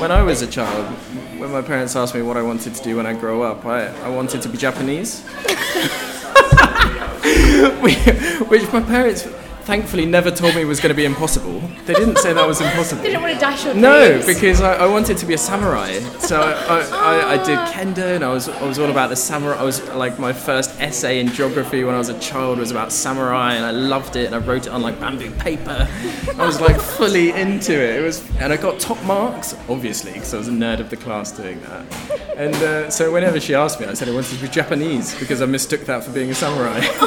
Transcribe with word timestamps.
when 0.00 0.10
I 0.10 0.22
was 0.22 0.40
a 0.40 0.46
child, 0.46 0.86
when 1.38 1.52
my 1.52 1.60
parents 1.60 1.94
asked 1.94 2.14
me 2.14 2.22
what 2.22 2.38
I 2.38 2.42
wanted 2.42 2.74
to 2.74 2.82
do 2.82 2.96
when 2.96 3.04
I 3.06 3.12
grow 3.12 3.42
up, 3.42 3.66
I, 3.66 3.88
I 4.02 4.08
wanted 4.08 4.40
to 4.40 4.48
be 4.48 4.56
Japanese. 4.56 5.20
Which 8.48 8.72
my 8.72 8.80
parents 8.80 9.28
thankfully 9.70 10.04
never 10.04 10.32
told 10.32 10.52
me 10.56 10.62
it 10.62 10.64
was 10.64 10.80
going 10.80 10.88
to 10.90 10.96
be 10.96 11.04
impossible. 11.04 11.60
They 11.86 11.94
didn't 11.94 12.18
say 12.18 12.32
that 12.32 12.44
was 12.44 12.60
impossible. 12.60 13.02
They 13.02 13.10
didn't 13.10 13.22
want 13.22 13.34
to 13.34 13.40
dash 13.40 13.64
your 13.64 13.74
No, 13.74 14.08
dreams. 14.08 14.26
because 14.26 14.60
I, 14.60 14.74
I 14.74 14.86
wanted 14.86 15.16
to 15.18 15.26
be 15.26 15.34
a 15.34 15.38
samurai. 15.38 16.00
So 16.18 16.40
I, 16.40 16.80
I, 16.90 17.34
I, 17.34 17.36
did 17.36 17.56
kendo, 17.72 18.16
and 18.16 18.24
I 18.24 18.32
was 18.32 18.48
I 18.48 18.66
was 18.66 18.80
all 18.80 18.90
about 18.90 19.10
the 19.10 19.16
samurai. 19.16 19.56
I 19.56 19.62
was 19.62 19.80
like 19.90 20.18
my 20.18 20.32
first 20.32 20.70
essay 20.80 21.20
in 21.20 21.28
geography 21.28 21.84
when 21.84 21.94
I 21.94 21.98
was 21.98 22.08
a 22.08 22.18
child 22.18 22.58
was 22.58 22.72
about 22.72 22.90
samurai, 22.90 23.54
and 23.54 23.64
I 23.64 23.70
loved 23.70 24.16
it. 24.16 24.26
And 24.26 24.34
I 24.34 24.38
wrote 24.38 24.66
it 24.66 24.70
on 24.70 24.82
like 24.82 24.98
bamboo 24.98 25.30
paper. 25.38 25.88
I 26.36 26.44
was 26.44 26.60
like 26.60 26.80
fully 26.80 27.30
into 27.30 27.72
it. 27.72 28.00
It 28.00 28.02
was, 28.02 28.28
and 28.40 28.52
I 28.52 28.56
got 28.56 28.80
top 28.80 29.00
marks, 29.04 29.54
obviously, 29.68 30.14
because 30.14 30.34
I 30.34 30.38
was 30.38 30.48
a 30.48 30.52
nerd 30.52 30.80
of 30.80 30.90
the 30.90 30.96
class 30.96 31.30
doing 31.30 31.60
that. 31.60 31.86
And 32.36 32.56
uh, 32.56 32.90
so 32.90 33.12
whenever 33.12 33.38
she 33.38 33.54
asked 33.54 33.78
me, 33.78 33.86
I 33.86 33.94
said 33.94 34.08
I 34.08 34.14
wanted 34.14 34.34
to 34.34 34.42
be 34.42 34.48
Japanese 34.48 35.14
because 35.20 35.42
I 35.42 35.46
mistook 35.46 35.82
that 35.82 36.02
for 36.02 36.10
being 36.10 36.30
a 36.30 36.34
samurai. 36.34 36.80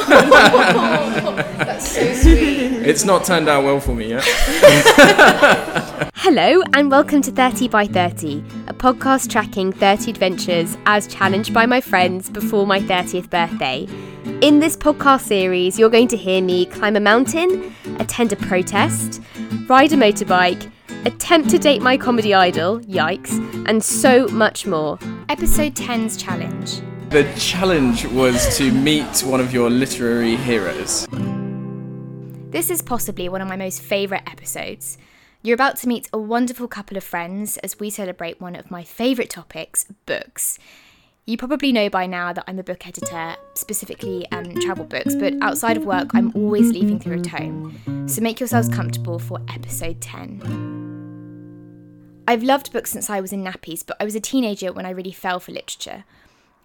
That's 1.58 1.92
so 1.92 2.14
sweet. 2.14 2.53
it's 2.86 3.04
not 3.04 3.24
turned 3.24 3.48
out 3.48 3.64
well 3.64 3.80
for 3.80 3.96
me 3.96 4.10
yet. 4.10 4.22
Hello, 6.14 6.62
and 6.72 6.88
welcome 6.88 7.20
to 7.22 7.32
30 7.32 7.66
by 7.66 7.84
30, 7.84 8.44
a 8.68 8.74
podcast 8.74 9.28
tracking 9.28 9.72
30 9.72 10.12
adventures 10.12 10.76
as 10.86 11.08
challenged 11.08 11.52
by 11.52 11.66
my 11.66 11.80
friends 11.80 12.30
before 12.30 12.64
my 12.64 12.78
30th 12.78 13.28
birthday. 13.28 13.88
In 14.40 14.60
this 14.60 14.76
podcast 14.76 15.22
series, 15.22 15.80
you're 15.80 15.90
going 15.90 16.06
to 16.06 16.16
hear 16.16 16.40
me 16.40 16.66
climb 16.66 16.94
a 16.94 17.00
mountain, 17.00 17.74
attend 17.98 18.32
a 18.32 18.36
protest, 18.36 19.20
ride 19.66 19.92
a 19.92 19.96
motorbike, 19.96 20.70
attempt 21.06 21.50
to 21.50 21.58
date 21.58 21.82
my 21.82 21.96
comedy 21.96 22.34
idol, 22.34 22.78
yikes, 22.82 23.32
and 23.68 23.82
so 23.82 24.28
much 24.28 24.64
more. 24.64 24.96
Episode 25.28 25.74
10's 25.74 26.16
challenge. 26.16 26.80
The 27.10 27.24
challenge 27.36 28.06
was 28.06 28.56
to 28.58 28.70
meet 28.70 29.22
one 29.24 29.40
of 29.40 29.52
your 29.52 29.70
literary 29.70 30.36
heroes. 30.36 31.08
This 32.54 32.70
is 32.70 32.80
possibly 32.82 33.28
one 33.28 33.40
of 33.40 33.48
my 33.48 33.56
most 33.56 33.82
favourite 33.82 34.30
episodes. 34.30 34.96
You're 35.42 35.56
about 35.56 35.76
to 35.78 35.88
meet 35.88 36.08
a 36.12 36.18
wonderful 36.18 36.68
couple 36.68 36.96
of 36.96 37.02
friends 37.02 37.56
as 37.56 37.80
we 37.80 37.90
celebrate 37.90 38.40
one 38.40 38.54
of 38.54 38.70
my 38.70 38.84
favourite 38.84 39.28
topics 39.28 39.86
books. 40.06 40.56
You 41.26 41.36
probably 41.36 41.72
know 41.72 41.90
by 41.90 42.06
now 42.06 42.32
that 42.32 42.44
I'm 42.46 42.60
a 42.60 42.62
book 42.62 42.86
editor, 42.86 43.34
specifically 43.54 44.30
um, 44.30 44.54
travel 44.60 44.84
books, 44.84 45.16
but 45.16 45.34
outside 45.42 45.76
of 45.76 45.84
work, 45.84 46.14
I'm 46.14 46.30
always 46.36 46.70
leafing 46.70 47.00
through 47.00 47.18
a 47.18 47.22
tome. 47.22 48.06
So 48.06 48.22
make 48.22 48.38
yourselves 48.38 48.68
comfortable 48.68 49.18
for 49.18 49.40
episode 49.48 50.00
10. 50.00 52.22
I've 52.28 52.44
loved 52.44 52.72
books 52.72 52.92
since 52.92 53.10
I 53.10 53.20
was 53.20 53.32
in 53.32 53.42
nappies, 53.42 53.84
but 53.84 53.96
I 53.98 54.04
was 54.04 54.14
a 54.14 54.20
teenager 54.20 54.72
when 54.72 54.86
I 54.86 54.90
really 54.90 55.10
fell 55.10 55.40
for 55.40 55.50
literature. 55.50 56.04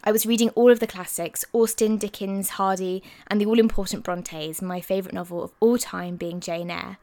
I 0.01 0.13
was 0.13 0.25
reading 0.25 0.49
all 0.51 0.71
of 0.71 0.79
the 0.79 0.87
classics 0.87 1.43
Austen, 1.53 1.97
Dickens, 1.97 2.51
Hardy, 2.51 3.03
and 3.27 3.39
the 3.39 3.45
all 3.45 3.59
important 3.59 4.03
Brontes, 4.03 4.61
my 4.61 4.79
favourite 4.79 5.13
novel 5.13 5.43
of 5.43 5.51
all 5.59 5.77
time 5.77 6.15
being 6.15 6.39
Jane 6.39 6.71
Eyre. 6.71 6.97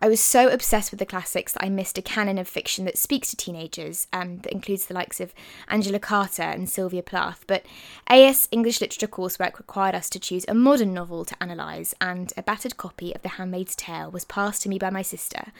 I 0.00 0.08
was 0.08 0.20
so 0.20 0.48
obsessed 0.48 0.92
with 0.92 1.00
the 1.00 1.06
classics 1.06 1.52
that 1.52 1.64
I 1.64 1.68
missed 1.68 1.98
a 1.98 2.02
canon 2.02 2.38
of 2.38 2.48
fiction 2.48 2.84
that 2.84 2.98
speaks 2.98 3.30
to 3.30 3.36
teenagers, 3.36 4.06
um, 4.12 4.38
that 4.38 4.52
includes 4.52 4.86
the 4.86 4.94
likes 4.94 5.20
of 5.20 5.34
Angela 5.68 5.98
Carter 5.98 6.42
and 6.42 6.68
Sylvia 6.68 7.02
Plath. 7.02 7.44
But 7.46 7.64
AS 8.06 8.48
English 8.52 8.80
Literature 8.80 9.08
coursework 9.08 9.58
required 9.58 9.94
us 9.94 10.08
to 10.10 10.20
choose 10.20 10.44
a 10.46 10.54
modern 10.54 10.94
novel 10.94 11.24
to 11.24 11.36
analyse, 11.40 11.92
and 12.00 12.32
a 12.36 12.42
battered 12.42 12.76
copy 12.76 13.12
of 13.14 13.22
The 13.22 13.30
Handmaid's 13.30 13.76
Tale 13.76 14.10
was 14.10 14.24
passed 14.24 14.62
to 14.62 14.68
me 14.68 14.78
by 14.78 14.90
my 14.90 15.02
sister. 15.02 15.52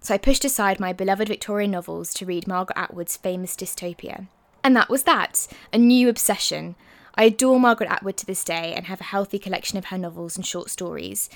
So 0.00 0.14
I 0.14 0.18
pushed 0.18 0.44
aside 0.44 0.78
my 0.78 0.92
beloved 0.92 1.28
Victorian 1.28 1.70
novels 1.72 2.14
to 2.14 2.26
read 2.26 2.46
Margaret 2.46 2.78
Atwood's 2.78 3.16
famous 3.16 3.56
dystopia. 3.56 4.26
And 4.64 4.74
that 4.74 4.88
was 4.88 5.02
that 5.02 5.46
a 5.74 5.78
new 5.78 6.08
obsession. 6.08 6.74
I 7.16 7.24
adore 7.24 7.60
Margaret 7.60 7.90
Atwood 7.90 8.16
to 8.16 8.26
this 8.26 8.42
day 8.42 8.72
and 8.74 8.86
have 8.86 9.00
a 9.00 9.04
healthy 9.04 9.38
collection 9.38 9.76
of 9.76 9.86
her 9.86 9.98
novels 9.98 10.36
and 10.36 10.44
short 10.44 10.70
stories. 10.70 11.28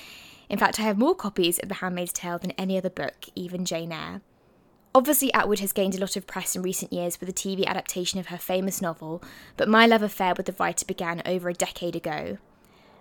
In 0.49 0.59
fact, 0.59 0.81
I 0.81 0.85
have 0.85 0.97
more 0.97 1.15
copies 1.15 1.59
of 1.59 1.69
The 1.69 1.77
Handmaid's 1.77 2.13
Tale 2.13 2.39
than 2.39 2.53
any 2.53 2.79
other 2.79 2.89
book, 2.89 3.27
even 3.35 3.67
Jane 3.67 3.93
Eyre. 3.93 4.23
Obviously, 4.95 5.33
Atwood 5.35 5.59
has 5.59 5.75
gained 5.75 5.95
a 5.95 6.01
lot 6.01 6.17
of 6.17 6.27
press 6.27 6.57
in 6.57 6.63
recent 6.63 6.91
years 6.91 7.21
with 7.21 7.29
the 7.29 7.33
TV 7.35 7.67
adaptation 7.67 8.19
of 8.19 8.29
her 8.29 8.39
famous 8.39 8.81
novel, 8.81 9.23
but 9.59 9.69
my 9.69 9.87
love 9.87 10.03
affair 10.03 10.33
with 10.35 10.47
the 10.47 10.57
writer 10.59 10.87
began 10.87 11.21
over 11.27 11.51
a 11.51 11.55
decade 11.55 11.95
ago. 11.95 12.39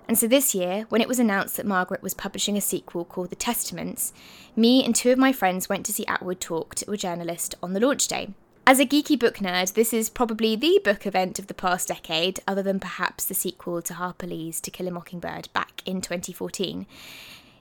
And 0.10 0.20
so 0.20 0.28
this 0.28 0.54
year, 0.54 0.86
when 0.90 1.02
it 1.02 1.08
was 1.08 1.20
announced 1.20 1.56
that 1.56 1.66
Margaret 1.66 2.04
was 2.04 2.14
publishing 2.14 2.58
a 2.58 2.62
sequel 2.62 3.06
called 3.06 3.30
The 3.30 3.36
Testaments, 3.38 4.12
me 4.58 4.84
and 4.84 4.94
two 4.94 5.12
of 5.12 5.18
my 5.18 5.32
friends 5.32 5.70
went 5.70 5.86
to 5.86 5.94
see 5.94 6.06
Atwood 6.06 6.42
talk 6.42 6.76
to 6.76 6.92
a 6.92 6.98
journalist 6.98 7.56
on 7.64 7.72
the 7.72 7.80
launch 7.80 8.08
day. 8.10 8.34
As 8.70 8.82
a 8.82 8.86
geeky 8.86 9.18
book 9.18 9.38
nerd, 9.38 9.76
this 9.76 9.94
is 9.94 10.10
probably 10.10 10.58
the 10.58 10.82
book 10.84 11.06
event 11.06 11.40
of 11.40 11.48
the 11.48 11.54
past 11.54 11.88
decade, 11.88 12.42
other 12.46 12.62
than 12.62 12.82
perhaps 12.82 13.24
the 13.24 13.34
sequel 13.34 13.82
to 13.84 13.94
Harper 13.94 14.28
Lee's 14.28 14.60
To 14.60 14.70
Kill 14.70 14.90
a 14.90 14.92
Mockingbird 14.92 15.48
back 15.54 15.82
in 15.86 16.02
2014. 16.02 16.86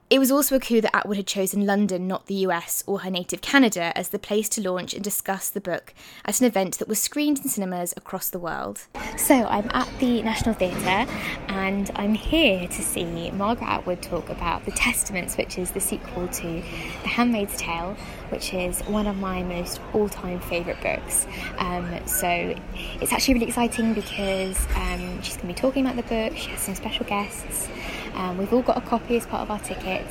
It 0.09 0.21
was 0.21 0.31
also 0.31 0.55
a 0.55 0.61
coup 0.61 0.81
that 0.81 0.95
Atwood 0.95 1.17
had 1.17 1.27
chosen 1.27 1.67
London, 1.67 2.07
not 2.07 2.27
the 2.27 2.47
US 2.47 2.85
or 2.87 3.01
her 3.01 3.11
native 3.11 3.41
Canada, 3.41 3.93
as 3.97 4.11
the 4.11 4.21
place 4.21 4.49
to 4.51 4.61
launch 4.61 4.95
and 4.95 5.03
discuss 5.03 5.51
the 5.51 5.61
book 5.61 5.93
at 6.25 6.41
an 6.41 6.47
event 6.47 6.79
that 6.79 6.87
was 6.87 7.03
screened 7.03 7.39
in 7.41 7.49
cinemas 7.49 7.93
across 7.97 8.29
the 8.29 8.39
world. 8.39 8.87
So 9.17 9.35
I'm 9.35 9.69
at 9.75 9.89
the 9.99 10.23
National 10.23 10.55
Theatre 10.55 11.11
and 11.49 11.91
I'm 11.97 12.15
here 12.15 12.69
to 12.69 12.83
see 12.83 13.33
Margaret 13.33 13.67
Atwood 13.67 14.01
talk 14.01 14.31
about 14.31 14.65
The 14.65 14.71
Testaments, 14.71 15.37
which 15.37 15.59
is 15.59 15.73
the 15.73 15.81
sequel 15.81 16.29
to 16.29 16.43
The 16.43 17.09
Handmaid's 17.09 17.57
Tale, 17.57 17.97
which 18.29 18.55
is 18.55 18.83
one 18.83 19.09
of 19.09 19.17
my 19.17 19.43
most 19.43 19.81
all 19.93 20.09
time 20.09 20.39
favourite 20.39 20.81
books. 20.83 21.27
Um, 21.59 22.07
so 22.07 22.55
it's 23.01 23.13
actually 23.13 23.35
really 23.35 23.49
exciting 23.49 23.93
because 23.93 24.57
um, 24.77 25.21
she's 25.23 25.37
going 25.37 25.49
to 25.49 25.55
be 25.55 25.55
talking 25.55 25.85
about 25.85 25.97
the 25.97 26.03
book, 26.03 26.39
she 26.39 26.51
has 26.51 26.61
some 26.61 26.77
special 26.77 27.05
guests. 27.07 27.69
Um, 28.17 28.39
we've 28.39 28.53
all 28.53 28.63
got 28.63 28.77
a 28.77 28.81
copy 28.81 29.17
as 29.17 29.27
part 29.27 29.43
of 29.43 29.51
our 29.51 29.61
ticket, 29.61 30.07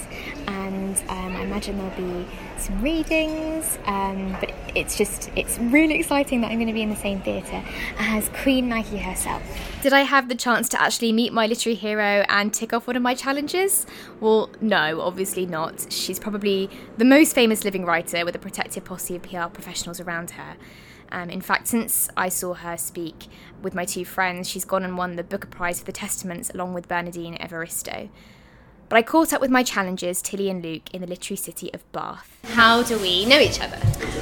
and 0.47 0.97
um, 1.09 1.35
I 1.35 1.41
imagine 1.41 1.77
there'll 1.77 1.95
be 1.97 2.27
some 2.57 2.81
readings. 2.81 3.77
Um, 3.85 4.35
but 4.39 4.53
it's 4.75 4.97
just, 4.97 5.31
it's 5.35 5.57
really 5.57 5.95
exciting 5.95 6.41
that 6.41 6.51
I'm 6.51 6.57
going 6.57 6.67
to 6.67 6.73
be 6.73 6.81
in 6.81 6.89
the 6.89 6.95
same 6.95 7.21
theatre 7.21 7.63
as 7.97 8.29
Queen 8.43 8.69
Maggie 8.69 8.97
herself. 8.97 9.41
Did 9.81 9.93
I 9.93 10.01
have 10.01 10.29
the 10.29 10.35
chance 10.35 10.69
to 10.69 10.81
actually 10.81 11.11
meet 11.11 11.33
my 11.33 11.47
literary 11.47 11.75
hero 11.75 12.25
and 12.29 12.53
tick 12.53 12.73
off 12.73 12.87
one 12.87 12.95
of 12.95 13.01
my 13.01 13.15
challenges? 13.15 13.85
Well, 14.19 14.49
no, 14.61 15.01
obviously 15.01 15.45
not. 15.45 15.91
She's 15.91 16.19
probably 16.19 16.69
the 16.97 17.05
most 17.05 17.33
famous 17.33 17.63
living 17.63 17.85
writer 17.85 18.25
with 18.25 18.35
a 18.35 18.39
protective 18.39 18.83
posse 18.83 19.15
of 19.15 19.23
PR 19.23 19.47
professionals 19.47 19.99
around 19.99 20.31
her. 20.31 20.57
Um, 21.11 21.29
in 21.29 21.41
fact, 21.41 21.67
since 21.67 22.09
I 22.17 22.29
saw 22.29 22.53
her 22.53 22.77
speak 22.77 23.27
with 23.61 23.73
my 23.75 23.85
two 23.85 24.05
friends, 24.05 24.49
she's 24.49 24.65
gone 24.65 24.83
and 24.83 24.97
won 24.97 25.15
the 25.15 25.23
Booker 25.23 25.47
Prize 25.47 25.79
for 25.79 25.85
the 25.85 25.91
Testaments 25.91 26.49
along 26.49 26.73
with 26.73 26.87
Bernardine 26.87 27.37
Evaristo. 27.37 28.09
But 28.87 28.97
I 28.97 29.01
caught 29.01 29.33
up 29.33 29.41
with 29.41 29.49
my 29.49 29.63
challengers, 29.63 30.21
Tilly 30.21 30.49
and 30.49 30.63
Luke, 30.63 30.93
in 30.93 31.01
the 31.01 31.07
literary 31.07 31.37
city 31.37 31.73
of 31.73 31.91
Bath. 31.91 32.37
How 32.43 32.83
do 32.83 32.99
we 32.99 33.25
know 33.25 33.39
each 33.39 33.59
other? 33.59 33.79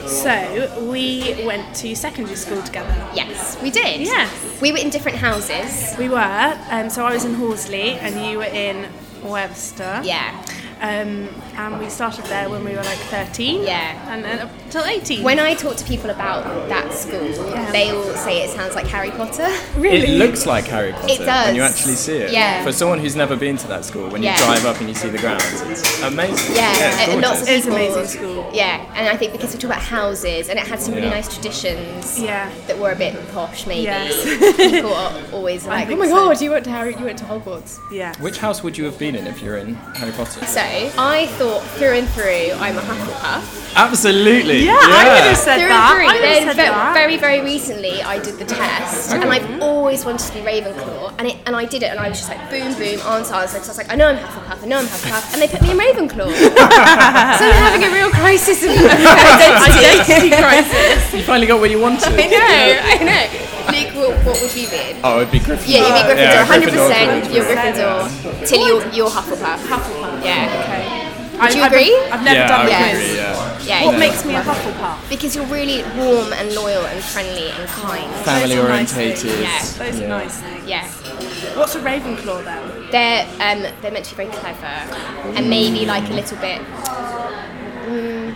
So 0.07 0.89
we 0.89 1.45
went 1.45 1.75
to 1.77 1.93
secondary 1.95 2.37
school 2.37 2.61
together. 2.63 2.95
Yes, 3.13 3.61
we 3.61 3.69
did. 3.69 4.01
Yes. 4.01 4.61
We 4.61 4.71
were 4.71 4.77
in 4.77 4.89
different 4.89 5.17
houses. 5.17 5.93
We 5.97 6.07
were. 6.07 6.57
Um, 6.69 6.89
so 6.89 7.05
I 7.05 7.13
was 7.13 7.25
in 7.25 7.33
Horsley 7.33 7.91
and 7.99 8.25
you 8.25 8.37
were 8.37 8.45
in 8.45 8.89
Webster. 9.23 10.01
Yeah. 10.03 10.45
Um, 10.79 11.29
and 11.55 11.79
we 11.79 11.89
started 11.89 12.25
there 12.25 12.49
when 12.49 12.63
we 12.63 12.71
were 12.71 12.83
like 12.83 12.97
13. 13.09 13.63
Yeah. 13.63 14.13
And 14.13 14.23
then 14.23 14.39
up 14.39 14.49
till 14.69 14.83
18. 14.83 15.23
When 15.23 15.39
I 15.39 15.53
talk 15.53 15.75
to 15.77 15.85
people 15.85 16.09
about 16.09 16.43
that 16.69 16.93
school, 16.93 17.27
they 17.71 17.91
all 17.91 18.03
say 18.15 18.41
it 18.43 18.49
sounds 18.49 18.75
like 18.75 18.87
Harry 18.87 19.11
Potter. 19.11 19.47
really? 19.77 20.13
It 20.13 20.17
looks 20.17 20.45
like 20.45 20.65
Harry 20.65 20.91
Potter 20.93 21.07
It 21.13 21.19
does. 21.19 21.45
when 21.47 21.55
you 21.55 21.61
actually 21.61 21.93
see 21.95 22.17
it. 22.17 22.31
Yeah. 22.31 22.63
For 22.63 22.71
someone 22.71 22.99
who's 22.99 23.15
never 23.15 23.35
been 23.35 23.57
to 23.57 23.67
that 23.67 23.85
school, 23.85 24.09
when 24.09 24.23
Yeah. 24.23 24.31
you 24.39 24.45
drive 24.45 24.65
up 24.65 24.79
and 24.79 24.89
you 24.89 24.95
see 24.95 25.09
the 25.09 25.17
grounds, 25.19 25.61
it's 25.69 26.01
amazing. 26.03 26.55
Yeah, 26.55 26.71
it's 26.73 27.09
and 27.11 27.21
lots 27.21 27.41
of 27.41 27.47
It 27.49 27.51
is 27.53 27.63
people. 27.65 27.77
amazing 27.77 28.07
school. 28.07 28.49
Yeah, 28.53 28.85
and 28.95 29.07
I 29.07 29.15
think 29.17 29.31
because 29.31 29.53
we 29.53 29.59
talk 29.59 29.71
about 29.71 29.83
houses, 29.83 30.49
and 30.49 30.57
it 30.59 30.65
had 30.67 30.81
some 30.81 30.93
really 30.95 31.07
Yeah. 31.07 31.13
nice 31.13 31.31
traditions. 31.33 32.19
Yeah. 32.19 32.49
That 32.67 32.77
were 32.79 32.91
a 32.91 32.95
bit 32.95 33.15
posh, 33.33 33.65
maybe. 33.67 33.83
Yes. 33.83 34.23
people 34.57 34.93
are 35.03 35.11
always 35.31 35.65
like, 35.65 35.89
"Oh 35.89 35.95
my 35.95 36.07
so. 36.07 36.15
god, 36.15 36.41
you 36.41 36.51
went 36.51 36.63
to 36.65 36.71
Harry, 36.71 36.95
you 36.97 37.05
went 37.05 37.17
to 37.19 37.25
Hogwarts." 37.25 37.77
Yeah. 37.91 38.13
Which 38.19 38.37
house 38.37 38.63
would 38.63 38.77
you 38.77 38.85
have 38.85 38.97
been 38.97 39.15
in 39.15 39.27
if 39.27 39.41
you're 39.41 39.57
in 39.57 39.75
Harry 39.95 40.11
Potter? 40.13 40.45
So 40.45 40.61
I 40.61 41.27
thought 41.37 41.42
through 41.77 41.93
and 41.99 42.07
through, 42.09 42.51
I'm 42.59 42.77
a 42.77 42.81
Hufflepuff. 42.81 43.61
Absolutely. 43.75 44.65
Yeah, 44.65 44.77
I 44.77 45.03
would 45.09 45.23
have 45.33 45.37
said 45.37 45.57
through 45.57 45.69
that. 45.73 45.97
and 45.97 45.97
through. 45.97 46.05
I 46.05 46.13
would 46.13 46.23
have 46.29 46.45
then 46.45 46.55
said 46.55 46.61
ve- 46.61 46.69
that. 46.69 46.93
very, 46.93 47.17
very 47.17 47.41
recently, 47.41 48.03
I 48.03 48.19
did 48.21 48.37
the 48.37 48.45
test, 48.45 49.11
and 49.13 49.25
I've 49.25 49.61
always 49.61 50.05
wanted 50.05 50.27
to 50.29 50.33
be 50.33 50.41
Ravenclaw, 50.45 51.15
and 51.17 51.27
it, 51.27 51.37
and 51.47 51.55
I 51.55 51.65
did 51.65 51.81
it, 51.81 51.89
and 51.89 51.99
I 51.99 52.07
was 52.09 52.19
just 52.19 52.29
like, 52.29 52.37
boom, 52.53 52.69
boom, 52.77 52.99
answer, 53.01 53.33
answer. 53.33 53.57
So 53.59 53.65
I 53.65 53.73
was 53.73 53.77
like, 53.77 53.91
I 53.91 53.95
know 53.95 54.07
I'm 54.09 54.17
Hufflepuff, 54.21 54.61
I 54.63 54.67
know 54.67 54.77
I'm 54.77 54.85
Hufflepuff, 54.85 55.33
and 55.33 55.41
they 55.41 55.47
put 55.49 55.61
me 55.65 55.71
in 55.73 55.77
Ravenclaw. 55.81 56.29
so 56.37 57.43
I'm 57.49 57.61
having 57.65 57.83
a 57.89 57.91
real 57.91 58.09
crisis 58.13 58.61
of 58.63 58.69
identity. 58.77 60.29
crisis. 60.37 61.13
You 61.13 61.23
finally 61.23 61.47
got 61.47 61.59
what 61.59 61.71
you 61.71 61.79
wanted. 61.81 62.13
I 62.13 62.27
know, 62.29 62.37
I 62.83 62.97
know. 63.01 63.25
Nick, 63.71 63.95
what, 63.95 64.13
what 64.25 64.37
would 64.41 64.53
you 64.55 64.69
be? 64.69 64.99
Oh, 65.03 65.21
it'd 65.21 65.31
be 65.31 65.39
Gryffindor. 65.39 65.65
Yeah, 65.65 65.81
you'd 65.81 65.97
be 65.97 66.13
Gryffindor, 66.13 66.29
Yeah, 66.29 66.45
100%. 66.45 67.25
Gryffindor. 67.25 67.33
You're 67.33 67.45
Gryffindor. 67.45 68.47
Till 68.47 68.67
you're, 68.67 68.87
you're 68.93 69.09
Hufflepuff. 69.09 69.57
Hufflepuff. 69.65 70.23
Yeah. 70.23 70.45
Okay. 70.61 71.02
I, 71.43 71.49
you 71.55 71.61
I've- 71.63 71.75
agree? 71.75 71.95
I've, 72.11 72.23
never 72.23 72.35
yeah, 72.39 72.47
done 72.47 72.59
I 72.61 72.65
the 72.65 72.71
Yes. 72.71 72.93
agree, 72.93 73.05
quiz. 73.05 73.17
yeah. 73.17 73.49
Yeah, 73.63 73.85
What 73.85 73.97
makes 73.99 74.25
me 74.25 74.35
a 74.35 74.41
Hufflepuff? 74.41 75.09
because 75.09 75.35
you're 75.37 75.45
really 75.45 75.83
warm 75.97 76.33
and 76.33 76.53
loyal 76.53 76.85
and 76.85 77.01
friendly 77.01 77.49
and 77.49 77.65
kind. 77.69 78.11
Family 78.25 78.55
Those 78.55 78.65
are 78.65 78.67
nice 78.69 78.93
orientated. 78.93 79.19
things. 79.19 79.41
Yeah. 79.79 79.85
Those 79.85 79.99
Yeah. 79.99 80.05
are 80.05 80.09
nice 80.09 80.37
things. 80.39 80.67
Yeah. 80.67 80.87
What's 81.57 81.75
a 81.75 81.79
Ravenclaw 81.79 82.43
then? 82.43 82.91
They're 82.91 83.25
um, 83.39 83.61
they're 83.81 83.91
meant 83.91 84.05
to 84.05 84.11
be 84.17 84.23
very 84.25 84.35
clever 84.35 84.65
and 85.37 85.49
maybe 85.49 85.85
like 85.85 86.09
a 86.09 86.13
little 86.13 86.37
bit. 86.39 86.61
Mm, 87.87 88.35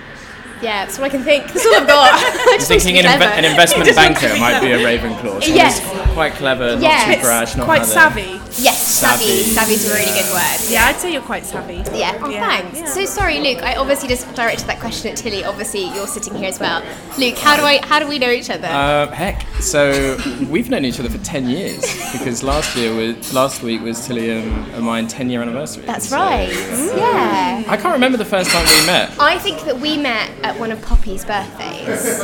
yeah, 0.61 0.85
that's 0.85 0.97
all 0.99 1.05
I 1.05 1.09
can 1.09 1.23
think. 1.23 1.45
That's 1.51 1.65
all 1.65 1.75
I've 1.75 1.87
got. 1.87 2.09
I 2.13 2.15
I'm 2.53 2.59
just 2.59 2.69
want 2.69 2.81
to 2.81 2.87
thinking 2.87 2.97
an, 2.97 3.05
inve- 3.05 3.17
clever. 3.17 3.33
an 3.33 3.45
investment 3.45 3.85
Just 3.87 3.97
want 3.97 4.15
to 4.17 4.21
banker 4.27 4.39
might 4.39 4.59
be 4.61 4.71
a. 4.71 4.77
Ravenclaw. 4.79 5.41
Someone 5.43 5.55
Yes. 5.57 5.79
who's 5.79 6.13
quite 6.13 6.33
clever, 6.33 6.71
not 6.73 6.81
Yes. 6.81 7.15
too 7.15 7.21
brash, 7.21 7.55
not 7.55 7.65
Quite 7.65 7.81
other. 7.81 7.91
savvy. 7.91 8.39
Yes, 8.59 8.81
savvy. 8.87 9.25
Savvy. 9.25 9.75
Savvy's 9.75 9.89
a 9.89 9.93
really 9.93 10.11
good 10.19 10.31
word. 10.33 10.57
Yeah, 10.69 10.85
I'd 10.85 10.95
say 10.95 11.13
you're 11.13 11.21
quite 11.21 11.45
savvy. 11.45 11.83
Yeah. 11.97 12.19
Oh, 12.23 12.29
Yeah. 12.29 12.47
thanks. 12.47 12.79
Yeah. 12.79 12.85
So 12.85 13.05
sorry, 13.05 13.39
Luke. 13.39 13.61
I 13.61 13.75
obviously 13.75 14.07
just 14.09 14.33
directed 14.33 14.65
that 14.67 14.79
question 14.79 15.11
at 15.11 15.17
Tilly. 15.17 15.43
Obviously, 15.43 15.85
you're 15.93 16.07
sitting 16.07 16.33
here 16.35 16.49
as 16.49 16.59
well. 16.59 16.81
Luke, 17.19 17.37
how 17.37 17.55
do 17.55 17.63
I? 17.63 17.85
How 17.85 17.99
do 17.99 18.07
we 18.07 18.17
know 18.17 18.31
each 18.31 18.49
other? 18.49 18.67
Uh, 18.67 19.07
heck, 19.11 19.43
so 19.61 20.17
we've 20.49 20.69
known 20.69 20.85
each 20.85 20.99
other 20.99 21.09
for 21.09 21.19
10 21.19 21.47
years 21.49 21.81
because 22.11 22.41
last 22.43 22.75
year 22.75 22.93
was 22.95 23.33
last 23.33 23.61
week 23.61 23.81
was 23.81 24.05
Tilly 24.07 24.31
and, 24.31 24.67
and 24.73 24.83
mine 24.83 25.07
10 25.07 25.29
year 25.29 25.41
anniversary. 25.41 25.83
That's 25.85 26.09
So- 26.09 26.17
right. 26.17 26.49
Yeah. 26.95 27.63
I 27.67 27.77
can't 27.77 27.93
remember 27.93 28.17
the 28.17 28.25
first 28.25 28.49
time 28.49 28.65
we 28.65 28.85
met. 28.87 29.11
I 29.19 29.37
think 29.37 29.61
that 29.65 29.79
we 29.79 29.97
met 29.97 30.31
at 30.43 30.57
one 30.59 30.71
of 30.71 30.81
Poppy's 30.81 31.23
birthdays. 31.25 32.23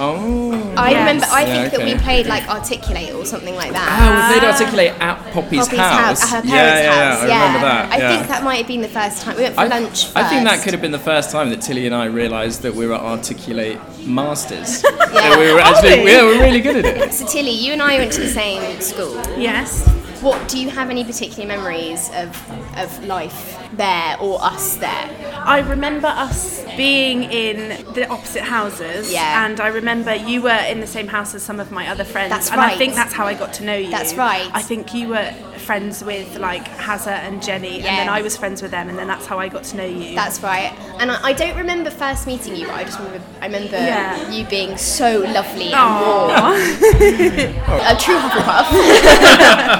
Oh. 0.00 0.72
I 0.76 0.90
Yes. 0.90 0.98
remember. 1.00 1.26
I 1.30 1.42
Yeah, 1.42 1.68
think 1.68 1.72
that 1.74 1.84
we 1.84 1.94
played 2.02 2.26
like 2.26 2.48
Articulate 2.48 3.12
or 3.12 3.24
something 3.26 3.54
like 3.54 3.72
that. 3.72 3.86
Oh, 4.00 4.16
we 4.16 4.38
played 4.38 4.48
ah. 4.48 4.52
Articulate 4.52 4.92
at 5.00 5.32
Poppy's, 5.32 5.64
Poppy's 5.66 5.78
house, 5.78 6.22
at 6.22 6.28
her 6.30 6.48
parents' 6.48 6.50
yeah, 6.50 6.80
yeah, 6.80 7.10
house. 7.14 7.28
yeah, 7.28 7.34
I 7.34 7.46
remember 7.46 7.66
that. 7.66 7.92
I 7.92 7.98
yeah. 7.98 8.08
think 8.16 8.28
that 8.28 8.42
might 8.42 8.56
have 8.56 8.66
been 8.66 8.80
the 8.80 8.88
first 8.88 9.22
time 9.22 9.36
we 9.36 9.42
went 9.42 9.54
for 9.54 9.60
I, 9.60 9.66
lunch. 9.66 10.04
First. 10.06 10.16
I 10.16 10.28
think 10.28 10.44
that 10.48 10.62
could 10.62 10.72
have 10.72 10.80
been 10.80 10.90
the 10.90 10.98
first 10.98 11.30
time 11.30 11.50
that 11.50 11.60
Tilly 11.60 11.84
and 11.86 11.94
I 11.94 12.06
realised 12.06 12.62
that 12.62 12.74
we 12.74 12.86
were 12.86 12.94
Articulate 12.94 13.78
masters. 14.06 14.82
Yeah. 15.10 15.38
We 15.38 15.52
were 15.52 15.58
actually, 15.60 16.00
oh. 16.00 16.06
yeah, 16.06 16.22
we're 16.22 16.40
really 16.40 16.60
good 16.60 16.76
at 16.76 16.96
it. 16.96 17.12
So 17.12 17.26
Tilly, 17.26 17.50
you 17.50 17.72
and 17.72 17.82
I 17.82 17.98
went 17.98 18.12
to 18.12 18.20
the 18.20 18.28
same 18.28 18.80
school. 18.80 19.14
Yes. 19.36 19.84
What 20.20 20.48
do 20.48 20.58
you 20.60 20.68
have 20.70 20.90
any 20.90 21.04
particular 21.04 21.46
memories 21.48 22.10
of 22.14 22.36
of 22.76 23.04
life 23.04 23.58
there 23.72 24.16
or 24.20 24.42
us 24.42 24.76
there? 24.76 25.08
I 25.44 25.60
remember 25.60 26.08
us 26.08 26.62
being 26.76 27.24
in 27.24 27.68
the 27.94 28.06
opposite 28.08 28.42
houses. 28.42 29.10
Yeah. 29.12 29.46
And 29.46 29.60
I 29.60 29.68
remember 29.68 30.14
you 30.14 30.42
were 30.42 30.50
in 30.68 30.80
the 30.80 30.86
same 30.86 31.08
house 31.08 31.34
as 31.34 31.42
some 31.42 31.58
of 31.58 31.72
my 31.72 31.88
other 31.88 32.04
friends. 32.04 32.30
That's 32.30 32.50
and 32.50 32.60
I 32.60 32.76
think 32.76 32.94
that's 32.94 33.12
how 33.14 33.26
I 33.26 33.34
got 33.34 33.54
to 33.54 33.64
know 33.64 33.74
you. 33.76 33.90
That's 33.90 34.14
right. 34.14 34.48
I 34.52 34.60
think 34.62 34.92
you 34.94 35.08
were 35.08 35.32
friends 35.56 36.02
with 36.04 36.36
like 36.38 36.64
Hazza 36.64 37.08
and 37.26 37.42
Jenny, 37.42 37.76
and 37.76 37.84
then 37.86 38.08
I 38.08 38.20
was 38.22 38.36
friends 38.36 38.60
with 38.62 38.70
them, 38.72 38.88
and 38.90 38.98
then 38.98 39.06
that's 39.06 39.26
how 39.26 39.38
I 39.38 39.48
got 39.48 39.64
to 39.64 39.76
know 39.76 39.84
you. 39.86 40.14
That's 40.14 40.42
right. 40.42 40.72
And 40.98 41.10
I, 41.10 41.28
I 41.28 41.32
don't 41.32 41.56
remember 41.56 41.90
first 41.90 42.26
meeting 42.26 42.56
you, 42.56 42.66
but 42.66 42.74
I 42.76 42.84
just 42.84 42.98
remember 42.98 43.22
I 43.40 43.46
remember 43.46 43.76
Yeah. 43.76 44.30
you 44.30 44.44
being 44.46 44.76
so 44.76 45.20
lovely 45.20 45.66
and 45.66 45.74
Aw. 45.76 46.00
warm. 46.04 46.60
A 47.90 47.96
true 47.98 48.16
Hufflepuff. 48.18 48.66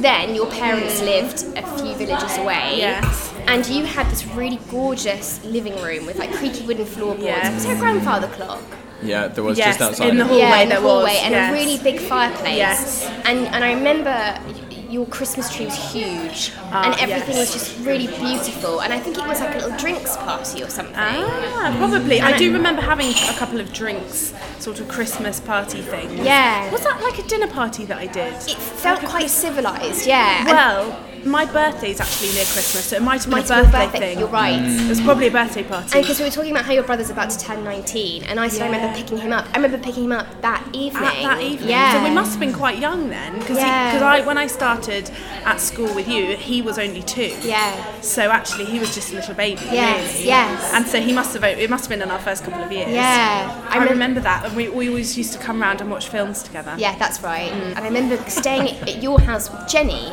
then 0.00 0.34
your 0.34 0.46
parents 0.46 1.00
lived 1.00 1.44
a 1.56 1.62
few 1.78 1.94
villages 1.94 2.36
away. 2.38 2.74
Yes. 2.78 3.32
And 3.46 3.66
you 3.66 3.84
had 3.84 4.08
this 4.10 4.24
really 4.28 4.58
gorgeous 4.70 5.44
living 5.44 5.76
room 5.82 6.06
with 6.06 6.18
like 6.18 6.32
creaky 6.32 6.64
wooden 6.66 6.86
floorboards. 6.86 7.24
Yes. 7.24 7.54
Was 7.54 7.64
there 7.66 7.76
a 7.76 7.78
grandfather 7.78 8.28
clock? 8.28 8.62
Yeah, 9.02 9.28
there 9.28 9.44
was 9.44 9.58
Yes, 9.58 9.76
just 9.76 9.80
outside. 9.82 10.08
in 10.08 10.16
the 10.16 10.22
of- 10.22 10.28
hall. 10.30 10.38
yeah, 10.38 10.46
hallway 10.46 10.62
in 10.62 10.68
the 10.68 10.74
there 10.76 10.82
was, 10.82 10.92
hallway, 10.92 11.16
and 11.24 11.32
yes. 11.32 11.50
a 11.50 11.52
really 11.52 11.78
big 11.82 12.00
fireplace. 12.00 12.56
Yes. 12.56 13.04
And 13.26 13.46
and 13.48 13.62
I 13.64 13.74
remember 13.74 14.10
y- 14.10 14.54
your 14.94 15.06
Christmas 15.06 15.52
tree 15.52 15.66
was 15.66 15.92
huge, 15.92 16.52
and 16.72 16.94
everything 17.00 17.34
yes. 17.34 17.38
was 17.38 17.52
just 17.52 17.84
really 17.84 18.06
beautiful. 18.06 18.80
And 18.80 18.92
I 18.92 19.00
think 19.00 19.18
it 19.18 19.26
was 19.26 19.40
like 19.40 19.56
a 19.56 19.58
little 19.58 19.76
drinks 19.76 20.16
party 20.16 20.62
or 20.62 20.70
something. 20.70 20.94
Ah, 20.96 21.74
probably. 21.76 22.20
I 22.20 22.38
do 22.38 22.52
remember 22.52 22.80
having 22.80 23.10
a 23.10 23.34
couple 23.36 23.60
of 23.60 23.72
drinks, 23.72 24.32
sort 24.60 24.78
of 24.78 24.86
Christmas 24.88 25.40
party 25.40 25.82
things. 25.82 26.20
Yeah. 26.20 26.70
Was 26.70 26.82
that 26.84 27.02
like 27.02 27.18
a 27.18 27.26
dinner 27.26 27.48
party 27.48 27.84
that 27.86 27.98
I 27.98 28.06
did? 28.06 28.34
It 28.48 28.56
felt 28.56 29.00
quite 29.00 29.30
civilised, 29.30 30.06
yeah. 30.06 30.38
And 30.38 30.48
Well, 30.48 31.04
my 31.26 31.44
birthday's 31.44 32.00
actually 32.00 32.28
near 32.34 32.44
Christmas, 32.44 32.84
so 32.84 32.96
it 32.96 33.02
might 33.02 33.22
have 33.22 33.24
been 33.24 33.30
might 33.40 33.50
a 33.50 33.54
have 33.54 33.64
been 33.64 33.72
birthday, 33.72 33.86
birthday. 33.86 33.98
thing. 34.14 34.18
You're 34.18 34.28
right. 34.28 34.60
Mm. 34.60 34.86
It 34.86 34.88
was 34.88 35.00
probably 35.00 35.26
a 35.28 35.30
birthday 35.30 35.62
party. 35.62 35.90
And 35.98 36.02
because 36.04 36.18
we 36.18 36.24
were 36.24 36.30
talking 36.30 36.50
about 36.50 36.64
how 36.64 36.72
your 36.72 36.82
brother's 36.84 37.10
about 37.10 37.30
to 37.30 37.38
turn 37.38 37.64
19, 37.64 38.24
and 38.24 38.38
I 38.40 38.48
said 38.48 38.62
I 38.62 38.66
remember 38.66 38.96
picking 38.96 39.18
him 39.18 39.32
up. 39.32 39.46
I 39.52 39.56
remember 39.56 39.78
picking 39.78 40.04
him 40.04 40.12
up 40.12 40.26
that 40.42 40.66
evening. 40.72 41.02
At 41.04 41.22
that 41.22 41.40
evening, 41.42 41.68
Yeah. 41.68 41.92
so 41.92 42.04
we 42.04 42.10
must 42.14 42.30
have 42.32 42.40
been 42.40 42.52
quite 42.52 42.78
young 42.78 43.08
then, 43.08 43.38
because 43.38 43.56
Yeah. 43.58 44.00
I 44.02 44.20
when 44.26 44.38
I 44.38 44.46
started 44.46 45.10
at 45.44 45.60
school 45.60 45.92
with 45.94 46.08
you, 46.08 46.36
he 46.36 46.62
was 46.62 46.78
only 46.78 47.02
two. 47.02 47.34
Yeah. 47.42 48.00
So 48.00 48.30
actually, 48.30 48.66
he 48.66 48.78
was 48.78 48.94
just 48.94 49.12
a 49.12 49.16
little 49.16 49.34
baby. 49.34 49.60
Yes, 49.70 50.14
really. 50.14 50.26
yes. 50.26 50.72
And 50.74 50.86
so 50.86 51.00
he 51.00 51.12
must 51.12 51.32
have. 51.34 51.44
It 51.44 51.70
must 51.70 51.84
have 51.84 51.90
been 51.90 52.02
in 52.02 52.10
our 52.10 52.18
first 52.20 52.44
couple 52.44 52.62
of 52.62 52.70
years. 52.72 52.90
Yeah. 52.90 53.62
I, 53.68 53.78
remem- 53.78 53.90
remember 53.90 54.20
that, 54.20 54.44
and 54.46 54.56
we, 54.56 54.68
we 54.68 54.88
always 54.88 55.16
used 55.16 55.32
to 55.32 55.38
come 55.38 55.60
round 55.60 55.80
and 55.80 55.90
watch 55.90 56.08
films 56.08 56.42
together. 56.42 56.74
Yeah, 56.78 56.96
that's 56.98 57.22
right. 57.22 57.50
And 57.52 57.78
I 57.78 57.84
remember 57.84 58.16
staying 58.28 58.68
at 58.88 59.02
your 59.02 59.20
house 59.20 59.50
with 59.50 59.68
Jenny 59.68 60.12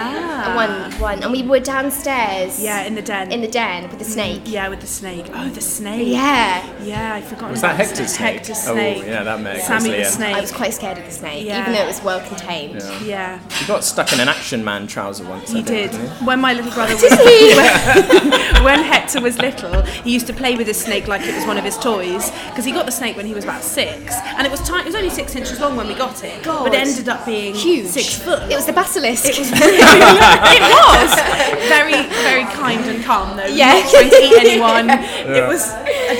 Ah. 0.00 0.54
one 0.56 1.00
one, 1.00 1.22
and 1.22 1.32
we 1.32 1.42
were 1.42 1.60
downstairs. 1.60 2.62
Yeah, 2.62 2.82
in 2.84 2.94
the 2.94 3.02
den. 3.02 3.32
In 3.32 3.40
the 3.40 3.48
den 3.48 3.88
with 3.88 3.98
the 3.98 4.04
snake. 4.04 4.42
yeah, 4.44 4.68
with 4.68 4.80
the 4.80 4.86
snake. 4.86 5.26
Oh, 5.34 5.48
the 5.48 5.60
snake. 5.60 6.08
Yeah. 6.08 6.64
Yeah, 6.82 7.14
I 7.14 7.20
forgot. 7.20 7.50
Was 7.50 7.60
about 7.60 7.76
that 7.76 7.78
the 7.78 7.84
Hector's 7.84 8.12
snake. 8.14 8.44
snake? 8.44 8.56
Hector's 8.56 8.68
Oh, 8.68 8.74
yeah, 9.06 9.22
that 9.24 9.40
makes 9.40 9.66
sense. 9.66 9.84
Sammy 9.84 9.96
the 9.96 10.04
sense, 10.04 10.14
Liam. 10.14 10.16
snake. 10.16 10.36
I 10.36 10.40
was 10.40 10.52
quite 10.52 10.74
scared 10.74 10.98
of 10.98 11.04
the 11.04 11.10
snake, 11.10 11.44
Yeah. 11.46 11.60
even 11.60 11.72
though 11.74 11.82
it 11.82 11.86
was 11.86 12.02
well 12.02 12.20
contained. 12.28 12.80
Yeah. 12.80 13.00
Yeah, 13.18 13.40
He 13.58 13.66
got 13.66 13.84
stuck 13.84 14.12
in 14.12 14.20
an 14.20 14.28
Action 14.28 14.64
Man 14.64 14.86
trouser 14.86 15.24
once. 15.24 15.50
I 15.50 15.58
he 15.58 15.62
think, 15.62 15.66
did. 15.66 15.90
didn't 15.92 16.10
he? 16.18 16.24
When 16.24 16.40
my 16.40 16.52
little 16.52 16.70
brother 16.72 16.94
was 17.02 17.02
when, 17.62 18.64
when 18.64 18.82
Hector 18.84 19.20
was 19.20 19.38
little, 19.38 19.82
he 19.82 20.12
used 20.12 20.26
to 20.28 20.32
play 20.32 20.56
with 20.56 20.66
his 20.66 20.78
snake 20.80 21.08
like 21.08 21.22
it 21.22 21.34
was 21.34 21.46
one 21.46 21.58
of 21.58 21.64
his 21.64 21.76
toys 21.78 22.30
because 22.50 22.64
he 22.64 22.72
got 22.72 22.86
the 22.86 22.92
snake 22.92 23.16
when 23.16 23.26
he 23.26 23.34
was 23.34 23.44
about 23.44 23.62
six, 23.62 24.14
and 24.36 24.46
it 24.46 24.50
was 24.50 24.60
tiny. 24.62 24.82
It 24.82 24.86
was 24.86 24.94
only 24.94 25.10
six 25.10 25.34
inches 25.34 25.58
long 25.60 25.76
when 25.76 25.86
we 25.88 25.94
got 25.94 26.22
it, 26.24 26.42
God. 26.42 26.64
but 26.64 26.74
it 26.74 26.86
ended 26.86 27.08
up 27.08 27.24
being 27.26 27.54
Huge. 27.54 27.86
six 27.88 28.18
foot. 28.18 28.42
It 28.50 28.54
was 28.56 28.66
the 28.66 28.72
basilisk. 28.72 29.24
it 29.26 29.38
was 29.38 29.50
very, 31.68 32.06
very 32.22 32.44
kind 32.54 32.84
and 32.84 33.04
calm 33.04 33.36
though. 33.36 33.46
Yeah. 33.46 33.80
Not 33.80 33.90
trying 33.90 34.10
to 34.10 34.22
eat 34.22 34.38
anyone. 34.38 34.90
It 35.38 35.46
was 35.46 35.62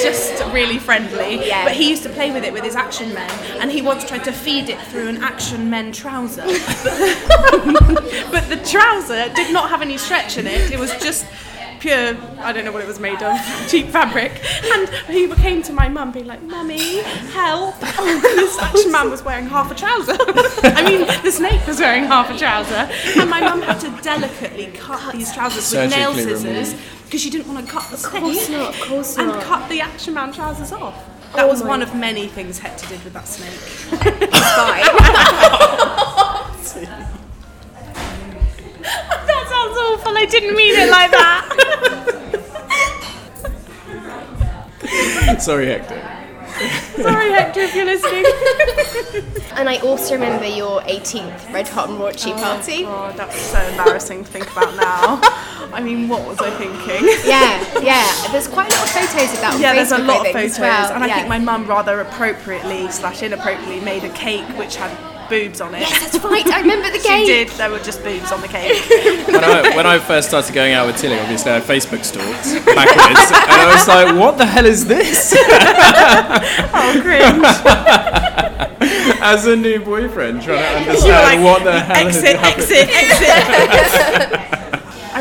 just 0.02 0.44
really 0.52 0.78
friendly. 0.78 1.46
Yeah. 1.46 1.64
But 1.64 1.74
he 1.74 1.88
used 1.88 2.02
to 2.02 2.08
play 2.08 2.30
with 2.30 2.44
it 2.44 2.52
with 2.52 2.62
his 2.62 2.76
action 2.76 3.12
men, 3.14 3.30
and 3.58 3.70
he 3.70 3.82
once 3.82 4.04
tried 4.04 4.24
to 4.24 4.32
feed 4.32 4.68
it 4.68 4.80
through 4.82 5.08
an 5.08 5.18
action 5.22 5.70
men 5.70 5.92
trouser. 5.92 6.44
But, 6.44 6.52
but 8.32 8.48
the 8.48 8.60
trouser 8.64 9.32
did 9.34 9.52
not 9.52 9.70
have 9.70 9.82
any 9.82 9.96
stretch 9.98 10.38
in 10.38 10.46
it. 10.46 10.70
It 10.70 10.78
was 10.78 10.90
just 11.00 11.26
pure, 11.80 12.16
I 12.40 12.52
don't 12.52 12.64
know 12.64 12.72
what 12.72 12.82
it 12.82 12.86
was 12.88 12.98
made 13.00 13.22
of, 13.22 13.38
cheap 13.68 13.88
fabric. 13.88 14.32
And 14.64 14.88
he 15.06 15.28
came 15.36 15.62
to 15.62 15.72
my 15.72 15.88
mum 15.88 16.12
being 16.12 16.26
like, 16.26 16.42
Mummy, 16.42 17.00
help. 17.32 17.78
this 17.80 18.58
action 18.58 18.92
man 18.92 19.10
was 19.10 19.22
wearing 19.22 19.46
half 19.46 19.70
a 19.70 19.74
trouser. 19.74 20.16
I 20.18 20.82
mean, 20.84 21.06
the 21.22 21.30
snake 21.30 21.66
was 21.66 21.78
wearing 21.80 22.04
half 22.04 22.30
a 22.30 22.36
trouser. 22.38 22.88
And 23.20 23.30
my 23.30 23.40
mum 23.40 23.62
had 23.62 23.78
to 23.80 23.90
delicately 24.02 24.66
cut 24.74 25.12
these 25.14 25.32
trousers 25.32 25.70
with 25.72 25.90
nail 25.90 26.14
scissors 26.14 26.74
because 27.04 27.20
she 27.22 27.30
didn't 27.30 27.52
want 27.52 27.64
to 27.66 27.72
cut 27.72 27.88
the 27.90 27.96
snake. 27.96 28.14
Of 28.14 28.20
course 28.22 28.48
not, 28.50 28.74
of 28.74 28.80
course 28.88 29.16
And 29.18 29.32
cut 29.42 29.68
the 29.68 29.80
action 29.80 30.14
man 30.14 30.32
trousers 30.32 30.72
off. 30.72 30.94
Oh 31.32 31.36
that 31.36 31.44
Oh 31.44 31.48
was 31.48 31.62
my- 31.62 31.68
one 31.68 31.82
of 31.82 31.94
many 31.94 32.26
things 32.28 32.58
Hector 32.58 32.86
did 32.88 33.02
with 33.04 33.12
that 33.12 33.28
snake. 33.28 33.52
Fine. 36.74 37.14
That 39.78 39.86
sounds 39.86 40.00
awful. 40.00 40.18
I 40.18 40.24
didn't 40.26 40.56
mean 40.56 40.74
it 40.76 40.90
like 40.90 41.10
that. 41.10 41.78
Sorry, 45.40 45.66
Hector. 45.66 46.18
Sorry, 46.96 47.30
Hector, 47.30 47.60
if 47.60 47.74
you're 47.74 47.84
listening. 47.84 48.24
and 49.56 49.68
I 49.68 49.78
also 49.78 50.14
remember 50.14 50.46
your 50.46 50.80
18th 50.82 51.52
Red 51.52 51.68
Hot 51.68 51.88
and 51.88 51.98
Raunchy 51.98 52.32
oh, 52.32 52.42
party. 52.42 52.84
Oh, 52.86 53.12
that's 53.16 53.38
so 53.38 53.60
embarrassing 53.60 54.24
to 54.24 54.30
think 54.30 54.50
about 54.50 54.74
now. 54.76 55.20
I 55.72 55.80
mean, 55.80 56.08
what 56.08 56.26
was 56.26 56.38
I 56.38 56.50
thinking? 56.50 57.08
Yeah, 57.24 57.62
yeah. 57.80 58.32
There's 58.32 58.48
quite 58.48 58.72
a 58.72 58.76
lot 58.76 58.84
of 58.84 58.90
photos 58.90 59.32
of 59.34 59.40
that 59.40 59.54
on 59.54 59.60
Yeah, 59.60 59.72
Facebook, 59.72 59.76
there's 59.76 59.92
a 59.92 59.98
lot 59.98 60.26
of 60.26 60.32
photos, 60.32 60.58
well. 60.58 60.92
and 60.92 61.04
I 61.04 61.14
think 61.14 61.28
my 61.28 61.38
mum 61.38 61.66
rather 61.66 62.00
appropriately 62.00 62.90
slash 62.90 63.22
inappropriately 63.22 63.80
made 63.80 64.02
a 64.02 64.10
cake 64.10 64.46
which 64.58 64.76
had 64.76 64.90
boobs 65.28 65.60
on 65.60 65.74
it. 65.74 65.80
Yes, 65.80 66.12
that's 66.12 66.24
right. 66.24 66.46
I 66.46 66.60
remember 66.60 66.90
the 66.90 66.98
She 67.08 67.24
did. 67.24 67.48
There 67.50 67.70
were 67.70 67.78
just 67.78 68.02
boobs 68.02 68.30
on 68.32 68.40
the 68.40 68.48
cake. 68.48 68.82
When 69.28 69.44
I, 69.44 69.76
when 69.76 69.86
I 69.86 69.98
first 69.98 70.28
started 70.28 70.54
going 70.54 70.72
out 70.72 70.86
with 70.86 70.96
Tilly, 70.96 71.18
obviously 71.18 71.52
I 71.52 71.58
had 71.60 71.62
Facebook 71.62 72.04
stalks 72.04 72.52
backwards, 72.64 73.30
and 73.30 73.60
I 73.60 73.72
was 73.72 73.86
like, 73.86 74.16
"What 74.18 74.36
the 74.38 74.46
hell 74.46 74.66
is 74.66 74.86
this?" 74.86 75.34
oh, 75.38 76.98
cringe. 77.02 77.44
As 79.20 79.46
a 79.46 79.56
new 79.56 79.80
boyfriend, 79.80 80.42
trying 80.42 80.58
to 80.58 80.90
understand 80.90 81.42
like, 81.42 81.44
what 81.44 81.64
the 81.64 81.80
hell 81.80 82.06
exit, 82.06 82.36
has 82.36 82.40
happened. 82.40 82.62
exit, 82.62 82.88
exit. 83.68 84.67
I 84.67 84.67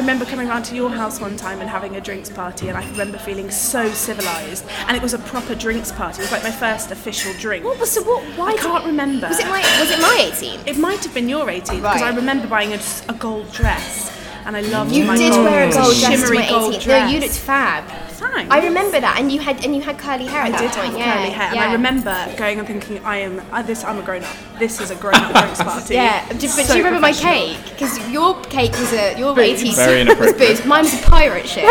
remember 0.08 0.24
coming 0.24 0.48
round 0.48 0.64
to 0.64 0.74
your 0.74 0.90
house 0.90 1.20
one 1.20 1.36
time 1.36 1.60
and 1.60 1.70
having 1.70 1.98
a 1.98 2.02
drinks 2.02 2.30
party, 2.30 2.70
and 2.70 2.78
I 2.78 2.90
remember 2.92 3.18
feeling 3.18 3.52
so 3.52 3.90
civilised. 3.90 4.66
And 4.88 4.96
it 4.96 5.04
was 5.04 5.14
a 5.14 5.20
proper 5.20 5.54
drinks 5.54 5.92
party. 5.92 6.20
It 6.20 6.22
was 6.22 6.32
like 6.32 6.44
my 6.44 6.52
first 6.52 6.92
official 6.92 7.34
drink. 7.34 7.66
What 7.66 7.78
was 7.78 7.94
the 7.94 8.04
what? 8.04 8.24
Why 8.38 8.52
I 8.52 8.56
can't 8.56 8.86
remember. 8.86 9.28
Was 9.28 9.40
it 9.40 9.48
my? 9.50 9.60
Was 9.82 9.92
it 9.92 10.00
my 10.00 10.30
18th? 10.32 10.66
It 10.66 10.78
might 10.78 11.04
have 11.04 11.14
been 11.14 11.28
your 11.28 11.50
18 11.50 11.82
because 11.82 12.02
I 12.02 12.16
remember 12.16 12.48
buying 12.48 12.72
a, 12.74 12.80
a 13.10 13.14
gold 13.16 13.52
dress. 13.52 14.10
and 14.46 14.56
I 14.56 14.62
loved 14.62 14.94
You 14.94 15.04
my 15.04 15.18
did 15.18 15.34
gold, 15.34 15.44
wear 15.44 15.68
a 15.68 15.72
gold 15.74 15.94
dress 15.98 16.00
to 16.00 16.18
shimmery 16.18 16.38
my 16.38 16.50
gold 16.50 16.74
18th. 16.76 16.84
dress. 16.84 17.04
No, 17.04 17.14
you 17.14 17.20
looked 17.20 17.38
fab. 17.38 18.07
Thanks. 18.20 18.52
I 18.52 18.60
remember 18.66 19.00
that, 19.00 19.18
and 19.20 19.32
you 19.32 19.40
had 19.40 19.64
and 19.64 19.76
you 19.76 19.82
had 19.82 19.98
curly 20.00 20.26
hair 20.26 20.42
at 20.42 20.48
I 20.48 20.52
that 20.52 20.60
did 20.62 20.72
point. 20.72 20.90
have 20.92 20.98
yeah, 20.98 21.14
curly 21.18 21.30
hair, 21.30 21.54
yeah. 21.54 21.62
and 21.64 21.70
I 21.70 21.74
remember 21.74 22.34
going 22.36 22.58
and 22.60 22.68
thinking, 22.68 22.98
"I 23.06 23.18
am 23.18 23.42
uh, 23.52 23.62
this. 23.62 23.84
I'm 23.84 24.00
a 24.00 24.02
grown 24.02 24.24
up. 24.24 24.36
This 24.58 24.82
is 24.82 24.90
a 24.90 24.96
grown 24.96 25.14
up 25.16 25.32
drinks 25.34 25.62
party." 25.70 25.94
Yeah, 25.94 26.26
but 26.28 26.42
So 26.42 26.64
do 26.74 26.78
you 26.80 26.84
remember 26.84 27.00
my 27.00 27.14
cake? 27.14 27.58
Because 27.70 27.94
your 28.10 28.42
cake 28.46 28.72
was 28.72 28.92
a 28.94 29.18
your 29.20 29.36
Boobs. 29.36 29.62
18th 29.62 29.76
Very 29.76 30.04
was 30.04 30.08
inappropriate. 30.08 30.58
boobs. 30.58 30.66
Mine 30.66 30.84
was 30.86 30.94
a 31.00 31.04
pirate 31.04 31.48
ship. 31.48 31.66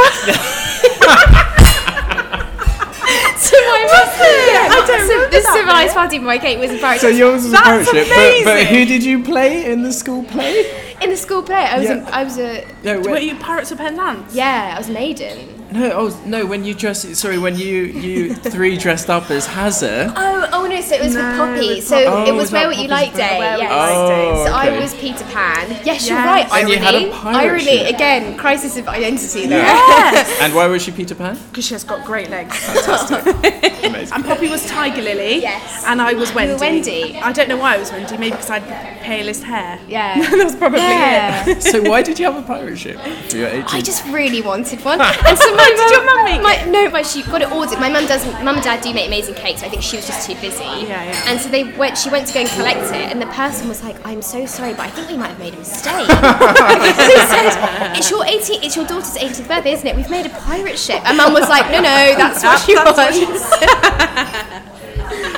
so 3.38 3.56
my 3.56 3.80
yeah, 3.88 4.68
I 4.70 4.84
don't 4.86 5.06
so 5.06 5.14
remember 5.14 5.30
this 5.30 5.44
that 5.44 5.52
civilized 5.54 5.88
bit. 5.90 5.94
party, 5.94 6.18
my 6.18 6.38
cake 6.38 6.58
was 6.58 6.70
a 6.72 6.78
pirate 6.78 7.00
So 7.00 7.08
yours 7.08 7.42
was 7.44 7.46
a 7.46 7.50
That's 7.52 7.90
pirate 7.90 8.06
ship, 8.06 8.44
but, 8.44 8.44
but 8.44 8.66
who 8.66 8.84
did 8.84 9.04
you 9.04 9.22
play 9.22 9.70
in 9.70 9.82
the 9.82 9.92
school 9.92 10.22
play? 10.24 10.64
in 11.02 11.10
the 11.10 11.16
school 11.16 11.42
play. 11.42 11.56
I 11.56 11.78
was 11.78 11.88
Yeah. 11.88 12.08
a, 12.08 12.10
I 12.10 12.24
was 12.24 12.38
a 12.38 12.64
No, 12.82 13.00
Were 13.00 13.18
you 13.18 13.36
Pirates 13.36 13.70
of 13.70 13.78
Penzance? 13.78 14.34
yeah, 14.34 14.72
I 14.74 14.78
was 14.78 14.88
maiden. 14.88 15.55
No, 15.76 15.90
oh, 15.94 16.22
no, 16.24 16.46
when 16.46 16.64
you 16.64 16.74
dressed. 16.74 17.14
Sorry, 17.16 17.38
when 17.38 17.56
you 17.56 17.84
you 17.84 18.34
three 18.34 18.76
dressed 18.76 19.08
up 19.10 19.30
as 19.30 19.46
Hazard. 19.46 20.12
Oh, 20.36 20.48
oh 20.52 20.66
no! 20.66 20.80
So 20.80 20.94
it 20.94 21.02
was 21.02 21.14
No, 21.14 21.28
with 21.28 21.38
Poppy. 21.38 21.68
with 21.76 21.84
So 21.86 21.96
Oh, 21.96 22.24
it 22.24 22.30
was 22.30 22.30
oh, 22.30 22.36
was 22.36 22.52
Wear 22.52 22.62
that 22.62 22.66
What 22.68 22.76
You 22.82 22.88
Poppy's 22.88 23.08
Like? 23.08 23.14
Day. 23.14 23.38
Yes. 23.38 23.60
You 23.60 23.68
Like 23.68 23.96
Oh, 23.96 24.44
So 24.46 24.52
I 24.52 24.80
was 24.80 24.94
Peter 24.94 25.24
Pan. 25.24 25.70
Yes, 25.84 26.08
you're 26.08 26.18
Yes. 26.18 26.50
right. 26.50 26.60
And 26.60 26.68
you 26.68 26.78
had 26.78 26.94
a 26.94 26.98
irony. 26.98 27.12
pirate 27.12 27.36
Irony 27.36 27.64
ship. 27.64 27.94
again. 27.94 28.36
Crisis 28.38 28.76
of 28.76 28.88
identity 28.88 29.46
there. 29.46 29.58
Yes. 29.60 30.38
And 30.40 30.54
why 30.54 30.66
was 30.66 30.82
she 30.82 30.90
Peter 30.92 31.14
Pan? 31.14 31.38
Because 31.48 31.64
she 31.66 31.74
has 31.74 31.84
got 31.84 32.04
great 32.04 32.30
legs. 32.30 32.56
Amazing. 33.84 34.14
And 34.14 34.24
Poppy 34.24 34.48
was 34.48 34.66
Tiger 34.66 35.02
Lily. 35.02 35.40
Yes. 35.42 35.84
And 35.86 36.00
I 36.02 36.12
was 36.14 36.32
Wendy. 36.34 36.52
were 36.54 36.58
Wendy. 36.60 37.18
I 37.18 37.32
don't 37.32 37.48
know 37.48 37.56
why 37.56 37.74
I 37.74 37.78
was 37.78 37.90
Wendy. 37.92 38.16
Maybe 38.16 38.30
because 38.30 38.50
I 38.50 38.58
had 38.58 38.68
the 38.98 39.04
palest 39.04 39.42
hair. 39.44 39.78
Yeah. 39.88 40.20
that 40.30 40.44
was 40.44 40.54
probably 40.56 40.80
Yeah. 40.80 41.48
it. 41.48 41.62
so 41.62 41.82
why 41.82 42.02
did 42.02 42.18
you 42.18 42.26
have 42.26 42.36
a 42.36 42.42
pirate 42.46 42.78
ship 42.78 42.98
for 43.30 43.36
your 43.36 43.48
18th? 43.50 43.74
I 43.74 43.80
just 43.80 44.04
really 44.06 44.42
wanted 44.42 44.84
one. 44.84 45.00
And 45.00 45.38
so 45.38 45.54
my 45.54 45.65
Did 45.74 45.90
your 45.90 46.04
mum 46.04 46.24
make 46.24 46.42
my, 46.42 46.64
No, 46.66 46.90
my 46.90 47.02
she 47.02 47.22
got 47.22 47.42
it 47.42 47.50
ordered. 47.50 47.78
My 47.78 47.88
mum 47.88 48.06
doesn't. 48.06 48.44
Mum 48.44 48.56
and 48.56 48.64
dad 48.64 48.82
do 48.82 48.92
make 48.92 49.06
amazing 49.08 49.34
cakes. 49.34 49.62
I 49.62 49.68
think 49.68 49.82
she 49.82 49.96
was 49.96 50.06
just 50.06 50.26
too 50.26 50.34
busy. 50.40 50.64
Yeah, 50.64 51.04
yeah. 51.04 51.30
And 51.30 51.40
so 51.40 51.48
they 51.48 51.64
went. 51.64 51.98
She 51.98 52.10
went 52.10 52.26
to 52.28 52.34
go 52.34 52.40
and 52.40 52.48
collect 52.50 52.94
it, 52.94 53.10
and 53.10 53.20
the 53.20 53.26
person 53.26 53.68
was 53.68 53.82
like, 53.82 53.96
"I'm 54.06 54.22
so 54.22 54.46
sorry, 54.46 54.72
but 54.72 54.80
I 54.80 54.90
think 54.90 55.08
we 55.08 55.16
might 55.16 55.28
have 55.28 55.38
made 55.38 55.54
a 55.54 55.58
mistake." 55.58 56.06
said, 57.32 57.96
"It's 57.96 58.10
your 58.10 58.24
18. 58.24 58.62
It's 58.62 58.76
your 58.76 58.86
daughter's 58.86 59.16
18th 59.16 59.48
birthday, 59.48 59.72
isn't 59.72 59.86
it? 59.86 59.96
We've 59.96 60.10
made 60.10 60.26
a 60.26 60.30
pirate 60.30 60.78
ship." 60.78 61.02
And 61.04 61.16
mum 61.16 61.32
was 61.32 61.48
like, 61.48 61.70
"No, 61.70 61.78
no, 61.80 62.14
that's 62.16 62.42
what 62.42 62.60
she 62.60 62.74
That's 62.74 62.96
what 62.96 64.72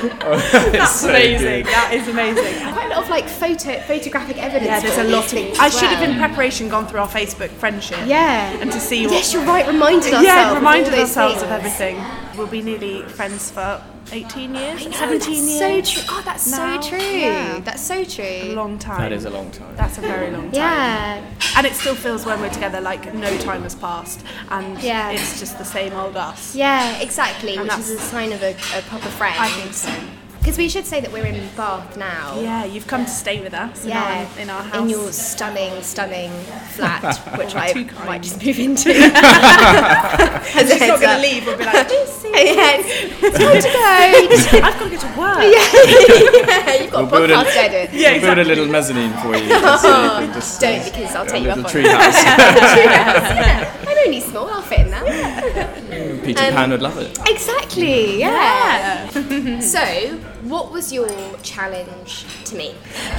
wants." 0.02 0.52
That's 0.52 1.00
so 1.00 1.10
amazing. 1.10 1.64
good. 1.64 1.66
That 1.66 1.92
is 1.94 2.08
amazing. 2.08 2.72
Quite 2.72 2.86
a 2.86 2.88
lot 2.90 3.02
of 3.04 3.10
like 3.10 3.28
photo 3.28 3.80
photographic 3.80 4.38
evidence. 4.38 4.66
Yeah, 4.66 4.80
there's 4.80 4.98
a 4.98 5.04
lot 5.04 5.24
of. 5.24 5.30
things 5.30 5.58
I 5.58 5.66
as 5.66 5.78
should 5.78 5.88
have, 5.88 6.08
in 6.08 6.16
preparation, 6.16 6.68
gone 6.68 6.86
through 6.86 7.00
our 7.00 7.08
Facebook 7.08 7.50
friendship. 7.50 7.98
Yeah. 8.06 8.50
And 8.60 8.70
to 8.72 8.80
see 8.80 9.06
what. 9.06 9.12
Yes, 9.12 9.32
you're 9.32 9.44
right. 9.44 9.66
Reminded 9.66 10.14
ourselves. 10.14 10.26
yeah, 10.26 10.50
of 10.50 10.58
reminded 10.58 10.92
all 10.92 11.00
those 11.00 11.16
ourselves 11.16 11.42
of 11.42 11.50
everything. 11.50 12.02
We'll 12.36 12.46
be 12.46 12.62
nearly 12.62 13.02
friends 13.02 13.50
for 13.50 13.82
18 14.12 14.54
years, 14.54 14.84
know, 14.86 14.90
17 14.92 15.48
years. 15.48 15.60
Oh, 15.62 15.82
so 15.82 15.92
true. 15.92 16.02
God, 16.08 16.24
that's 16.24 16.50
now. 16.50 16.80
so 16.80 16.88
true. 16.90 16.98
Yeah. 16.98 17.60
That's 17.60 17.82
so 17.82 18.04
true. 18.04 18.24
A 18.24 18.54
long 18.54 18.78
time. 18.78 19.00
That 19.00 19.12
is 19.12 19.24
a 19.24 19.30
long 19.30 19.50
time. 19.50 19.76
That's 19.76 19.98
a 19.98 20.00
very 20.00 20.30
long 20.30 20.42
time. 20.52 20.54
Yeah. 20.54 21.24
And 21.56 21.66
it 21.66 21.74
still 21.74 21.94
feels 21.94 22.24
when 22.26 22.40
we're 22.40 22.50
together 22.50 22.80
like 22.80 23.12
no 23.14 23.36
time 23.38 23.62
has 23.62 23.74
passed, 23.74 24.24
and 24.50 24.80
Yeah. 24.82 25.10
it's 25.10 25.38
just 25.40 25.58
the 25.58 25.64
same 25.64 25.92
old 25.92 26.16
us. 26.16 26.54
Yeah, 26.54 26.98
exactly, 27.00 27.56
And 27.56 27.68
which 27.68 27.78
is 27.78 27.90
a 27.90 27.98
sign 27.98 28.32
of 28.32 28.42
a, 28.42 28.52
a 28.76 28.82
proper 28.82 29.08
friend. 29.08 29.36
I 29.38 29.48
think 29.48 29.72
so. 29.74 29.92
Because 30.38 30.56
we 30.56 30.68
should 30.70 30.86
say 30.86 31.00
that 31.02 31.12
we're 31.12 31.26
in 31.26 31.46
Bath 31.56 31.96
now. 31.98 32.40
Yeah, 32.40 32.64
you've 32.64 32.86
come 32.86 33.04
to 33.04 33.10
stay 33.10 33.42
with 33.42 33.52
us 33.52 33.82
in, 33.84 33.90
Yeah, 33.90 34.26
our, 34.32 34.40
in 34.40 34.48
our 34.48 34.62
house. 34.62 34.76
in 34.82 34.88
your 34.88 35.12
stunning, 35.12 35.82
stunning 35.82 36.30
flat, 36.72 37.16
which 37.38 37.54
I 37.54 37.72
kind. 37.72 37.92
might 38.06 38.22
just 38.22 38.42
move 38.42 38.58
into. 38.58 38.88
And 40.58 40.66
she's 40.68 40.80
not 40.88 41.00
going 41.00 41.16
to 41.16 41.22
leave. 41.22 41.44
We'll 41.44 41.58
be 41.58 41.64
like, 41.64 41.88
Lucy, 41.90 42.30
yes, 42.32 43.20
time 43.20 43.60
to 43.60 43.68
go. 43.68 44.66
I've 44.66 44.78
got 44.78 44.84
to 44.84 44.90
go 44.90 44.96
to 44.96 45.06
work. 45.18 45.44
yeah, 45.52 46.82
you've 46.82 46.90
got 46.92 47.12
We'll 47.12 47.24
a 47.24 47.26
build 47.28 47.30
a- 47.30 47.34
podcast 47.44 47.56
edit. 47.56 47.90
Yeah, 47.92 48.12
We'll 48.12 48.20
build 48.34 48.38
a 48.38 48.44
little 48.44 48.66
mezzanine 48.66 49.12
for 49.22 49.36
you. 49.36 49.48
just 49.48 49.82
so 49.82 50.20
you 50.20 50.26
just, 50.32 50.60
Don't 50.60 50.84
because 50.84 51.14
I'll 51.14 51.26
take 51.26 51.42
you 51.44 51.50
up 51.50 51.56
little 51.56 51.66
on 51.66 51.70
tree 51.72 51.84
it. 51.84 51.90
house. 51.90 52.24
yeah. 52.24 53.76
I'm 53.86 53.98
only 53.98 54.20
small. 54.20 54.48
I'll 54.48 54.62
fit 54.62 54.80
in 54.80 54.90
that. 54.92 55.77
Peter 56.28 56.44
Um, 56.44 56.52
Pan 56.54 56.70
would 56.70 56.82
love 56.82 56.98
it. 56.98 57.18
Exactly. 57.28 58.18
Yeah. 58.18 59.10
Yeah. 59.14 59.60
So, 59.74 59.80
what 60.52 60.70
was 60.70 60.92
your 60.92 61.08
challenge 61.42 62.24
to 62.48 62.52
me? 62.60 62.68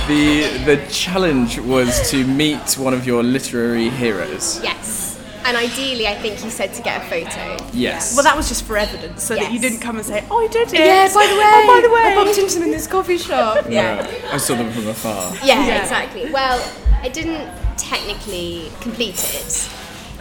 The 0.07 0.23
the 0.69 0.77
challenge 1.05 1.59
was 1.59 1.89
to 2.11 2.17
meet 2.25 2.65
one 2.77 2.93
of 2.93 3.05
your 3.07 3.21
literary 3.23 3.89
heroes. 3.89 4.59
Yes. 4.63 5.17
And 5.45 5.57
ideally, 5.57 6.05
I 6.07 6.15
think 6.21 6.43
you 6.43 6.51
said 6.51 6.73
to 6.77 6.81
get 6.83 6.95
a 7.01 7.05
photo. 7.13 7.43
Yes. 7.73 8.13
Well, 8.15 8.23
that 8.29 8.35
was 8.37 8.47
just 8.47 8.63
for 8.67 8.77
evidence, 8.77 9.23
so 9.23 9.33
that 9.35 9.51
you 9.53 9.59
didn't 9.65 9.79
come 9.87 9.95
and 9.99 10.05
say, 10.05 10.19
"Oh, 10.29 10.37
I 10.45 10.47
did 10.47 10.67
it." 10.73 10.79
Yeah, 10.79 11.07
by 11.19 11.25
the 11.31 11.37
way. 11.41 11.51
Oh, 11.57 11.65
by 11.73 11.79
the 11.87 11.91
way. 11.95 12.03
I 12.11 12.15
bumped 12.15 12.37
into 12.37 12.53
them 12.55 12.63
in 12.69 12.71
this 12.77 12.87
coffee 12.87 13.17
shop. 13.17 13.65
Yeah. 13.69 14.05
I 14.35 14.37
saw 14.37 14.53
them 14.55 14.69
from 14.71 14.87
afar. 14.87 15.33
Yeah, 15.43 15.65
Yeah. 15.67 15.81
exactly. 15.81 16.23
Well, 16.31 16.59
I 17.01 17.09
didn't 17.09 17.47
technically 17.77 18.69
complete 18.81 19.19
it 19.39 19.51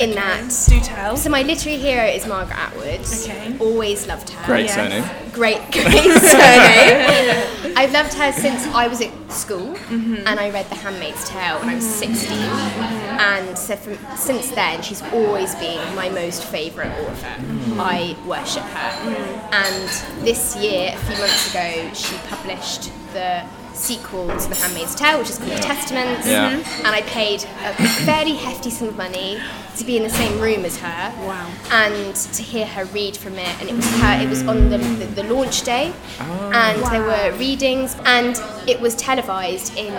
in 0.01 0.13
that. 0.13 0.67
Do 0.69 0.81
tell. 0.81 1.17
So 1.17 1.31
my 1.31 1.43
literary 1.43 1.79
hero 1.79 2.05
is 2.05 2.27
Margaret 2.27 2.59
Atwood. 2.59 3.01
Okay. 3.01 3.57
Always 3.59 4.07
loved 4.07 4.31
her. 4.31 4.47
Great 4.47 4.67
Yes. 4.67 4.75
surname. 4.75 5.05
Great, 5.33 5.61
great 5.73 6.21
surname. 6.21 7.75
I've 7.77 7.93
loved 7.93 8.15
her 8.15 8.33
since 8.33 8.67
I 8.69 8.89
was 8.89 9.01
at 9.01 9.13
school, 9.31 9.75
mm-hmm. 9.75 10.27
and 10.27 10.41
I 10.41 10.51
read 10.51 10.69
The 10.69 10.75
Handmaid's 10.75 11.29
Tale 11.29 11.59
when 11.61 11.69
I 11.69 11.75
was 11.77 11.85
16. 11.87 12.33
And 12.33 13.57
so 13.57 13.77
from, 13.77 14.17
since 14.17 14.51
then, 14.51 14.83
she's 14.83 15.03
always 15.13 15.55
been 15.57 15.95
my 15.95 16.09
most 16.09 16.45
favourite 16.45 16.91
author. 17.01 17.27
Mm. 17.27 17.79
I 17.79 18.17
worship 18.27 18.63
her. 18.65 19.49
And 19.53 20.25
this 20.25 20.57
year, 20.57 20.93
a 20.95 20.99
few 20.99 21.19
months 21.19 21.51
ago, 21.51 21.91
she 21.95 22.17
published 22.29 22.91
the 23.13 23.45
sequel 23.75 24.27
to 24.27 24.49
The 24.49 24.57
Handmaid's 24.57 24.95
Tale, 24.95 25.19
which 25.19 25.31
is 25.31 25.39
called 25.39 25.53
The 25.53 25.57
Testaments. 25.57 26.27
Yeah. 26.27 26.51
And 26.79 26.89
I 26.89 27.03
paid 27.03 27.45
a 27.45 27.73
fairly 28.05 28.35
hefty 28.35 28.71
sum 28.71 28.89
of 28.89 28.97
money 28.97 29.41
to 29.79 29.85
be 29.85 29.97
in 29.97 30.03
the 30.03 30.11
same 30.11 30.41
room 30.41 30.65
as 30.65 30.77
her. 30.79 31.15
Wow. 31.27 31.51
And 31.71 32.15
to 32.15 32.43
hear 32.43 32.67
her 32.67 32.85
read 32.87 33.17
from 33.17 33.35
it, 33.35 33.61
and 33.61 33.69
it 33.69 33.75
was 33.75 33.89
her. 34.01 34.21
It 34.21 34.29
was 34.29 34.47
on 34.47 34.71
the, 34.71 34.79
the, 34.79 35.23
the 35.23 35.35
launch 35.35 35.63
day, 35.63 35.93
oh. 36.21 36.51
and 36.53 36.83
there 36.93 37.03
were 37.03 37.37
readings, 37.39 37.97
and 38.05 38.37
it 38.69 38.81
was 38.81 38.95
televised 38.97 39.77
in 39.77 39.93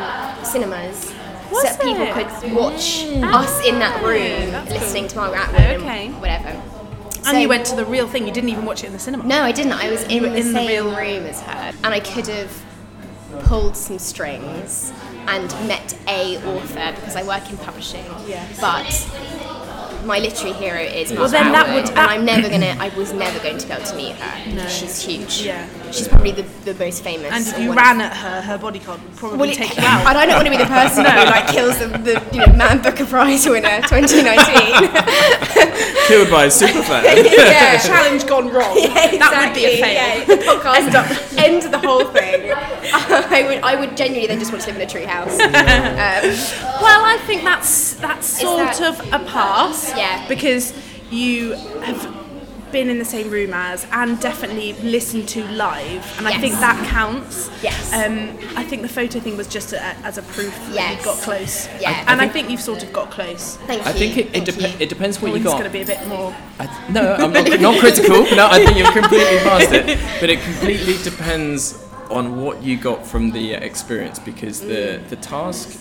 cinemas. 0.44 1.14
Was 1.52 1.64
so 1.64 1.68
that 1.70 1.82
people 1.82 2.04
it? 2.04 2.14
could 2.14 2.54
watch 2.54 3.06
us 3.34 3.66
in 3.66 3.80
that 3.80 4.04
room 4.04 4.52
that's 4.52 4.70
listening 4.72 5.04
cool. 5.04 5.10
to 5.10 5.16
Margaret 5.18 5.40
Atwood 5.40 5.82
Okay. 5.82 6.06
and 6.08 6.22
whatever. 6.22 6.50
And 6.50 7.26
So- 7.26 7.38
you 7.38 7.50
went 7.50 7.66
to 7.68 7.76
the 7.76 7.86
real 7.86 8.08
thing. 8.08 8.28
You 8.28 8.34
didn't 8.34 8.50
even 8.52 8.66
watch 8.66 8.84
it 8.84 8.88
in 8.88 8.94
the 8.94 9.00
cinema. 9.00 9.24
no, 9.26 9.42
I 9.42 9.52
didn't. 9.52 9.74
I 9.74 9.90
was 9.90 10.04
in, 10.04 10.24
the 10.24 10.36
in 10.36 10.54
the 10.54 10.60
real- 10.60 10.86
room 10.96 11.26
as 11.26 11.42
her, 11.42 11.74
and 11.84 11.94
I 11.94 12.00
could 12.00 12.28
have 12.28 12.66
pulled 13.46 13.76
some 13.76 14.00
strings 14.00 14.92
and 15.28 15.50
met 15.68 15.98
a 16.08 16.38
author 16.46 16.92
because 16.96 17.16
I 17.16 17.24
work 17.24 17.50
in 17.50 17.58
publishing. 17.58 18.06
Yes. 18.28 18.60
But 18.60 18.86
my 20.06 20.20
literary 20.20 20.54
hero 20.54 20.82
is 20.82 21.12
Well, 21.12 21.28
then 21.30 21.52
that 21.52 21.74
would- 21.74 21.90
and 21.90 22.00
I'm 22.00 22.26
never 22.26 22.50
gonna. 22.50 22.76
I 22.80 22.90
was 22.98 23.14
never 23.14 23.40
going 23.40 23.58
to 23.58 23.68
be 23.68 23.74
able 23.74 23.86
to 23.86 23.96
meet 23.96 24.16
her. 24.16 24.52
No. 24.54 24.68
She's 24.68 25.02
huge. 25.02 25.42
Yeah. 25.42 25.68
She's 25.92 26.08
probably 26.08 26.32
the, 26.32 26.44
the 26.66 26.74
most 26.76 27.04
famous. 27.04 27.32
And 27.34 27.46
if 27.48 27.60
you 27.60 27.70
one 27.70 27.78
ran 27.78 28.02
at 28.02 28.16
her, 28.16 28.42
her 28.42 28.58
bodyguard 28.58 29.02
would 29.04 29.16
probably 29.16 29.38
well, 29.40 29.52
take 29.56 29.72
it- 29.72 29.78
you 29.78 29.84
out. 29.84 30.06
And 30.08 30.18
I 30.18 30.26
don't 30.26 30.36
want 30.36 30.46
to 30.48 30.52
be 30.52 30.58
the 30.58 30.66
person 30.80 31.04
who 31.06 31.12
like 31.26 31.48
kills 31.48 31.78
the, 31.80 31.88
the 31.88 32.22
you 32.32 32.46
know 32.46 32.54
Man 32.54 32.82
Booker 32.82 33.06
Prize 33.06 33.46
winner 33.48 33.82
2019. 33.88 34.90
Killed 36.08 36.30
by 36.30 36.46
a 36.46 36.48
superfan. 36.50 37.04
yeah. 37.38 37.78
Challenge 37.80 38.26
gone 38.28 38.50
wrong. 38.50 38.78
Yeah, 38.78 39.18
That 39.18 39.46
would 39.48 39.56
be 39.56 39.66
a 39.66 39.78
fail. 39.82 39.94
Yeah, 39.94 40.26
the 40.26 40.36
podcast 40.36 40.76
end, 40.76 40.96
up, 40.96 41.10
end 41.38 41.74
the 41.74 41.80
whole 41.80 42.06
thing. 42.06 42.52
I 42.52 43.44
would, 43.48 43.64
I 43.64 43.76
would 43.80 43.96
genuinely 43.98 44.28
then 44.28 44.40
just 44.40 44.52
want 44.52 44.64
to 44.64 44.72
live 44.72 44.78
in 44.82 44.88
a 44.88 44.90
tree 44.90 45.06
house. 45.06 45.34
Um, 45.40 46.80
Well, 46.82 47.06
I 47.06 47.18
think 47.28 47.44
that's 47.44 47.94
that's 47.96 48.40
sort 48.42 48.60
that- 48.78 48.82
of 48.82 49.00
a 49.14 49.20
pass. 49.26 49.90
Yeah. 49.96 50.28
Because 50.28 50.74
you 51.12 51.54
have 51.84 52.19
been 52.72 52.90
in 52.90 53.00
the 53.00 53.06
same 53.06 53.30
room 53.30 53.54
as 53.54 53.86
and 53.92 54.20
definitely 54.20 54.74
listened 54.74 55.28
to 55.30 55.44
live, 55.52 56.04
and 56.18 56.28
I 56.28 56.38
think 56.40 56.54
that 56.56 56.78
counts. 56.88 57.50
Yes. 57.64 57.94
Um, 57.94 58.38
I 58.58 58.64
think 58.64 58.82
the 58.82 58.88
photo 58.90 59.20
thing 59.20 59.36
was 59.38 59.48
just 59.48 59.74
a, 59.74 59.82
as 60.06 60.18
a 60.18 60.22
proof 60.22 60.54
that 60.68 60.74
Yes. 60.76 61.00
you 61.00 61.06
got 61.06 61.18
close. 61.24 61.68
Yeah. 61.82 61.90
I- 61.92 61.94
and 62.02 62.10
I 62.10 62.14
I 62.14 62.18
think- 62.28 62.34
think 62.34 62.50
you've 62.52 62.62
sort 62.62 62.84
of 62.84 62.94
got 62.94 63.12
close. 63.12 63.58
thank 63.68 63.84
you. 63.84 63.90
I 63.90 63.94
think 63.94 64.18
it, 64.18 64.26
it, 64.28 64.32
thank 64.32 64.46
dep- 64.46 64.60
you. 64.62 64.78
it 64.80 64.90
depends 64.90 65.18
what 65.22 65.32
Well, 65.32 65.38
you 65.38 65.44
he's 65.44 65.52
got. 65.52 65.60
going 65.60 65.64
to 65.72 65.78
be 65.78 65.82
a 65.82 65.86
bit 65.86 66.08
more. 66.08 66.36
I, 66.60 66.66
no, 66.92 67.14
I'm 67.16 67.34
not, 67.34 67.60
not 67.60 67.80
critical. 67.84 68.24
No, 68.36 68.48
I 68.50 68.64
think 68.66 68.78
you've 68.78 68.94
completely 68.94 69.38
passed 69.40 69.72
it. 69.72 70.00
But 70.20 70.30
it 70.30 70.42
completely 70.42 70.98
depends 71.04 71.84
on 72.10 72.42
what 72.42 72.62
you 72.64 72.78
got 72.78 73.06
from 73.06 73.32
the 73.32 73.54
experience 73.54 74.18
because 74.20 74.62
the 74.62 75.00
the 75.10 75.16
task 75.18 75.80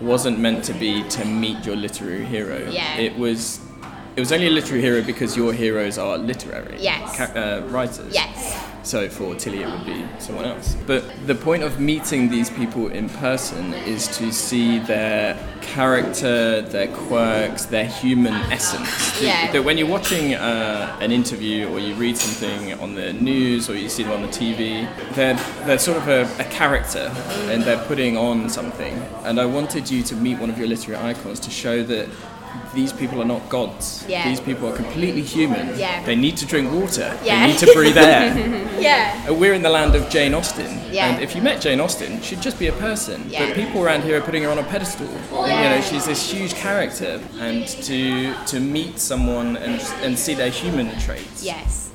wasn't 0.00 0.38
meant 0.38 0.64
to 0.64 0.72
be 0.74 1.02
to 1.10 1.24
meet 1.24 1.64
your 1.66 1.76
literary 1.76 2.24
hero. 2.24 2.68
Yeah. 2.70 2.96
It 2.96 3.16
was. 3.18 3.60
It 4.20 4.24
was 4.28 4.32
only 4.32 4.48
a 4.48 4.50
literary 4.50 4.82
hero 4.82 5.02
because 5.02 5.34
your 5.34 5.50
heroes 5.54 5.96
are 5.96 6.18
literary 6.18 6.76
Yes. 6.78 7.16
ca- 7.16 7.32
uh, 7.34 7.62
writers. 7.68 8.12
Yes. 8.12 8.54
So 8.82 9.08
for 9.08 9.34
Tilly, 9.34 9.62
it 9.62 9.66
would 9.70 9.86
be 9.86 10.04
someone 10.18 10.44
else. 10.44 10.76
But 10.86 11.02
the 11.26 11.34
point 11.34 11.62
of 11.62 11.80
meeting 11.80 12.28
these 12.28 12.50
people 12.50 12.88
in 12.88 13.08
person 13.08 13.72
is 13.72 14.08
to 14.18 14.30
see 14.30 14.78
their 14.80 15.38
character, 15.62 16.60
their 16.60 16.88
quirks, 16.88 17.64
their 17.64 17.86
human 17.86 18.34
essence. 18.52 19.22
Yeah. 19.22 19.50
That 19.52 19.64
when 19.64 19.78
you're 19.78 19.88
watching 19.88 20.34
uh, 20.34 20.98
an 21.00 21.12
interview 21.12 21.70
or 21.70 21.78
you 21.80 21.94
read 21.94 22.18
something 22.18 22.78
on 22.78 22.94
the 22.96 23.14
news 23.14 23.70
or 23.70 23.74
you 23.74 23.88
see 23.88 24.02
them 24.02 24.12
on 24.12 24.20
the 24.20 24.28
TV, 24.28 24.86
they're 25.14 25.38
they're 25.64 25.78
sort 25.78 25.96
of 25.96 26.08
a, 26.08 26.22
a 26.38 26.44
character 26.50 27.10
and 27.50 27.62
they're 27.62 27.82
putting 27.86 28.18
on 28.18 28.50
something. 28.50 28.92
And 29.24 29.40
I 29.40 29.46
wanted 29.46 29.90
you 29.90 30.02
to 30.02 30.14
meet 30.14 30.38
one 30.38 30.50
of 30.50 30.58
your 30.58 30.68
literary 30.68 31.02
icons 31.02 31.40
to 31.40 31.50
show 31.50 31.82
that. 31.84 32.06
These 32.74 32.92
people 32.92 33.20
are 33.20 33.24
not 33.24 33.48
gods. 33.48 34.04
Yeah. 34.08 34.28
These 34.28 34.40
people 34.40 34.68
are 34.68 34.76
completely 34.76 35.22
human. 35.22 35.76
Yeah. 35.78 36.04
They 36.04 36.14
need 36.14 36.36
to 36.36 36.46
drink 36.46 36.72
water. 36.72 37.18
Yeah. 37.24 37.40
They 37.46 37.52
need 37.52 37.58
to 37.58 37.72
breathe 37.74 37.98
air. 37.98 38.66
Yeah. 38.80 39.26
Uh, 39.28 39.34
We're 39.34 39.52
in 39.54 39.62
the 39.62 39.68
land 39.68 39.94
of 39.94 40.08
Jane 40.08 40.32
Austen, 40.34 40.80
Yeah. 40.90 41.08
and 41.12 41.22
if 41.22 41.34
you 41.36 41.42
met 41.42 41.60
Jane 41.60 41.80
Austen, 41.80 42.22
she'd 42.22 42.40
just 42.40 42.58
be 42.58 42.68
a 42.68 42.72
person. 42.72 43.26
Yeah. 43.28 43.46
But 43.46 43.54
people 43.56 43.82
around 43.82 44.04
here 44.04 44.16
are 44.18 44.22
putting 44.22 44.42
her 44.44 44.50
on 44.50 44.58
a 44.58 44.62
pedestal. 44.62 45.08
And, 45.08 45.62
you 45.64 45.68
know, 45.70 45.80
she's 45.82 46.06
this 46.06 46.22
huge 46.32 46.54
character, 46.54 47.20
and 47.40 47.66
to 47.88 48.32
to 48.46 48.60
meet 48.60 48.98
someone 48.98 49.56
and 49.58 49.80
and 50.04 50.18
see 50.18 50.34
their 50.34 50.50
human 50.50 50.88
traits. 51.00 51.42
Yes. 51.44 51.90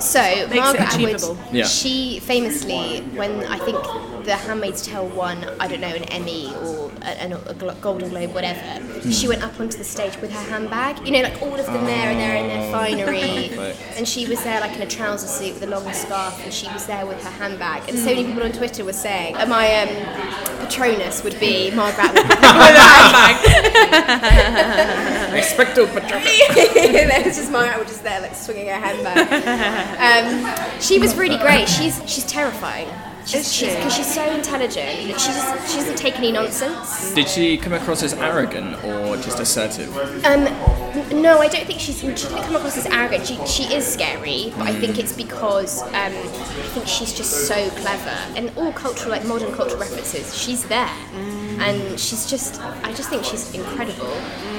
So 0.00 0.20
it 0.20 0.54
Margaret 0.54 0.88
achievable. 0.94 1.32
Atwood, 1.38 1.54
Yeah. 1.54 1.64
she 1.66 2.20
famously, 2.20 3.00
when 3.14 3.44
I 3.46 3.58
think 3.58 3.78
The 4.26 4.34
Handmaid's 4.34 4.82
Tale 4.82 5.06
won, 5.06 5.44
I 5.60 5.68
don't 5.68 5.80
know, 5.80 5.86
an 5.86 6.02
Emmy 6.04 6.52
or 6.56 6.90
a, 7.02 7.30
a, 7.32 7.50
a 7.50 7.74
Golden 7.80 8.08
Globe, 8.08 8.34
whatever, 8.34 8.58
Hmm. 8.60 9.10
she 9.10 9.28
went 9.28 9.42
up 9.44 9.58
onto 9.60 9.78
the 9.78 9.84
stage 9.84 10.16
with 10.20 10.32
her 10.32 10.50
handbag. 10.50 11.06
You 11.06 11.12
know, 11.12 11.22
like 11.22 11.40
all 11.40 11.54
of 11.54 11.64
them 11.66 11.84
there 11.84 12.08
and 12.10 12.18
they're 12.18 12.34
in 12.36 12.48
their 12.48 12.72
finery, 12.72 13.56
Right. 13.56 13.76
and 13.96 14.06
she 14.08 14.26
was 14.26 14.42
there 14.42 14.60
like 14.60 14.74
in 14.74 14.82
a 14.82 14.86
trouser 14.86 15.28
suit 15.28 15.54
with 15.54 15.62
a 15.62 15.66
long 15.68 15.90
scarf, 15.92 16.40
and 16.44 16.52
she 16.52 16.66
was 16.72 16.86
there 16.86 17.06
with 17.06 17.22
her 17.22 17.30
handbag. 17.30 17.88
And 17.88 17.96
so 17.98 18.06
many 18.06 18.24
people 18.24 18.42
on 18.42 18.50
Twitter 18.52 18.84
were 18.84 18.92
saying, 18.92 19.36
uh, 19.36 19.46
my 19.46 19.72
um, 19.82 19.88
Patronus 20.66 21.22
would 21.22 21.38
be 21.38 21.70
Margaret 21.70 22.06
Atwood 22.06 22.26
with 22.28 22.38
her 22.40 22.46
handbag. 24.06 25.40
Expecto 25.40 25.86
Patronum. 25.86 26.24
There's 27.22 27.36
just 27.36 27.52
Margaret 27.52 27.72
Atwood 27.74 27.88
just 27.88 28.02
there, 28.02 28.20
like 28.20 28.34
swinging 28.34 28.66
her 28.66 28.74
handbag. 28.74 29.28
Um, 30.02 30.80
she 30.80 30.98
was 30.98 31.14
really 31.16 31.38
great. 31.38 31.68
She's 31.68 32.00
she's 32.06 32.24
terrifying. 32.24 32.88
She's, 33.26 33.52
she's, 33.52 33.70
she? 33.70 33.76
because 33.76 33.94
she's 33.94 34.14
so 34.14 34.24
intelligent. 34.32 34.98
She 34.98 35.08
just 35.08 35.72
she 35.72 35.78
doesn't 35.78 35.98
take 35.98 36.16
any 36.16 36.30
nonsense. 36.30 37.12
Did 37.12 37.28
she 37.28 37.58
come 37.58 37.72
across 37.72 38.04
as 38.04 38.14
arrogant 38.14 38.76
or 38.84 39.16
just 39.16 39.40
assertive? 39.40 39.94
Um, 40.24 40.44
no, 41.20 41.40
I 41.40 41.48
don't 41.48 41.66
think 41.66 41.80
she's. 41.80 41.98
She 42.00 42.06
didn't 42.06 42.44
come 42.44 42.54
across 42.54 42.76
as 42.78 42.86
arrogant. 42.86 43.26
She, 43.26 43.34
she 43.46 43.74
is 43.74 43.84
scary, 43.84 44.52
but 44.56 44.68
I 44.68 44.72
think 44.72 44.98
it's 44.98 45.12
because 45.12 45.82
um, 45.82 45.90
I 45.92 46.10
think 46.72 46.86
she's 46.86 47.12
just 47.12 47.48
so 47.48 47.68
clever 47.70 48.16
and 48.36 48.56
all 48.56 48.72
cultural, 48.72 49.10
like 49.10 49.24
modern 49.24 49.52
cultural 49.52 49.80
references. 49.80 50.36
She's 50.36 50.64
there, 50.68 50.94
and 51.60 51.98
she's 51.98 52.28
just. 52.28 52.60
I 52.60 52.92
just 52.92 53.08
think 53.08 53.24
she's 53.24 53.54
incredible. 53.54 54.12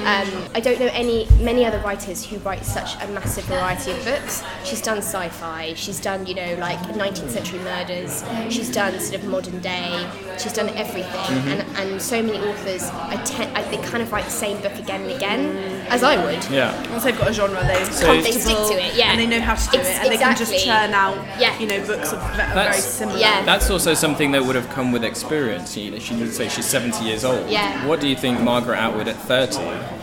Um, 0.04 0.28
I 0.54 0.60
don't 0.60 0.78
know 0.78 0.88
any 0.92 1.26
many 1.40 1.64
other 1.64 1.78
writers 1.80 2.24
who 2.24 2.38
write 2.38 2.64
such 2.64 2.94
a 3.02 3.08
massive 3.08 3.44
variety 3.44 3.90
of 3.92 4.04
books. 4.04 4.42
She's 4.64 4.80
done 4.80 4.98
sci-fi. 4.98 5.74
She's 5.74 6.00
done 6.00 6.26
you 6.26 6.34
know 6.34 6.54
like 6.58 6.78
19th 6.78 7.30
century 7.30 7.58
murders. 7.60 8.24
She's 8.48 8.70
done 8.70 8.98
sort 9.00 9.20
of 9.20 9.28
modern 9.28 9.60
day. 9.60 10.08
She's 10.38 10.52
done 10.52 10.68
everything, 10.70 11.48
and 11.48 11.76
and 11.76 12.00
so 12.02 12.22
many 12.22 12.38
authors. 12.38 12.84
I, 12.84 13.16
te- 13.24 13.44
I 13.44 13.62
they 13.70 13.78
kind 13.78 14.02
of 14.02 14.10
write 14.12 14.24
the 14.24 14.30
same 14.30 14.60
book 14.62 14.74
again 14.78 15.02
and 15.02 15.10
again, 15.12 15.77
as 15.90 16.02
I 16.02 16.22
would. 16.24 16.44
Yeah. 16.50 16.72
Once 16.90 17.04
they've 17.04 17.16
got 17.18 17.28
a 17.28 17.32
genre, 17.32 17.60
they're 17.62 17.84
So- 17.92 18.20
They 18.20 18.32
stick 18.32 18.56
to 18.56 18.74
it, 18.74 18.94
yeah. 18.94 19.10
and 19.10 19.20
they 19.20 19.26
know 19.26 19.40
how 19.40 19.54
to 19.54 19.70
do 19.70 19.78
Ex- 19.78 19.88
it, 19.88 19.96
and 20.02 20.10
they 20.12 20.16
can 20.18 20.36
just 20.36 20.64
churn 20.64 20.92
out, 20.94 21.16
Yeah. 21.38 21.58
you 21.58 21.66
know, 21.66 21.80
books 21.86 22.12
of 22.12 22.20
ve- 22.30 22.36
very 22.36 22.54
That's- 22.54 22.84
similar. 22.84 23.18
Yeah. 23.18 23.44
That's 23.44 23.70
also 23.70 23.94
something 23.94 24.32
that 24.32 24.44
would 24.44 24.56
have 24.56 24.68
come 24.70 24.92
with 24.92 25.04
experience. 25.04 25.76
You 25.76 25.90
know, 25.92 25.98
she 25.98 26.14
did 26.16 26.32
say 26.34 26.48
she's 26.48 26.66
70 26.66 27.04
years 27.04 27.24
old. 27.24 27.48
Yeah. 27.48 27.86
What 27.86 28.00
do 28.00 28.08
you 28.08 28.16
think 28.16 28.40
Margaret 28.40 28.78
Atwood 28.78 29.08
at 29.08 29.16
30 29.16 29.58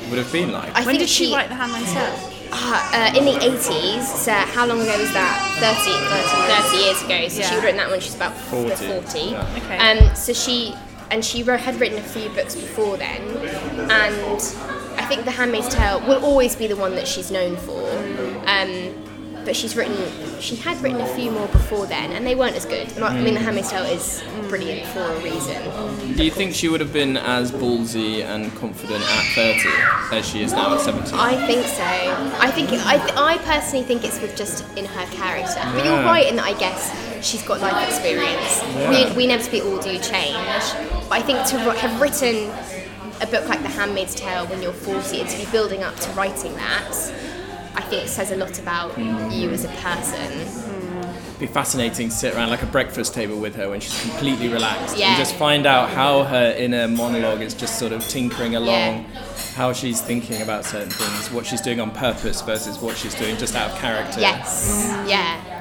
would 0.10 0.18
have 0.18 0.32
been 0.32 0.52
like? 0.52 0.76
I 0.76 0.84
When 0.84 0.98
did 0.98 1.10
she 1.10 1.34
write 1.34 1.50
The 1.50 1.56
Handmaid's 1.56 1.92
Tale? 1.94 2.32
Uh, 2.52 2.90
uh, 2.94 3.18
in 3.18 3.26
the 3.26 3.38
80s, 3.44 4.06
so 4.24 4.32
how 4.32 4.66
long 4.66 4.80
ago 4.80 4.98
was 4.98 5.12
that? 5.12 5.36
30, 5.60 5.92
30, 6.08 6.70
30 6.70 6.78
years 6.86 7.02
ago. 7.02 7.28
So 7.28 7.36
she 7.36 7.50
Yeah. 7.50 7.56
would 7.56 7.64
written 7.64 7.78
that 7.78 7.90
when 7.90 8.00
she 8.00 8.08
was 8.10 8.16
about 8.16 8.38
40, 8.38 8.76
40. 8.86 9.20
yeah. 9.32 9.46
Okay. 9.66 9.78
Um, 10.08 10.16
so 10.16 10.32
she, 10.32 10.74
and 11.12 11.26
she 11.26 11.44
wrote, 11.44 11.60
had 11.60 11.80
written 11.82 11.98
a 11.98 12.02
few 12.04 12.30
books 12.30 12.56
before 12.56 12.98
then, 12.98 13.22
and 13.90 14.56
I 15.06 15.08
think 15.08 15.24
The 15.26 15.30
Handmaid's 15.32 15.70
Tale 15.70 16.00
will 16.08 16.26
always 16.26 16.56
be 16.56 16.66
the 16.66 16.76
one 16.76 16.96
that 16.96 17.08
she's 17.08 17.30
known 17.30 17.58
for. 17.58 17.80
Um, 18.48 18.92
but 19.46 19.56
she's 19.56 19.76
written, 19.76 19.96
she 20.42 20.56
had 20.56 20.82
written 20.82 21.00
a 21.00 21.06
few 21.16 21.30
more 21.30 21.48
before 21.50 21.86
then, 21.86 22.12
and 22.14 22.26
they 22.26 22.34
weren't 22.34 22.56
as 22.56 22.66
good. 22.66 22.92
I 22.98 23.22
mean, 23.22 23.36
The 23.36 23.40
Handmaid's 23.40 23.70
Tale 23.70 23.84
is 23.86 24.24
brilliant 24.50 24.88
for 24.88 25.02
a 25.02 25.20
reason. 25.20 26.16
Do 26.16 26.24
you 26.26 26.32
think 26.32 26.56
she 26.56 26.70
would 26.70 26.80
have 26.82 26.92
been 26.92 27.18
as 27.18 27.52
ballsy 27.52 28.24
and 28.24 28.52
confident 28.56 29.04
at 29.04 29.60
30 30.10 30.18
as 30.18 30.28
she 30.28 30.42
is 30.42 30.54
now 30.54 30.74
at 30.74 30.82
70? 30.82 31.12
I 31.14 31.36
think 31.46 31.68
so. 31.68 31.84
I 31.84 32.50
think 32.50 32.72
I, 32.72 33.34
I 33.34 33.38
personally 33.44 33.86
think 33.86 34.04
it's 34.04 34.20
with 34.20 34.36
just 34.36 34.66
in 34.76 34.86
her 34.86 35.06
character. 35.16 35.62
But 35.76 35.86
you're 35.86 35.94
Yeah. 36.02 36.06
right 36.06 36.26
in 36.28 36.38
that 36.38 36.46
I 36.46 36.58
guess 36.58 36.92
she's 37.24 37.44
got 37.44 37.62
life 37.62 37.88
experience. 37.88 38.64
Yeah. 38.74 39.10
We, 39.12 39.18
we 39.18 39.24
inevitably 39.26 39.62
all 39.62 39.78
do 39.80 40.00
change. 40.00 40.36
But 41.08 41.12
I 41.12 41.22
think 41.22 41.46
to 41.50 41.60
have 41.60 42.02
written 42.02 42.50
a 43.22 43.28
book 43.28 43.48
like 43.48 43.62
The 43.62 43.70
Handmaid's 43.70 44.16
Tale 44.16 44.46
when 44.48 44.62
you're 44.62 44.74
40 44.74 45.22
and 45.22 45.30
to 45.30 45.38
be 45.38 45.50
building 45.52 45.84
up 45.84 45.96
to 45.98 46.12
writing 46.12 46.54
that, 46.56 46.92
I 47.76 47.82
think 47.82 48.06
it 48.06 48.10
says 48.10 48.32
a 48.32 48.36
lot 48.36 48.60
about 48.60 48.92
mm. 48.94 49.38
you 49.38 49.50
as 49.52 49.64
a 49.66 49.70
person. 49.70 51.10
be 51.40 51.48
fascinating 51.48 52.10
to 52.10 52.16
sit 52.16 52.34
around 52.34 52.50
like 52.50 52.64
a 52.64 52.68
breakfast 52.68 53.14
table 53.14 53.38
with 53.38 53.56
her 53.56 53.70
when 53.70 53.80
she's 53.80 54.00
completely 54.02 54.48
relaxed 54.48 54.98
Yeah. 54.98 55.10
and 55.10 55.18
just 55.18 55.36
find 55.36 55.66
out 55.66 55.90
how 55.90 56.24
her 56.24 56.54
inner 56.58 56.88
monologue 56.88 57.42
is 57.42 57.54
just 57.54 57.78
sort 57.78 57.92
of 57.92 58.08
tinkering 58.08 58.56
along, 58.56 58.68
Yeah. 58.68 59.04
how 59.56 59.74
she's 59.74 60.02
thinking 60.02 60.42
about 60.42 60.66
certain 60.66 60.90
things, 60.90 61.32
what 61.32 61.46
she's 61.46 61.62
doing 61.62 61.80
on 61.80 61.92
purpose 61.92 62.42
versus 62.42 62.80
what 62.80 62.98
she's 62.98 63.16
doing 63.16 63.38
just 63.38 63.56
out 63.56 63.72
of 63.72 63.78
character. 63.80 64.20
Yes. 64.20 64.90
Yeah. 65.08 65.55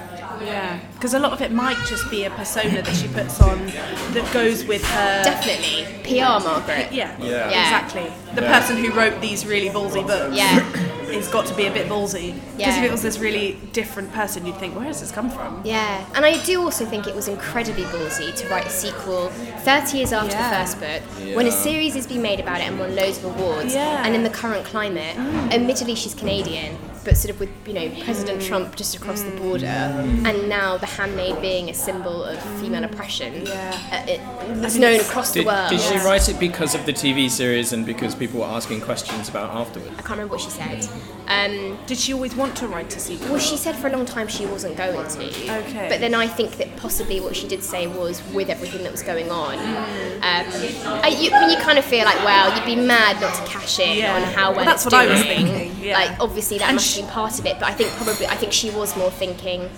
Yeah, 0.44 0.78
because 0.94 1.14
a 1.14 1.18
lot 1.18 1.32
of 1.32 1.40
it 1.40 1.52
might 1.52 1.76
just 1.86 2.10
be 2.10 2.24
a 2.24 2.30
persona 2.30 2.82
that 2.82 2.94
she 2.94 3.08
puts 3.08 3.40
on 3.40 3.66
that 3.66 4.28
goes 4.32 4.64
with 4.64 4.84
her. 4.84 5.24
Definitely. 5.24 5.86
PR 6.04 6.42
Margaret. 6.44 6.92
Yeah, 6.92 7.16
Yeah. 7.20 7.50
Yeah. 7.50 7.62
exactly. 7.62 8.12
The 8.34 8.42
Yeah. 8.42 8.60
person 8.60 8.76
who 8.76 8.90
wrote 8.92 9.20
these 9.20 9.46
really 9.46 9.68
ballsy 9.70 10.06
books 10.06 10.36
Yeah. 10.36 10.60
has 11.14 11.28
got 11.28 11.46
to 11.46 11.54
be 11.54 11.66
a 11.66 11.70
bit 11.70 11.88
ballsy. 11.88 12.34
Because 12.56 12.76
if 12.76 12.82
it 12.82 12.90
was 12.90 13.02
this 13.02 13.18
really 13.18 13.56
different 13.72 14.12
person, 14.12 14.44
you'd 14.44 14.58
think, 14.58 14.74
where 14.76 14.84
has 14.86 15.00
this 15.00 15.12
come 15.12 15.30
from? 15.30 15.60
Yeah, 15.64 16.04
and 16.14 16.24
I 16.24 16.42
do 16.44 16.60
also 16.60 16.84
think 16.84 17.06
it 17.06 17.14
was 17.14 17.28
incredibly 17.28 17.84
ballsy 17.84 18.34
to 18.34 18.48
write 18.48 18.66
a 18.66 18.70
sequel 18.70 19.28
30 19.64 19.98
years 19.98 20.12
after 20.12 20.32
Yeah. 20.36 20.50
the 20.50 20.56
first 20.56 20.80
book, 20.80 21.02
when 21.36 21.46
a 21.46 21.52
series 21.52 21.94
has 21.94 22.06
been 22.06 22.20
made 22.22 22.40
about 22.40 22.60
it 22.60 22.64
and 22.68 22.78
won 22.80 22.94
loads 22.96 23.18
of 23.18 23.24
awards, 23.26 23.74
Yeah. 23.74 23.98
Mm. 24.02 24.06
and 24.06 24.14
in 24.16 24.22
the 24.24 24.30
current 24.30 24.64
climate, 24.66 25.16
admittedly 25.52 25.94
she's 25.94 26.14
Canadian, 26.14 26.76
but 27.04 27.16
sort 27.16 27.30
of 27.34 27.40
with 27.40 27.50
you 27.66 27.74
know 27.74 27.88
President 28.04 28.42
Trump 28.42 28.76
just 28.76 28.96
across 28.96 29.22
the 29.22 29.30
border, 29.32 29.66
and 29.66 30.48
now 30.48 30.76
The 30.78 30.86
Handmaid 30.86 31.40
being 31.40 31.68
a 31.70 31.74
symbol 31.74 32.24
of 32.24 32.38
female 32.60 32.84
oppression, 32.84 33.46
Yeah. 33.46 33.78
uh, 33.92 34.10
it, 34.10 34.20
it's 34.64 34.76
known 34.76 35.00
across 35.00 35.32
Did, 35.32 35.42
the 35.44 35.46
world. 35.48 35.70
did 35.70 35.80
she 35.80 35.96
write 35.98 36.28
it 36.28 36.38
because 36.38 36.74
of 36.74 36.86
the 36.86 36.92
TV 36.92 37.30
series 37.30 37.72
and 37.72 37.84
because 37.86 38.14
people 38.14 38.40
were 38.40 38.46
asking 38.46 38.80
questions 38.80 39.28
about 39.28 39.50
afterwards? 39.54 39.90
I 39.92 40.02
can't 40.02 40.10
remember 40.10 40.32
what 40.34 40.40
she 40.40 40.50
said. 40.50 40.88
Um, 41.26 41.78
Did 41.86 41.96
she 41.96 42.12
always 42.12 42.34
want 42.34 42.54
to 42.56 42.68
write 42.68 42.94
a 42.94 43.00
sequel? 43.00 43.30
Well, 43.30 43.38
she 43.38 43.56
said 43.56 43.76
for 43.76 43.86
a 43.86 43.90
long 43.90 44.04
time 44.04 44.28
she 44.28 44.44
wasn't 44.44 44.76
going 44.76 44.92
to. 44.94 45.24
Okay. 45.60 45.86
But 45.88 46.00
then 46.00 46.14
I 46.14 46.26
think 46.26 46.58
that 46.58 46.76
possibly 46.76 47.18
what 47.18 47.34
she 47.34 47.48
did 47.48 47.62
say 47.62 47.86
was 47.86 48.22
with 48.34 48.50
everything 48.50 48.82
that 48.82 48.92
was 48.92 49.02
going 49.02 49.30
on. 49.30 49.56
Mm. 49.56 50.16
Um, 50.16 51.02
I, 51.02 51.08
you, 51.08 51.30
when 51.30 51.48
you 51.48 51.56
kind 51.58 51.78
of 51.78 51.84
feel 51.86 52.04
like, 52.04 52.22
well, 52.24 52.54
you'd 52.54 52.66
be 52.66 52.76
mad 52.76 53.20
not 53.22 53.34
to 53.36 53.50
cash 53.50 53.78
in 53.78 53.98
Yeah. 53.98 54.16
on 54.16 54.22
how 54.34 54.48
well, 54.48 54.56
Well, 54.56 54.64
that's 54.66 54.84
it's 54.84 54.92
what 54.94 55.02
I 55.02 55.10
was 55.10 55.22
thinking, 55.22 55.74
yeah. 55.82 55.94
Like, 55.98 56.20
obviously 56.20 56.58
that 56.58 56.68
And 56.68 56.76
must 56.76 56.88
sh- 56.88 56.93
have 56.93 56.93
been 56.96 57.06
part 57.06 57.38
of 57.38 57.46
it. 57.46 57.58
But 57.58 57.68
I 57.68 57.74
think 57.74 57.90
probably, 57.92 58.26
I 58.26 58.36
think 58.36 58.52
she 58.52 58.70
was 58.70 58.96
more 58.96 59.10
thinking, 59.10 59.68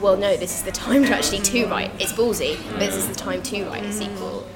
well, 0.00 0.16
no, 0.16 0.36
this 0.36 0.56
is 0.56 0.62
the 0.62 0.72
time 0.72 1.04
to 1.04 1.14
actually 1.14 1.40
to 1.40 1.66
write. 1.66 1.90
It's 2.00 2.12
ballsy, 2.12 2.58
but 2.70 2.80
this 2.80 2.94
is 2.94 3.08
the 3.08 3.14
time 3.14 3.42
to 3.44 3.64
write 3.66 3.84
a 3.84 3.92
sequel. 3.92 4.46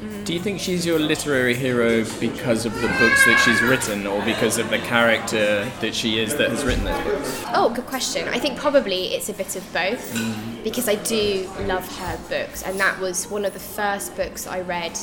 Mm. 0.00 0.24
Do 0.24 0.32
you 0.32 0.38
think 0.40 0.60
she's 0.60 0.86
your 0.86 0.98
literary 0.98 1.54
hero 1.54 2.04
because 2.20 2.64
of 2.64 2.74
the 2.74 2.86
books 2.86 3.24
that 3.24 3.42
she's 3.44 3.60
written 3.62 4.06
or 4.06 4.24
because 4.24 4.58
of 4.58 4.70
the 4.70 4.78
character 4.78 5.68
that 5.80 5.92
she 5.92 6.20
is 6.20 6.36
that 6.36 6.50
has 6.50 6.64
written 6.64 6.84
those 6.84 7.04
books? 7.04 7.44
Oh, 7.52 7.72
good 7.74 7.86
question. 7.86 8.28
I 8.28 8.38
think 8.38 8.58
probably 8.58 9.14
it's 9.14 9.28
a 9.28 9.32
bit 9.32 9.56
of 9.56 9.72
both 9.72 10.14
mm. 10.14 10.62
because 10.62 10.88
I 10.88 10.94
do 10.96 11.50
love 11.62 11.86
her 11.98 12.18
books, 12.28 12.62
and 12.62 12.78
that 12.78 13.00
was 13.00 13.28
one 13.28 13.44
of 13.44 13.54
the 13.54 13.60
first 13.60 14.14
books 14.14 14.46
I 14.46 14.60
read. 14.60 14.96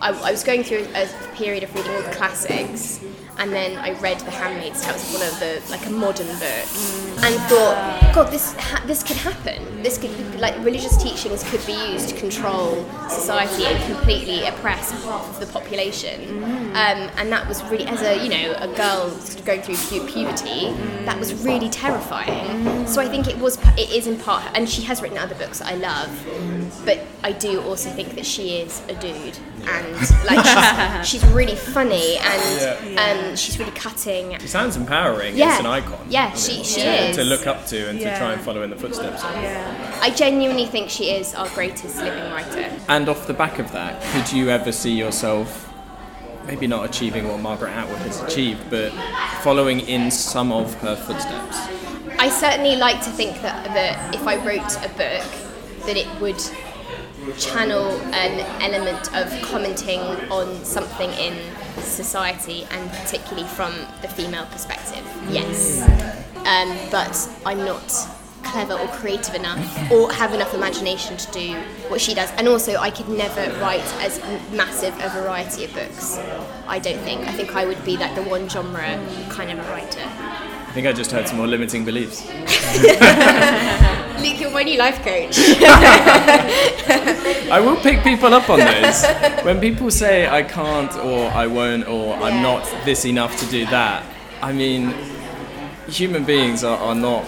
I, 0.00 0.10
I 0.10 0.30
was 0.32 0.42
going 0.42 0.64
through 0.64 0.88
a 0.94 1.06
period 1.34 1.62
of 1.62 1.72
reading 1.74 1.92
all 1.92 2.02
the 2.02 2.10
classics, 2.10 3.00
and 3.40 3.52
then 3.52 3.78
I 3.78 3.98
read 4.00 4.20
The 4.20 4.30
Handmaid's 4.30 4.82
Tale, 4.82 4.92
was 4.92 5.12
one 5.14 5.22
of 5.26 5.40
the 5.40 5.62
like 5.70 5.86
a 5.86 5.90
modern 5.90 6.26
book, 6.26 6.66
mm. 6.68 7.24
and 7.24 7.34
thought, 7.48 8.14
God, 8.14 8.30
this 8.30 8.52
ha- 8.52 8.84
this 8.86 9.02
could 9.02 9.16
happen. 9.16 9.82
This 9.82 9.96
could 9.96 10.14
be, 10.16 10.38
like 10.38 10.54
religious 10.58 11.02
teachings 11.02 11.42
could 11.50 11.64
be 11.64 11.72
used 11.72 12.10
to 12.10 12.16
control 12.16 12.84
society 13.08 13.64
and 13.64 13.82
completely 13.94 14.46
oppress 14.46 14.90
half 15.04 15.26
of 15.30 15.40
the 15.40 15.46
population. 15.46 16.20
Mm. 16.20 16.70
Um, 16.70 17.10
and 17.16 17.32
that 17.32 17.48
was 17.48 17.64
really, 17.64 17.86
as 17.86 18.02
a 18.02 18.22
you 18.22 18.28
know 18.28 18.54
a 18.58 18.68
girl 18.76 19.08
sort 19.08 19.40
of 19.40 19.46
going 19.46 19.62
through 19.62 19.76
pu- 19.76 20.06
puberty, 20.06 20.66
mm. 20.66 21.04
that 21.06 21.18
was 21.18 21.32
really 21.42 21.70
terrifying. 21.70 22.86
So 22.86 23.00
I 23.00 23.08
think 23.08 23.26
it 23.26 23.38
was 23.38 23.58
it 23.78 23.90
is 23.90 24.06
in 24.06 24.18
part, 24.18 24.44
and 24.54 24.68
she 24.68 24.82
has 24.82 25.00
written 25.00 25.16
other 25.16 25.34
books 25.34 25.60
that 25.60 25.68
I 25.68 25.76
love, 25.76 26.84
but 26.84 27.00
I 27.24 27.32
do 27.32 27.62
also 27.62 27.88
think 27.88 28.16
that 28.16 28.26
she 28.26 28.58
is 28.58 28.82
a 28.88 28.94
dude 28.94 29.38
and 29.68 29.96
like 30.24 30.44
she's, 31.04 31.08
she's 31.22 31.26
really 31.32 31.56
funny 31.56 32.16
and 32.18 32.98
um, 32.98 33.36
she's 33.36 33.58
really 33.58 33.72
cutting. 33.72 34.38
She 34.38 34.46
sounds 34.48 34.76
empowering. 34.76 35.36
Yeah. 35.36 35.50
It's 35.52 35.60
an 35.60 35.66
icon. 35.66 35.98
Yeah, 36.08 36.30
I 36.32 36.36
she- 36.36 36.62
she 36.64 36.80
to, 36.82 37.08
is. 37.10 37.16
to 37.16 37.24
look 37.24 37.46
up 37.46 37.66
to 37.66 37.88
and 37.88 37.98
Yeah. 37.98 38.12
to 38.14 38.18
try 38.18 38.32
and 38.32 38.40
follow 38.42 38.62
in 38.62 38.70
the 38.70 38.76
footsteps. 38.76 39.22
of. 39.24 39.34
Yeah. 39.36 39.98
I 40.02 40.10
genuinely 40.10 40.66
think 40.66 40.90
she 40.90 41.10
is 41.10 41.34
our 41.34 41.48
greatest 41.50 41.96
living 41.98 42.30
writer. 42.32 42.70
And 42.88 43.08
off 43.08 43.26
the 43.26 43.34
back 43.34 43.58
of 43.58 43.70
that, 43.72 44.02
could 44.12 44.32
you 44.32 44.48
ever 44.50 44.72
see 44.72 44.92
yourself 44.92 45.66
maybe 46.46 46.66
not 46.66 46.84
achieving 46.84 47.28
what 47.28 47.38
Margaret 47.40 47.70
Atwood 47.70 47.98
has 47.98 48.20
achieved, 48.22 48.70
but 48.70 48.92
following 49.42 49.80
in 49.80 50.10
some 50.10 50.50
of 50.52 50.72
her 50.80 50.96
footsteps? 50.96 51.56
I 52.18 52.28
certainly 52.28 52.76
like 52.76 53.00
to 53.04 53.10
think 53.10 53.40
that, 53.42 53.64
that 53.66 54.14
if 54.14 54.26
I 54.26 54.36
wrote 54.44 54.76
a 54.84 54.88
book, 54.90 55.86
that 55.86 55.96
it 55.96 56.06
would 56.20 56.40
channel 57.38 57.90
an 58.12 58.40
element 58.62 59.14
of 59.14 59.30
commenting 59.42 60.00
on 60.30 60.64
something 60.64 61.10
in 61.12 61.34
society 61.78 62.66
and 62.70 62.90
particularly 62.90 63.46
from 63.48 63.72
the 64.02 64.08
female 64.08 64.46
perspective. 64.46 65.04
Yes. 65.28 65.82
Um, 66.46 66.76
but 66.90 67.28
I'm 67.44 67.58
not 67.64 67.90
clever 68.42 68.74
or 68.74 68.88
creative 68.88 69.34
enough 69.34 69.92
or 69.92 70.12
have 70.12 70.32
enough 70.34 70.54
imagination 70.54 71.16
to 71.16 71.30
do 71.30 71.54
what 71.88 72.00
she 72.00 72.14
does. 72.14 72.30
And 72.32 72.48
also, 72.48 72.76
I 72.76 72.90
could 72.90 73.08
never 73.08 73.52
write 73.60 73.86
as 74.00 74.20
massive 74.52 74.94
a 75.00 75.08
variety 75.10 75.64
of 75.64 75.74
books. 75.74 76.18
I 76.66 76.78
don't 76.78 76.98
think. 77.00 77.26
I 77.26 77.32
think 77.32 77.54
I 77.54 77.66
would 77.66 77.82
be 77.84 77.96
like 77.96 78.14
the 78.14 78.22
one 78.22 78.48
genre 78.48 78.80
kind 79.30 79.50
of 79.50 79.58
a 79.58 79.70
writer. 79.70 80.02
I 80.02 80.72
think 80.72 80.86
I 80.86 80.92
just 80.92 81.10
had 81.10 81.28
some 81.28 81.38
more 81.38 81.46
limiting 81.46 81.84
beliefs. 81.84 82.26
Luke, 84.20 84.40
you're 84.40 84.50
my 84.50 84.62
new 84.62 84.78
life 84.78 84.96
coach. 85.02 85.38
I 87.50 87.60
will 87.64 87.76
pick 87.76 88.02
people 88.02 88.34
up 88.34 88.50
on 88.50 88.58
those. 88.58 89.04
when 89.44 89.60
people 89.60 89.90
say 89.90 90.28
I 90.28 90.42
can't 90.42 90.94
or 90.98 91.28
I 91.30 91.46
won't 91.46 91.88
or 91.88 92.14
I'm 92.16 92.42
not 92.42 92.64
this 92.84 93.04
enough 93.04 93.38
to 93.40 93.46
do 93.46 93.64
that, 93.66 94.04
I 94.42 94.52
mean, 94.52 94.94
human 95.88 96.24
beings 96.24 96.64
are, 96.64 96.76
are 96.78 96.94
not 96.94 97.24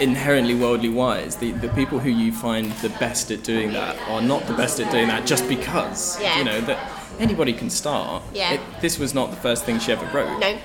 inherently 0.00 0.54
worldly 0.54 0.88
wise. 0.88 1.36
The, 1.36 1.52
the 1.52 1.68
people 1.70 1.98
who 1.98 2.10
you 2.10 2.32
find 2.32 2.72
the 2.72 2.88
best 2.90 3.30
at 3.30 3.44
doing 3.44 3.72
that 3.72 3.96
are 4.08 4.20
not 4.22 4.46
the 4.46 4.54
best 4.54 4.80
at 4.80 4.90
doing 4.90 5.08
that 5.08 5.26
just 5.26 5.48
because. 5.48 6.20
Yeah. 6.20 6.38
You 6.38 6.44
know, 6.44 6.60
that 6.62 6.90
anybody 7.20 7.52
can 7.52 7.70
start. 7.70 8.22
Yeah. 8.34 8.54
It, 8.54 8.60
this 8.80 8.98
was 8.98 9.14
not 9.14 9.30
the 9.30 9.36
first 9.36 9.64
thing 9.64 9.78
she 9.78 9.92
ever 9.92 10.06
wrote. 10.06 10.40
no, 10.40 10.58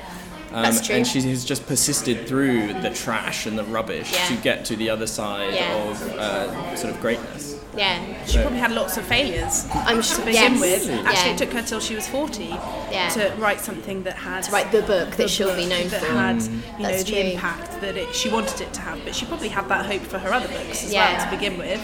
Um, 0.54 0.64
that's 0.64 0.86
true. 0.86 0.96
And 0.96 1.06
she 1.06 1.22
has 1.22 1.44
just 1.44 1.66
persisted 1.68 2.28
through 2.28 2.74
the 2.82 2.90
trash 2.92 3.46
and 3.46 3.58
the 3.58 3.64
rubbish 3.66 4.12
Yeah. 4.14 4.28
to 4.28 4.36
get 4.42 4.66
to 4.66 4.76
the 4.76 4.90
other 4.90 5.08
side 5.08 5.54
Yeah. 5.54 5.74
of 5.90 6.02
uh, 6.18 6.76
sort 6.76 6.94
of 6.94 7.02
greatness. 7.02 7.56
yeah. 7.76 8.00
She 8.26 8.40
probably 8.40 8.58
had 8.60 8.72
lots 8.72 8.98
of 8.98 9.04
failures 9.06 9.68
I'm 9.74 10.02
to 10.02 10.20
begin 10.20 10.54
yes. 10.56 10.60
with. 10.88 10.90
Actually, 11.06 11.30
yeah. 11.30 11.34
it 11.36 11.38
took 11.38 11.52
her 11.54 11.62
till 11.62 11.80
she 11.80 11.96
was 11.96 12.08
40 12.08 12.46
Yeah. 12.46 13.10
to 13.10 13.34
write 13.38 13.60
something 13.62 14.04
that 14.04 14.16
had 14.16 14.44
to 14.44 14.52
write 14.52 14.72
the 14.72 14.82
book 14.84 15.12
the 15.12 15.18
that 15.24 15.30
she'll 15.30 15.56
be 15.56 15.66
known 15.68 15.88
that 15.90 16.02
for. 16.02 16.12
had 16.14 16.38
Mm. 16.38 16.44
you 16.78 16.84
know 16.84 16.90
That's 16.90 17.04
the 17.04 17.34
impact 17.34 17.82
that 17.82 17.96
it, 17.98 18.16
she 18.16 18.30
wanted 18.30 18.62
it 18.62 18.74
to 18.74 18.82
have. 18.82 19.04
But 19.06 19.14
she 19.16 19.26
probably 19.26 19.50
had 19.50 19.68
that 19.70 19.86
hope 19.86 20.02
for 20.04 20.18
her 20.18 20.34
other 20.34 20.48
books 20.48 20.84
as 20.86 20.92
Yeah. 20.94 21.18
well 21.18 21.26
to 21.30 21.36
begin 21.38 21.58
with, 21.58 21.82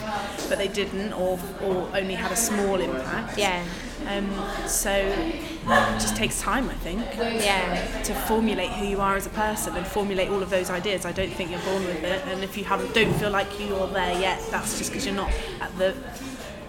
but 0.50 0.58
they 0.58 0.68
didn't, 0.70 1.14
or 1.14 1.38
or 1.64 1.88
only 1.94 2.16
had 2.16 2.32
a 2.32 2.36
small 2.38 2.80
impact. 2.80 3.38
Yeah, 3.38 3.62
Um, 4.08 4.68
so 4.68 4.92
it 4.92 6.00
just 6.00 6.16
takes 6.16 6.42
time, 6.42 6.70
I 6.70 6.74
think, 6.76 7.02
yeah, 7.18 8.02
to 8.04 8.14
formulate 8.14 8.72
who 8.72 8.86
you 8.86 9.00
are 9.00 9.16
as 9.16 9.26
a 9.26 9.32
person 9.32 9.76
and 9.76 9.86
formulate 9.86 10.30
all 10.30 10.42
of 10.42 10.50
those 10.50 10.70
ideas. 10.70 11.06
I 11.06 11.12
don't 11.12 11.32
think 11.32 11.52
you're 11.52 11.62
born 11.62 11.86
with 11.86 12.04
it, 12.04 12.22
and 12.28 12.44
if 12.44 12.58
you 12.58 12.64
haven't, 12.64 12.94
don't 12.94 13.14
feel 13.14 13.30
like 13.32 13.48
you're 13.60 13.88
there 13.88 14.20
yet, 14.20 14.42
that's 14.52 14.78
just 14.78 14.92
because 14.92 15.06
you're 15.06 15.16
not 15.16 15.32
at 15.62 15.76
the 15.78 15.96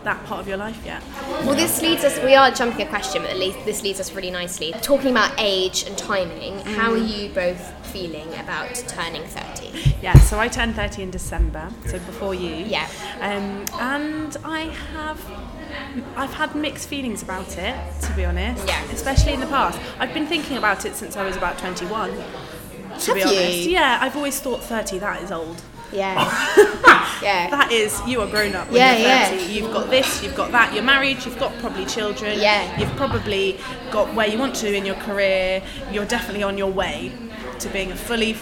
that 0.05 0.23
part 0.27 0.38
of 0.38 0.47
your 0.47 0.59
life 0.59 0.79
yet. 0.85 1.03
Well, 1.47 1.55
this 1.55 1.81
leads 1.81 2.05
us. 2.05 2.23
We 2.23 2.35
are 2.35 2.51
jumping 2.51 2.87
a 2.87 2.88
question, 2.90 3.23
but 3.23 3.31
at 3.31 3.38
least 3.38 3.64
this 3.64 3.83
leads 3.83 3.99
us 4.01 4.12
really 4.12 4.31
nicely. 4.31 4.73
Talking 4.83 5.11
about 5.11 5.33
age 5.38 5.85
and 5.87 5.97
timing, 5.97 6.59
how 6.61 6.92
are 6.92 6.99
you 6.99 7.31
both 7.31 7.73
feeling 7.94 8.28
about 8.40 8.74
turning 8.88 9.22
thirty? 9.22 9.94
Yeah, 10.02 10.18
so 10.18 10.40
I 10.40 10.48
turned 10.48 10.74
30 10.74 11.02
in 11.04 11.11
December, 11.12 11.70
so 11.87 11.92
before 12.00 12.35
you. 12.35 12.52
Yeah. 12.66 12.88
Um, 13.20 13.64
and 13.80 14.37
I 14.44 14.62
have, 14.92 15.20
I've 16.16 16.35
had 16.35 16.57
mixed 16.57 16.88
feelings 16.88 17.22
about 17.22 17.57
it, 17.57 17.76
to 18.02 18.12
be 18.14 18.24
honest. 18.24 18.66
Yeah. 18.66 18.83
Especially 18.90 19.33
in 19.33 19.40
the 19.40 19.46
past. 19.46 19.78
I've 20.00 20.12
been 20.12 20.26
thinking 20.26 20.57
about 20.57 20.85
it 20.87 20.96
since 20.96 21.16
I 21.16 21.24
was 21.24 21.37
about 21.37 21.57
21. 21.59 22.11
To 22.11 22.16
Have 22.16 23.14
be 23.14 23.20
you? 23.20 23.26
honest. 23.26 23.68
Yeah, 23.70 23.98
I've 24.02 24.16
always 24.16 24.40
thought 24.40 24.62
30, 24.64 24.98
that 24.98 25.22
is 25.22 25.30
old. 25.30 25.62
Yeah, 25.92 26.14
yeah, 27.22 27.48
That 27.50 27.68
is, 27.70 28.00
you 28.09 28.20
are 28.20 28.26
grown 28.26 28.57
up 28.57 28.66
when 28.66 28.78
Yeah, 28.78 28.96
you're 28.96 29.09
30. 29.30 29.37
yeah. 29.37 29.40
30. 29.46 29.52
You've 29.52 29.72
got 29.72 29.88
this, 29.90 30.22
you've 30.24 30.35
got 30.35 30.50
that, 30.50 30.74
you're 30.74 30.83
married, 30.83 31.24
you've 31.24 31.38
got 31.38 31.57
probably 31.61 31.87
children. 31.87 32.40
Yeah. 32.40 32.76
You've 32.80 32.94
probably 32.96 33.61
got 33.92 34.12
where 34.14 34.26
you 34.26 34.37
want 34.38 34.57
to 34.57 34.74
in 34.74 34.85
your 34.85 34.96
career. 34.96 35.62
You're 35.92 36.07
definitely 36.07 36.42
on 36.42 36.59
your 36.59 36.72
way 36.72 37.12
to 37.60 37.68
being 37.68 37.92
a 37.92 37.96
fully 37.96 38.34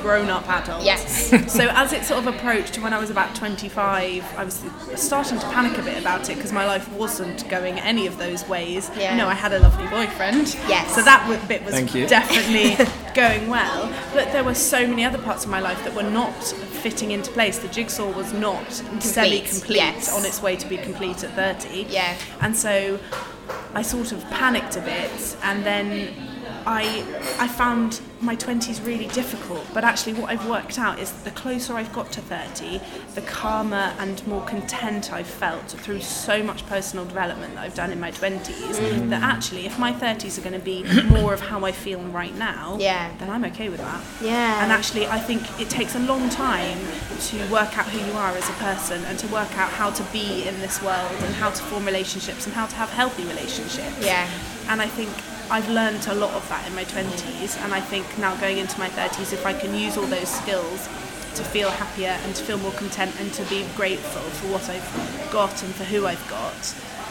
grown 0.00 0.30
up 0.30 0.48
adult. 0.48 0.84
Yes. 0.84 1.28
so 1.52 1.68
as 1.70 1.92
it 1.92 2.04
sort 2.04 2.26
of 2.26 2.34
approached 2.34 2.78
when 2.78 2.92
I 2.92 2.98
was 2.98 3.10
about 3.10 3.34
25, 3.34 4.24
I 4.36 4.44
was 4.44 4.64
starting 4.96 5.38
to 5.38 5.46
panic 5.46 5.78
a 5.78 5.82
bit 5.82 5.98
about 5.98 6.28
it 6.30 6.36
because 6.36 6.52
my 6.52 6.66
life 6.66 6.90
wasn't 6.92 7.48
going 7.48 7.78
any 7.80 8.06
of 8.06 8.18
those 8.18 8.46
ways. 8.48 8.90
Yeah. 8.96 9.12
You 9.12 9.18
know, 9.18 9.28
I 9.28 9.34
had 9.34 9.52
a 9.52 9.58
lovely 9.58 9.86
boyfriend. 9.88 10.54
Yes. 10.68 10.94
So 10.94 11.02
that 11.02 11.26
bit 11.48 11.64
was 11.64 11.74
Thank 11.74 11.94
you. 11.94 12.06
definitely 12.06 12.76
going 13.14 13.48
well. 13.48 13.92
But 14.12 14.32
there 14.32 14.44
were 14.44 14.54
so 14.54 14.86
many 14.86 15.04
other 15.04 15.18
parts 15.18 15.44
of 15.44 15.50
my 15.50 15.60
life 15.60 15.82
that 15.84 15.94
were 15.94 16.02
not 16.02 16.32
fitting 16.42 17.10
into 17.10 17.30
place. 17.32 17.58
The 17.58 17.68
jigsaw 17.68 18.10
was 18.12 18.32
not 18.32 18.72
semi-complete 19.00 19.76
yes. 19.76 20.16
on 20.16 20.24
its 20.24 20.42
way 20.42 20.56
to 20.56 20.68
be 20.68 20.76
complete 20.78 21.22
at 21.24 21.32
30. 21.34 21.86
Yeah. 21.88 22.16
And 22.40 22.56
so 22.56 22.98
I 23.74 23.82
sort 23.82 24.12
of 24.12 24.22
panicked 24.30 24.76
a 24.76 24.80
bit 24.80 25.36
and 25.42 25.64
then 25.64 26.29
I 26.66 27.04
I 27.38 27.48
found 27.48 28.00
my 28.20 28.36
20s 28.36 28.84
really 28.84 29.06
difficult 29.08 29.66
but 29.72 29.82
actually 29.82 30.12
what 30.12 30.30
I've 30.30 30.46
worked 30.46 30.78
out 30.78 30.98
is 30.98 31.10
the 31.22 31.30
closer 31.30 31.72
I've 31.74 31.92
got 31.94 32.12
to 32.12 32.20
30 32.20 32.78
the 33.14 33.22
calmer 33.22 33.94
and 33.98 34.24
more 34.26 34.44
content 34.44 35.10
I've 35.10 35.26
felt 35.26 35.70
through 35.70 36.00
so 36.02 36.42
much 36.42 36.66
personal 36.66 37.06
development 37.06 37.54
that 37.54 37.64
I've 37.64 37.74
done 37.74 37.90
in 37.90 37.98
my 37.98 38.10
20s 38.10 38.44
mm. 38.50 39.08
that 39.08 39.22
actually 39.22 39.64
if 39.64 39.78
my 39.78 39.92
30s 39.92 40.36
are 40.36 40.42
going 40.42 40.52
to 40.52 40.64
be 40.64 40.84
more 41.08 41.32
of 41.32 41.40
how 41.40 41.64
I 41.64 41.72
feel 41.72 42.00
right 42.00 42.36
now 42.36 42.76
Yeah. 42.78 43.10
then 43.18 43.30
I'm 43.30 43.44
okay 43.46 43.70
with 43.70 43.80
that 43.80 44.02
Yeah. 44.20 44.62
and 44.62 44.70
actually 44.70 45.06
I 45.06 45.18
think 45.18 45.42
it 45.58 45.70
takes 45.70 45.94
a 45.94 46.00
long 46.00 46.28
time 46.28 46.78
to 47.30 47.36
work 47.50 47.78
out 47.78 47.86
who 47.86 47.98
you 48.06 48.12
are 48.18 48.36
as 48.36 48.48
a 48.50 48.52
person 48.54 49.02
and 49.04 49.18
to 49.18 49.26
work 49.28 49.56
out 49.56 49.70
how 49.70 49.90
to 49.90 50.02
be 50.12 50.46
in 50.46 50.60
this 50.60 50.82
world 50.82 51.12
and 51.20 51.34
how 51.36 51.48
to 51.50 51.62
form 51.64 51.86
relationships 51.86 52.44
and 52.44 52.54
how 52.54 52.66
to 52.66 52.76
have 52.76 52.90
healthy 52.90 53.24
relationships 53.24 54.04
Yeah. 54.04 54.28
and 54.68 54.82
I 54.82 54.86
think 54.88 55.08
I've 55.50 55.68
learned 55.68 56.06
a 56.06 56.14
lot 56.14 56.32
of 56.34 56.48
that 56.48 56.64
in 56.68 56.76
my 56.76 56.84
20s 56.84 57.60
and 57.64 57.74
I 57.74 57.80
think 57.80 58.06
now 58.18 58.36
going 58.36 58.58
into 58.58 58.78
my 58.78 58.88
30s 58.88 59.32
if 59.32 59.44
I 59.44 59.52
can 59.52 59.74
use 59.74 59.96
all 59.96 60.06
those 60.06 60.28
skills 60.28 60.86
to 61.34 61.42
feel 61.42 61.70
happier 61.70 62.16
and 62.22 62.36
to 62.36 62.44
feel 62.44 62.58
more 62.58 62.70
content 62.72 63.12
and 63.18 63.32
to 63.34 63.44
be 63.46 63.66
grateful 63.74 64.22
for 64.22 64.46
what 64.52 64.70
I've 64.70 65.28
got 65.32 65.60
and 65.64 65.74
for 65.74 65.82
who 65.82 66.06
I've 66.06 66.24
got 66.30 66.54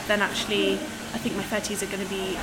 then 0.08 0.22
actually 0.22 0.76
I 1.14 1.18
think 1.18 1.36
my 1.36 1.44
30s 1.44 1.84
are 1.84 1.92
going 1.92 2.02
to 2.02 2.10
be 2.10 2.40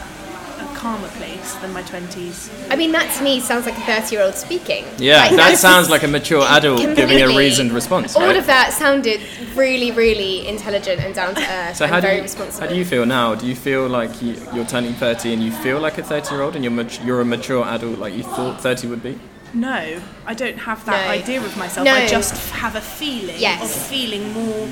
a 0.58 0.66
calmer 0.74 1.08
place 1.08 1.54
than 1.56 1.72
my 1.72 1.82
20s 1.82 2.50
I 2.70 2.76
mean, 2.76 2.92
that 2.92 3.14
to 3.16 3.22
me 3.24 3.40
sounds 3.40 3.66
like 3.66 3.76
a 3.76 3.80
thirty-year-old 3.80 4.34
speaking. 4.34 4.84
Yeah, 4.98 5.22
Like, 5.26 5.36
that 5.36 5.58
sounds 5.58 5.88
like 5.90 6.02
a 6.02 6.08
mature 6.08 6.42
adult 6.42 6.80
giving 6.96 7.20
a 7.22 7.28
reasoned 7.28 7.72
response. 7.72 8.16
All 8.16 8.22
right? 8.22 8.36
of 8.36 8.46
that 8.46 8.72
sounded 8.72 9.20
really, 9.54 9.90
really 9.90 10.46
intelligent 10.48 11.00
and 11.00 11.14
down 11.14 11.34
to 11.34 11.40
earth 11.58 11.76
So 11.76 11.84
and 11.84 11.94
how 11.94 12.00
do 12.00 12.06
very 12.06 12.16
you 12.16 12.22
responsible. 12.22 12.66
how 12.66 12.72
do 12.72 12.78
you 12.78 12.84
feel 12.84 13.06
now? 13.06 13.34
Do 13.34 13.46
you 13.46 13.54
feel 13.56 13.88
like 13.88 14.20
you, 14.22 14.36
you're 14.54 14.66
turning 14.66 14.94
30 14.94 15.32
and 15.34 15.42
you 15.42 15.52
feel 15.52 15.78
like 15.80 15.98
a 15.98 16.02
30 16.02 16.34
year 16.34 16.42
old 16.42 16.54
and 16.56 16.64
you're 16.64 16.72
mat- 16.72 17.00
you're 17.04 17.20
a 17.20 17.24
mature 17.24 17.64
adult 17.64 17.98
like 17.98 18.14
you 18.14 18.22
thought 18.22 18.60
30 18.60 18.88
would 18.88 19.02
be? 19.02 19.18
No, 19.54 20.00
I 20.26 20.34
don't 20.34 20.58
have 20.58 20.84
that 20.86 21.06
No. 21.06 21.10
idea 21.12 21.40
of 21.40 21.56
myself. 21.56 21.84
No. 21.84 21.94
I 21.94 22.06
just 22.06 22.50
have 22.52 22.74
a 22.76 22.80
feeling 22.80 23.36
Yes. 23.38 23.62
of 23.62 23.70
feeling 23.90 24.32
more 24.32 24.68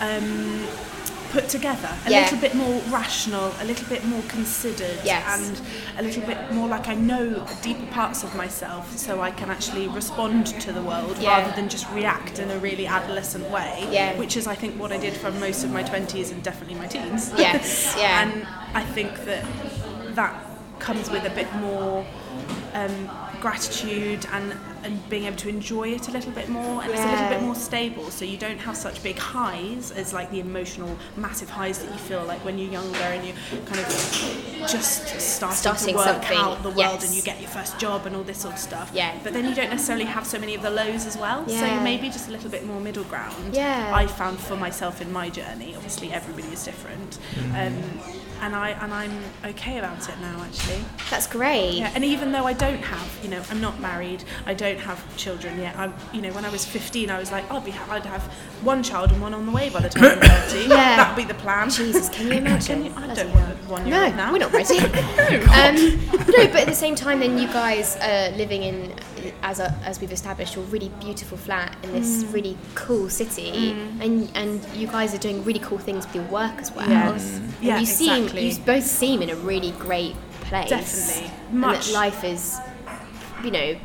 um, 0.00 0.66
put 1.34 1.48
together, 1.48 1.90
a 2.06 2.10
Yeah. 2.10 2.20
little 2.22 2.38
bit 2.38 2.54
more 2.54 2.80
rational, 3.00 3.52
a 3.60 3.64
little 3.64 3.88
bit 3.88 4.04
more 4.04 4.22
considered, 4.28 4.98
Yes. 5.02 5.24
and 5.34 5.60
a 5.98 6.02
little 6.06 6.22
bit 6.22 6.38
more 6.52 6.68
like 6.68 6.86
I 6.88 6.94
know 6.94 7.44
deeper 7.60 7.86
parts 7.86 8.22
of 8.22 8.34
myself, 8.36 8.96
so 8.96 9.20
I 9.20 9.32
can 9.32 9.50
actually 9.50 9.88
respond 9.88 10.46
to 10.60 10.70
the 10.72 10.80
world 10.90 11.16
Yeah. 11.18 11.30
rather 11.38 11.52
than 11.56 11.68
just 11.68 11.86
react 11.90 12.38
in 12.38 12.50
a 12.52 12.58
really 12.58 12.86
adolescent 12.86 13.50
way. 13.50 13.84
Yeah. 13.90 14.14
Which 14.16 14.36
is, 14.36 14.46
I 14.46 14.54
think, 14.54 14.80
what 14.80 14.92
I 14.92 14.96
did 15.06 15.14
for 15.16 15.32
most 15.32 15.64
of 15.64 15.70
my 15.72 15.82
twenties 15.82 16.30
and 16.30 16.40
definitely 16.42 16.76
my 16.76 16.86
teens. 16.86 17.32
Yes, 17.36 17.94
yeah. 17.98 18.20
and 18.22 18.46
I 18.72 18.84
think 18.84 19.24
that 19.24 19.44
that 20.14 20.32
comes 20.78 21.10
with 21.10 21.24
a 21.24 21.30
bit 21.30 21.52
more 21.56 22.06
um, 22.74 23.08
gratitude 23.44 24.26
and 24.32 24.56
and 24.84 25.06
being 25.10 25.24
able 25.24 25.36
to 25.36 25.50
enjoy 25.50 25.86
it 25.88 26.08
a 26.08 26.10
little 26.10 26.32
bit 26.32 26.48
more 26.48 26.82
and 26.82 26.90
it's 26.90 27.02
a 27.02 27.10
little 27.10 27.28
bit 27.28 27.42
more 27.42 27.54
stable 27.54 28.10
so 28.10 28.24
you 28.24 28.38
don't 28.38 28.56
have 28.56 28.74
such 28.74 29.02
big 29.02 29.18
highs 29.18 29.90
as 29.90 30.14
like 30.14 30.30
the 30.30 30.40
emotional 30.40 30.96
massive 31.18 31.50
highs 31.50 31.78
that 31.78 31.92
you 31.92 31.98
feel 31.98 32.24
like 32.24 32.42
when 32.42 32.56
you're 32.58 32.72
younger 32.72 33.08
and 33.14 33.22
you're 33.26 33.36
kind 33.66 33.80
of 33.80 33.86
just 34.66 35.20
starting, 35.20 35.56
Starting 35.58 35.88
to 35.88 35.94
work 35.94 36.06
something, 36.06 36.38
out 36.38 36.62
the 36.62 36.70
world 36.70 36.78
yes. 36.78 37.06
and 37.06 37.14
you 37.14 37.20
get 37.20 37.38
your 37.38 37.50
first 37.50 37.78
job 37.78 38.06
and 38.06 38.16
all 38.16 38.22
this 38.22 38.38
sort 38.38 38.54
of 38.54 38.60
stuff 38.60 38.90
Yeah. 38.94 39.14
but 39.22 39.34
then 39.34 39.44
you 39.44 39.54
don't 39.54 39.68
necessarily 39.68 40.06
have 40.06 40.26
so 40.26 40.38
many 40.38 40.54
of 40.54 40.62
the 40.62 40.70
lows 40.70 41.04
as 41.04 41.18
well 41.18 41.44
yeah. 41.46 41.60
so 41.60 41.84
maybe 41.84 42.08
just 42.08 42.28
a 42.28 42.32
little 42.32 42.48
bit 42.50 42.64
more 42.64 42.80
middle 42.80 43.04
ground 43.04 43.54
Yeah. 43.54 43.92
I 43.94 44.06
found 44.06 44.38
for 44.38 44.56
myself 44.56 45.02
in 45.02 45.12
my 45.12 45.28
journey 45.28 45.74
obviously 45.76 46.10
everybody 46.14 46.48
is 46.50 46.64
different 46.64 47.18
um, 47.54 47.76
and 48.42 48.54
I 48.54 48.70
and 48.70 48.92
I'm 48.92 49.12
okay 49.44 49.78
about 49.78 50.08
it 50.08 50.18
now 50.20 50.42
actually 50.42 50.82
That's 51.10 51.26
great. 51.26 51.74
yeah, 51.74 51.92
and 51.94 52.04
even 52.04 52.32
though 52.32 52.44
I 52.44 52.52
don't 52.52 52.82
have, 52.82 53.18
you 53.22 53.28
know, 53.30 53.42
I'm 53.50 53.60
not 53.60 53.80
married, 53.80 54.24
I 54.46 54.54
don't 54.54 54.78
have 54.78 54.98
children 55.16 55.58
yet. 55.60 55.76
I'm, 55.78 55.94
you 56.12 56.20
know, 56.20 56.32
when 56.32 56.44
I 56.44 56.50
was 56.50 56.64
15, 56.64 57.10
I 57.10 57.18
was 57.18 57.30
like, 57.32 57.50
I'd 57.50 57.64
be, 57.64 57.72
I'd 57.90 58.04
have 58.06 58.22
one 58.62 58.82
child 58.82 59.12
and 59.12 59.20
one 59.20 59.34
on 59.34 59.46
the 59.46 59.52
way 59.52 59.70
by 59.70 59.80
the 59.80 59.88
time 59.88 60.04
I'm 60.04 60.20
30. 60.20 60.68
Yeah. 60.68 60.96
That'd 60.96 61.16
be 61.16 61.24
the 61.24 61.38
plan. 61.38 61.70
Jesus, 61.70 62.08
can 62.08 62.26
you 62.26 62.32
imagine? 62.44 62.82
Can 62.84 63.02
you, 63.02 63.10
I 63.10 63.14
don't 63.14 63.32
want 63.34 63.56
one-year-old 63.68 64.10
No, 64.12 64.16
now. 64.16 64.32
we're 64.32 64.38
not 64.38 64.52
ready. 64.52 64.78
um, 64.78 65.76
no, 66.12 66.46
but 66.48 66.56
at 66.56 66.66
the 66.66 66.74
same 66.74 66.94
time, 66.94 67.20
then 67.20 67.38
you 67.38 67.46
guys 67.48 67.96
are 67.96 68.30
living 68.36 68.62
in, 68.62 68.92
as 69.44 69.60
a, 69.60 69.70
as 69.84 70.00
we've 70.00 70.10
established, 70.10 70.56
your 70.56 70.64
really 70.64 70.90
beautiful 71.00 71.36
flat 71.38 71.76
in 71.84 71.92
this 71.92 72.24
Mm. 72.24 72.32
really 72.32 72.56
cool 72.74 73.08
city, 73.10 73.76
and 74.00 74.28
and 74.34 74.66
you 74.74 74.86
guys 74.86 75.14
are 75.14 75.18
doing 75.18 75.44
really 75.44 75.60
cool 75.60 75.78
things 75.78 76.06
with 76.06 76.14
your 76.16 76.24
work 76.24 76.56
as 76.58 76.72
well. 76.72 76.88
Yes. 76.88 77.36
And 77.36 77.52
Yeah, 77.60 77.78
you 77.78 77.86
seem 77.86 78.24
exactly. 78.24 78.48
you 78.48 78.58
both 78.64 78.84
seem 78.86 79.22
in 79.22 79.30
a 79.30 79.36
really 79.36 79.72
great 79.72 80.16
place. 80.48 80.70
Definitely. 80.70 81.30
And 81.52 81.62
that 81.62 81.68
Much. 81.68 81.92
life 81.92 82.24
is, 82.24 82.58
you 83.44 83.50
know, 83.50 83.76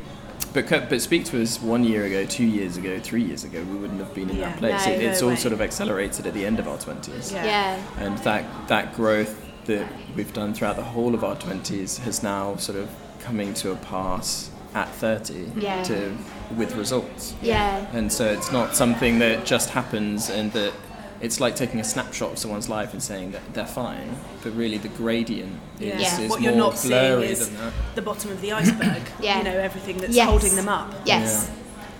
But 0.54 0.68
but 0.90 1.00
speak 1.00 1.24
to 1.26 1.40
us 1.42 1.60
one 1.62 1.84
year 1.84 2.04
ago, 2.06 2.24
two 2.24 2.44
years 2.58 2.76
ago, 2.76 2.98
three 2.98 3.22
years 3.22 3.44
ago, 3.44 3.62
we 3.72 3.76
wouldn't 3.78 4.00
have 4.00 4.12
been 4.14 4.30
in 4.30 4.36
Yeah. 4.38 4.48
that 4.48 4.58
place. 4.58 4.86
No, 4.86 4.92
It- 4.92 5.02
it's 5.02 5.20
no 5.20 5.26
all 5.28 5.34
way. 5.34 5.38
sort 5.44 5.52
of 5.52 5.60
accelerated 5.60 6.26
at 6.26 6.34
the 6.34 6.44
end 6.44 6.58
of 6.58 6.66
our 6.66 6.78
twenties. 6.78 7.30
Yeah. 7.32 7.44
yeah, 7.44 7.76
and 8.04 8.18
that 8.28 8.44
that 8.68 8.94
growth 8.96 9.34
that 9.66 9.86
we've 10.16 10.32
done 10.32 10.54
throughout 10.54 10.76
the 10.76 10.88
whole 10.94 11.14
of 11.14 11.22
our 11.22 11.36
20s 11.36 11.98
has 11.98 12.22
now 12.22 12.56
sort 12.56 12.78
of 12.78 12.88
coming 13.22 13.52
to 13.54 13.70
a 13.70 13.76
pass 13.76 14.50
at 14.74 14.88
30 14.96 15.52
Yeah. 15.56 15.82
to 15.84 16.16
with 16.56 16.74
results 16.76 17.34
yeah, 17.42 17.86
and 17.92 18.12
so 18.12 18.24
it's 18.26 18.50
not 18.52 18.74
something 18.76 19.18
that 19.20 19.44
just 19.44 19.70
happens 19.70 20.30
and 20.30 20.52
that 20.52 20.72
it's 21.20 21.38
like 21.38 21.54
taking 21.54 21.80
a 21.80 21.84
snapshot 21.84 22.32
of 22.32 22.38
someone's 22.38 22.68
life 22.68 22.92
and 22.92 23.02
saying 23.02 23.30
that 23.32 23.42
they're 23.52 23.66
fine 23.66 24.16
but 24.42 24.54
really 24.56 24.78
the 24.78 24.88
gradient 24.88 25.52
is, 25.78 25.86
Yeah. 25.86 25.98
Yeah. 26.00 26.20
is 26.20 26.30
What 26.30 26.40
more 26.40 26.48
you're 26.50 26.58
not 26.58 26.78
seeing 26.78 26.90
blurry 26.92 27.26
is 27.30 27.48
than 27.48 27.56
that 27.58 27.72
the 27.94 28.02
bottom 28.02 28.30
of 28.30 28.40
the 28.40 28.52
iceberg. 28.52 29.02
Yeah. 29.20 29.38
You 29.38 29.44
know, 29.44 29.58
everything 29.58 29.98
that's 29.98 30.14
Yes. 30.14 30.28
holding 30.28 30.56
them 30.56 30.68
up. 30.68 30.92
yes, 31.04 31.50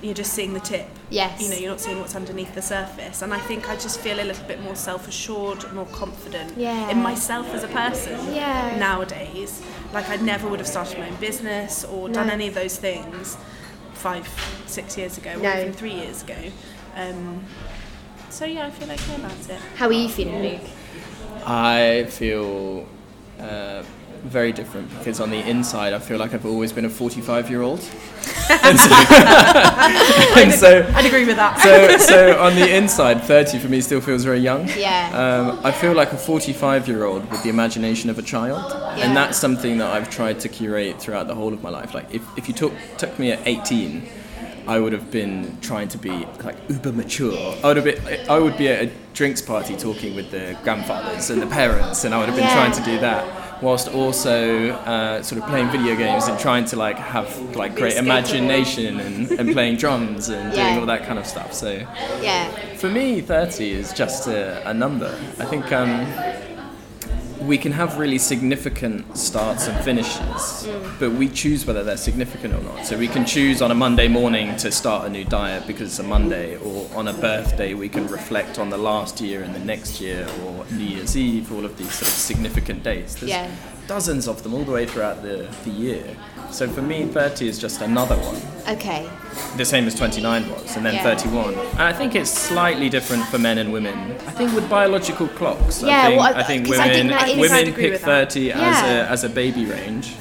You're 0.02 0.14
just 0.14 0.32
seeing 0.32 0.54
the 0.54 0.60
tip. 0.60 0.86
Yes. 1.10 1.42
You 1.42 1.50
know, 1.50 1.56
you're 1.56 1.70
not 1.72 1.80
seeing 1.80 1.98
what's 2.00 2.16
underneath 2.16 2.54
the 2.54 2.62
surface. 2.62 3.20
And 3.20 3.34
I 3.34 3.38
think 3.40 3.68
I 3.68 3.74
just 3.76 4.00
feel 4.00 4.18
a 4.18 4.24
little 4.24 4.46
bit 4.46 4.62
more 4.62 4.74
self-assured, 4.74 5.70
more 5.74 5.84
confident 5.92 6.56
Yeah. 6.56 6.88
in 6.88 7.02
myself 7.02 7.52
as 7.52 7.62
a 7.64 7.68
person 7.68 8.18
Yeah. 8.34 8.76
nowadays. 8.78 9.60
Like 9.92 10.08
I 10.08 10.16
never 10.16 10.48
would 10.48 10.60
have 10.60 10.68
started 10.68 10.98
my 10.98 11.08
own 11.08 11.16
business 11.16 11.84
or 11.84 12.08
done 12.08 12.30
any 12.30 12.46
of 12.48 12.54
those 12.54 12.76
things 12.76 13.36
five, 13.94 14.26
six 14.66 14.96
years 14.96 15.18
ago, 15.18 15.34
No. 15.38 15.50
or 15.52 15.60
even 15.60 15.72
three 15.72 15.92
years 15.94 16.22
ago. 16.22 16.36
Um, 16.96 17.44
so 18.30 18.44
yeah, 18.44 18.66
I 18.66 18.70
feel 18.70 18.90
okay 18.90 19.14
about 19.16 19.32
it. 19.50 19.60
How 19.76 19.86
are 19.86 19.92
you 19.92 20.08
feeling, 20.08 20.42
Luke? 20.42 20.60
I 21.46 22.06
feel 22.08 22.86
uh, 23.40 23.82
very 24.22 24.52
different 24.52 24.88
because 24.98 25.20
on 25.20 25.30
the 25.30 25.38
inside 25.48 25.92
I 25.92 25.98
feel 25.98 26.18
like 26.18 26.34
I've 26.34 26.46
always 26.46 26.72
been 26.72 26.84
a 26.84 26.90
45 26.90 27.50
year 27.50 27.62
old 27.62 27.80
and 28.50 28.78
so, 28.88 28.94
and 30.40 30.52
so 30.52 30.86
I'd 30.94 31.06
agree 31.06 31.24
with 31.24 31.36
that. 31.36 31.60
so, 31.60 31.96
so 31.98 32.40
on 32.40 32.54
the 32.56 32.74
inside, 32.76 33.22
30 33.22 33.58
for 33.58 33.68
me 33.68 33.80
still 33.80 34.00
feels 34.00 34.24
very 34.24 34.40
young. 34.40 34.68
Yeah. 34.76 35.10
Um, 35.52 35.60
I 35.64 35.70
feel 35.72 35.92
like 35.92 36.12
a 36.12 36.16
45 36.16 36.88
year 36.88 37.04
old 37.04 37.30
with 37.30 37.42
the 37.42 37.48
imagination 37.48 38.10
of 38.10 38.18
a 38.18 38.22
child. 38.22 38.64
Yeah. 38.98 39.06
And 39.06 39.16
that's 39.16 39.38
something 39.38 39.78
that 39.78 39.90
I've 39.90 40.10
tried 40.10 40.40
to 40.40 40.48
curate 40.48 41.00
throughout 41.00 41.28
the 41.28 41.34
whole 41.34 41.52
of 41.52 41.62
my 41.62 41.70
life. 41.70 41.94
Like, 41.94 42.12
if, 42.12 42.22
if 42.36 42.48
you 42.48 42.54
took, 42.54 42.72
took 42.98 43.16
me 43.18 43.30
at 43.32 43.46
18, 43.46 44.08
I 44.66 44.78
would 44.78 44.92
have 44.92 45.10
been 45.10 45.56
trying 45.60 45.88
to 45.88 45.98
be 45.98 46.10
like 46.44 46.56
uber 46.68 46.92
mature. 46.92 47.56
I 47.62 47.68
would 47.68 47.76
have 47.76 47.84
been, 47.84 48.30
I 48.30 48.38
would 48.38 48.56
be 48.58 48.68
at 48.68 48.84
a 48.84 48.90
drinks 49.14 49.40
party 49.40 49.76
talking 49.76 50.14
with 50.16 50.30
the 50.30 50.56
grandfathers 50.64 51.30
and 51.30 51.40
the 51.40 51.46
parents, 51.46 52.04
and 52.04 52.14
I 52.14 52.18
would 52.18 52.26
have 52.28 52.36
been 52.36 52.44
Yeah. 52.46 52.54
trying 52.54 52.72
to 52.72 52.82
do 52.82 52.98
that, 53.00 53.49
whilst 53.62 53.88
also 53.88 54.70
uh, 54.70 55.22
sort 55.22 55.42
of 55.42 55.48
playing 55.48 55.68
video 55.70 55.94
games 55.96 56.26
and 56.28 56.38
trying 56.38 56.64
to 56.66 56.76
like 56.76 56.96
have 56.96 57.28
like 57.56 57.74
great 57.76 57.96
imagination 57.96 59.00
and, 59.00 59.30
and 59.32 59.52
playing 59.52 59.76
drums 59.76 60.28
and 60.28 60.52
Yeah. 60.54 60.64
doing 60.68 60.78
all 60.80 60.86
that 60.86 61.04
kind 61.06 61.18
of 61.18 61.26
stuff. 61.26 61.52
So 61.52 61.70
Yeah. 62.22 62.48
for 62.76 62.88
me, 62.88 63.20
30 63.20 63.70
is 63.72 63.92
just 63.92 64.26
a, 64.28 64.66
a 64.68 64.72
number. 64.74 65.14
I 65.38 65.44
think 65.44 65.70
um, 65.72 66.06
we 67.42 67.56
can 67.58 67.72
have 67.72 67.98
really 67.98 68.18
significant 68.18 69.16
starts 69.16 69.66
and 69.66 69.84
finishes, 69.84 70.20
mm. 70.20 70.98
but 71.00 71.12
we 71.12 71.28
choose 71.28 71.66
whether 71.66 71.82
they're 71.82 71.96
significant 71.96 72.54
or 72.54 72.62
not. 72.62 72.86
So 72.86 72.98
we 72.98 73.08
can 73.08 73.24
choose 73.24 73.62
on 73.62 73.70
a 73.70 73.74
Monday 73.74 74.08
morning 74.08 74.56
to 74.56 74.70
start 74.70 75.06
a 75.06 75.08
new 75.08 75.24
diet 75.24 75.66
because 75.66 75.88
it's 75.88 75.98
a 75.98 76.02
Monday, 76.02 76.56
or 76.58 76.88
on 76.94 77.08
a 77.08 77.12
birthday 77.12 77.74
we 77.74 77.88
can 77.88 78.06
reflect 78.08 78.58
on 78.58 78.70
the 78.70 78.78
last 78.78 79.20
year 79.20 79.42
and 79.42 79.54
the 79.54 79.60
next 79.60 80.00
year, 80.00 80.28
or 80.44 80.64
New 80.72 80.84
Year's 80.84 81.16
Eve, 81.16 81.52
all 81.52 81.64
of 81.64 81.76
these 81.78 81.92
sort 81.92 82.08
of 82.08 82.18
significant 82.18 82.82
days. 82.82 83.16
There's 83.16 83.30
Yeah. 83.30 83.50
Dozens 83.90 84.28
of 84.28 84.40
them 84.44 84.54
all 84.54 84.62
the 84.62 84.70
way 84.70 84.86
throughout 84.86 85.20
the, 85.20 85.48
the 85.64 85.70
year. 85.70 86.04
So 86.52 86.68
for 86.68 86.80
me, 86.80 87.06
30 87.06 87.48
is 87.48 87.58
just 87.58 87.80
another 87.80 88.14
one 88.18 88.40
Okay. 88.76 89.10
the 89.56 89.64
same 89.64 89.84
as 89.88 89.96
29 89.96 90.48
was, 90.48 90.76
and 90.76 90.86
then 90.86 90.94
Yeah. 90.94 91.02
31. 91.02 91.54
And 91.54 91.82
I 91.82 91.92
think 91.92 92.14
it's 92.14 92.30
slightly 92.30 92.88
different 92.88 93.24
for 93.26 93.38
men 93.38 93.58
and 93.58 93.72
women. 93.72 93.96
I 94.28 94.30
think 94.30 94.54
with 94.54 94.68
biological 94.70 95.26
clocks, 95.26 95.82
Yeah, 95.82 95.88
I 96.02 96.06
think, 96.06 96.18
well, 96.20 96.28
I- 96.28 96.32
uh, 96.38 96.38
I 96.38 96.42
think 96.44 96.66
'cause 96.68 96.78
I 96.78 96.86
women 96.86 97.18
think 97.18 97.40
women 97.40 97.64
pick 97.74 97.90
with 97.92 98.00
that. 98.02 98.32
30 98.32 98.52
as 98.52 98.60
Yeah. 98.60 98.86
a 99.08 99.10
as 99.10 99.24
a 99.24 99.28
baby 99.28 99.64
range, 99.66 100.14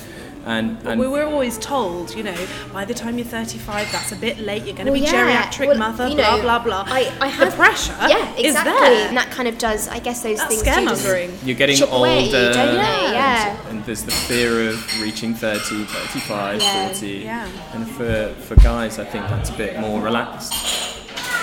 and 0.46 0.78
and 0.88 1.00
we 1.00 1.08
were 1.08 1.24
always 1.26 1.58
told, 1.58 2.14
you 2.16 2.24
know, 2.24 2.36
by 2.74 2.86
the 2.86 2.94
time 2.94 3.18
you're 3.18 3.26
35, 3.28 3.92
that's 3.92 4.12
a 4.12 4.16
bit 4.16 4.40
late. 4.40 4.64
You're 4.64 4.76
going 4.76 4.86
to 4.88 4.92
Well, 4.92 5.02
be 5.02 5.06
yeah. 5.06 5.44
geriatric 5.50 5.68
Well, 5.68 5.78
mother, 5.78 6.08
you 6.08 6.16
blah 6.16 6.38
know, 6.38 6.42
blah 6.42 6.60
blah. 6.60 6.86
I, 6.88 7.12
I 7.20 7.28
have 7.28 7.52
the 7.52 7.56
pressure 7.58 7.96
Yeah, 8.08 8.34
is 8.36 8.46
exactly. 8.48 8.72
there. 8.74 9.08
And 9.10 9.18
that 9.18 9.30
kind 9.32 9.48
of 9.48 9.58
does, 9.58 9.88
I 9.90 10.00
guess, 10.00 10.24
those 10.24 10.38
That's 10.38 10.62
things 10.62 10.64
do 10.64 10.86
just 10.86 11.06
scaremongering. 11.06 11.46
you're 11.46 11.58
getting 11.58 11.76
chip 11.78 11.92
older, 11.92 12.10
away 12.10 12.26
you, 12.26 12.32
don't 12.32 12.54
they? 12.54 13.12
Yeah. 13.14 13.58
and, 13.68 13.78
and 13.78 13.86
there's 13.86 14.04
the 14.04 14.12
fear 14.12 14.70
of 14.70 15.02
reaching 15.02 15.34
30, 15.34 15.84
35, 15.86 16.62
Yeah. 16.62 16.88
40. 16.90 17.08
Yeah. 17.08 17.50
And 17.74 17.90
for 17.90 18.34
for 18.46 18.56
guys, 18.62 18.98
I 19.00 19.06
think 19.06 19.28
that's 19.28 19.50
a 19.50 19.54
bit 19.54 19.80
more 19.80 20.02
relaxed. 20.02 20.54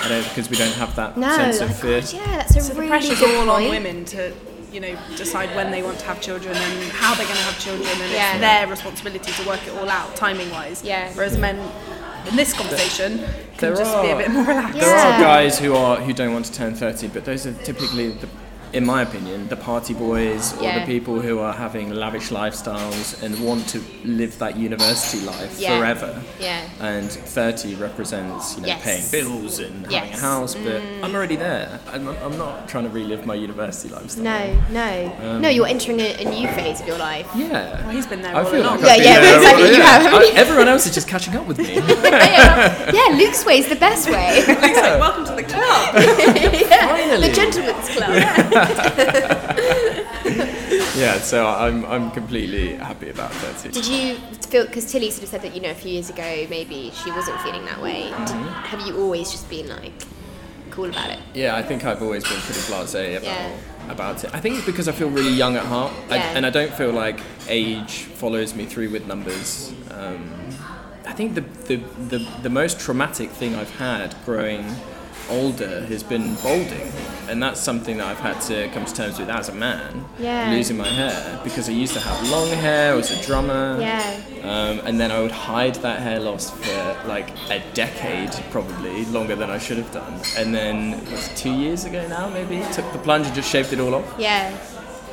I 0.03 0.09
don't 0.09 0.23
because 0.29 0.49
we 0.49 0.57
don't 0.57 0.73
have 0.73 0.95
that 0.95 1.17
No, 1.17 1.35
sense 1.35 1.61
oh 1.61 1.65
of 1.65 1.79
fear. 1.79 2.01
God, 2.01 2.13
yeah, 2.13 2.25
that's 2.37 2.55
a 2.55 2.61
So 2.61 2.73
the 2.73 2.79
really 2.79 2.89
pressure's 2.89 3.19
good 3.19 3.35
all 3.35 3.49
on 3.49 3.61
point. 3.61 3.69
women 3.71 4.05
to, 4.05 4.31
you 4.71 4.79
know, 4.79 4.95
decide 5.15 5.55
when 5.55 5.71
they 5.71 5.81
want 5.83 5.99
to 5.99 6.05
have 6.05 6.19
children 6.21 6.55
and 6.55 6.91
how 6.91 7.15
they're 7.15 7.25
going 7.25 7.37
to 7.37 7.43
have 7.43 7.59
children, 7.59 7.87
and 8.01 8.11
Yeah. 8.11 8.31
it's 8.33 8.41
their 8.41 8.67
responsibility 8.67 9.31
to 9.31 9.47
work 9.47 9.65
it 9.65 9.73
all 9.73 9.89
out 9.89 10.15
timing 10.15 10.49
wise. 10.51 10.83
Yeah. 10.83 11.09
Whereas 11.13 11.37
men, 11.37 11.57
in 12.29 12.35
this 12.35 12.53
conversation, 12.53 13.19
can 13.57 13.73
There 13.73 13.75
just 13.75 14.01
be 14.01 14.09
a 14.09 14.17
bit 14.17 14.29
more 14.31 14.43
relaxed. 14.43 14.79
There 14.79 14.95
Yeah. 14.95 15.17
are 15.17 15.21
guys 15.21 15.57
who 15.59 15.75
are 15.75 15.97
who 15.97 16.13
don't 16.13 16.33
want 16.33 16.45
to 16.45 16.53
turn 16.53 16.75
30, 16.75 17.07
but 17.07 17.23
those 17.25 17.45
are 17.47 17.53
typically, 17.63 18.09
the, 18.09 18.27
in 18.77 18.85
my 18.85 19.01
opinion, 19.01 19.47
the 19.47 19.55
party 19.55 19.93
boys 19.95 20.53
or 20.59 20.63
Yeah. 20.63 20.79
the 20.79 20.85
people 20.85 21.19
who 21.19 21.39
are 21.39 21.51
having 21.65 21.89
lavish 21.89 22.29
lifestyles 22.29 23.05
and 23.23 23.31
want 23.43 23.67
to 23.69 23.79
live 24.05 24.37
that 24.37 24.55
university 24.55 25.21
life 25.25 25.53
Yeah. 25.57 25.79
forever. 25.79 26.11
Yeah. 26.39 26.61
And 26.79 27.09
30 27.11 27.73
represents, 27.73 28.55
you 28.55 28.61
know, 28.61 28.67
Yes. 28.67 28.83
paying 28.83 29.07
bills 29.15 29.57
and 29.57 29.91
having 29.91 30.13
a 30.13 30.17
house, 30.17 30.53
but 30.53 30.79
I'm 31.01 31.15
already 31.15 31.37
there. 31.37 31.79
I'm 31.91 32.05
not, 32.05 32.17
I'm 32.23 32.37
not 32.37 32.67
trying 32.69 32.83
to 32.83 32.91
relive 32.91 33.25
my 33.25 33.33
university 33.33 33.89
lifestyle. 33.89 34.23
No, 34.23 34.39
no. 34.69 34.91
Um, 35.23 35.41
no, 35.41 35.49
you're 35.49 35.65
entering 35.75 35.99
a, 35.99 36.09
a 36.23 36.25
new 36.29 36.47
phase 36.49 36.79
of 36.79 36.87
your 36.87 36.99
life. 36.99 37.25
Yeah. 37.35 37.81
Well, 37.81 37.95
he's 37.95 38.05
been 38.05 38.21
there 38.21 38.35
I 38.35 38.43
all 38.43 38.45
feel 38.45 38.61
along. 38.61 38.81
like 38.81 38.99
I've 38.99 39.03
Yeah, 39.03 39.03
been 39.03 39.13
yeah, 39.13 39.21
there- 39.21 39.37
exactly, 39.37 39.67
you 39.75 39.81
have, 39.81 40.01
haven't 40.03 40.35
I- 40.35 40.39
everyone 40.43 40.67
else 40.67 40.85
is 40.85 40.93
just 40.93 41.07
catching 41.07 41.35
up 41.35 41.47
with 41.47 41.57
me. 41.57 41.73
yeah, 42.13 42.91
yeah, 42.93 43.17
Luke's 43.17 43.43
way 43.43 43.57
is 43.57 43.67
the 43.69 43.75
best 43.87 44.07
way. 44.07 44.35
He's 44.45 44.77
like, 44.85 44.99
welcome 44.99 45.25
to 45.25 45.33
the 45.33 45.43
club. 45.43 45.95
Finally. 46.67 47.27
The 47.29 47.33
gentleman's 47.33 47.89
club. 47.89 48.66
yeah, 50.97 51.19
so 51.19 51.47
I'm, 51.47 51.85
I'm 51.85 52.11
completely 52.11 52.75
happy 52.75 53.09
about 53.09 53.31
30. 53.31 53.71
Did 53.73 53.87
you 53.87 54.15
feel, 54.47 54.65
because 54.65 54.91
Tilly 54.91 55.11
sort 55.11 55.23
of 55.23 55.29
said 55.29 55.41
that, 55.43 55.55
you 55.55 55.61
know, 55.61 55.71
a 55.71 55.75
few 55.75 55.91
years 55.91 56.09
ago 56.09 56.45
maybe 56.49 56.91
she 56.91 57.11
wasn't 57.11 57.39
feeling 57.41 57.65
that 57.65 57.81
way. 57.81 58.09
Mm-hmm. 58.11 58.47
have 58.47 58.85
you 58.87 58.97
always 58.99 59.31
just 59.31 59.49
been 59.49 59.67
like 59.69 59.93
cool 60.71 60.89
about 60.89 61.09
it? 61.09 61.19
Yeah, 61.33 61.55
I 61.55 61.63
think 61.63 61.85
I've 61.85 62.01
always 62.01 62.23
been 62.23 62.39
pretty 62.39 62.59
blasé 62.61 63.17
about 63.17 63.23
Yeah. 63.23 63.57
about 63.89 64.23
it. 64.23 64.33
I 64.33 64.39
think 64.39 64.57
it's 64.57 64.65
because 64.65 64.87
I 64.87 64.91
feel 64.91 65.09
really 65.09 65.33
young 65.33 65.55
at 65.55 65.65
heart, 65.65 65.93
I, 66.09 66.17
and 66.17 66.45
I 66.45 66.49
don't 66.49 66.73
feel 66.73 66.91
like 66.91 67.19
age 67.47 68.03
follows 68.03 68.55
me 68.55 68.65
through 68.65 68.89
with 68.91 69.07
numbers. 69.07 69.73
Um, 69.91 70.29
I 71.05 71.13
think 71.13 71.35
the, 71.35 71.41
the, 71.41 71.77
the 72.09 72.27
the 72.43 72.49
most 72.49 72.79
traumatic 72.79 73.29
thing 73.31 73.55
I've 73.55 73.75
had 73.77 74.15
growing 74.25 74.65
older 75.29 75.85
has 75.85 76.03
been 76.03 76.35
balding, 76.35 76.91
and 77.29 77.41
that's 77.41 77.59
something 77.59 77.97
that 77.97 78.07
I've 78.07 78.19
had 78.19 78.39
to 78.43 78.69
come 78.69 78.85
to 78.85 78.93
terms 78.93 79.19
with 79.19 79.29
as 79.29 79.49
a 79.49 79.53
man. 79.53 80.05
Yeah. 80.19 80.51
Losing 80.51 80.77
my 80.77 80.87
hair 80.87 81.39
because 81.43 81.69
I 81.69 81.73
used 81.73 81.93
to 81.93 81.99
have 81.99 82.29
long 82.29 82.49
hair. 82.49 82.93
I 82.93 82.95
was 82.95 83.11
a 83.11 83.21
drummer. 83.25 83.77
Yeah. 83.79 84.21
Um, 84.43 84.79
and 84.85 84.99
then 84.99 85.11
I 85.11 85.19
would 85.19 85.31
hide 85.31 85.75
that 85.75 85.99
hair 85.99 86.19
loss 86.19 86.51
for 86.51 87.07
like 87.07 87.29
a 87.49 87.61
decade, 87.73 88.31
probably 88.51 89.05
longer 89.05 89.35
than 89.35 89.49
I 89.49 89.57
should 89.57 89.77
have 89.77 89.91
done. 89.91 90.21
And 90.37 90.53
then 90.53 90.93
it 90.93 91.11
was 91.11 91.29
two 91.35 91.51
years 91.53 91.85
ago 91.85 92.07
now, 92.07 92.29
maybe 92.29 92.63
took 92.73 92.89
the 92.93 92.99
plunge 92.99 93.25
and 93.25 93.35
just 93.35 93.49
shaved 93.49 93.73
it 93.73 93.79
all 93.79 93.95
off 93.95 94.15
Yeah. 94.17 94.55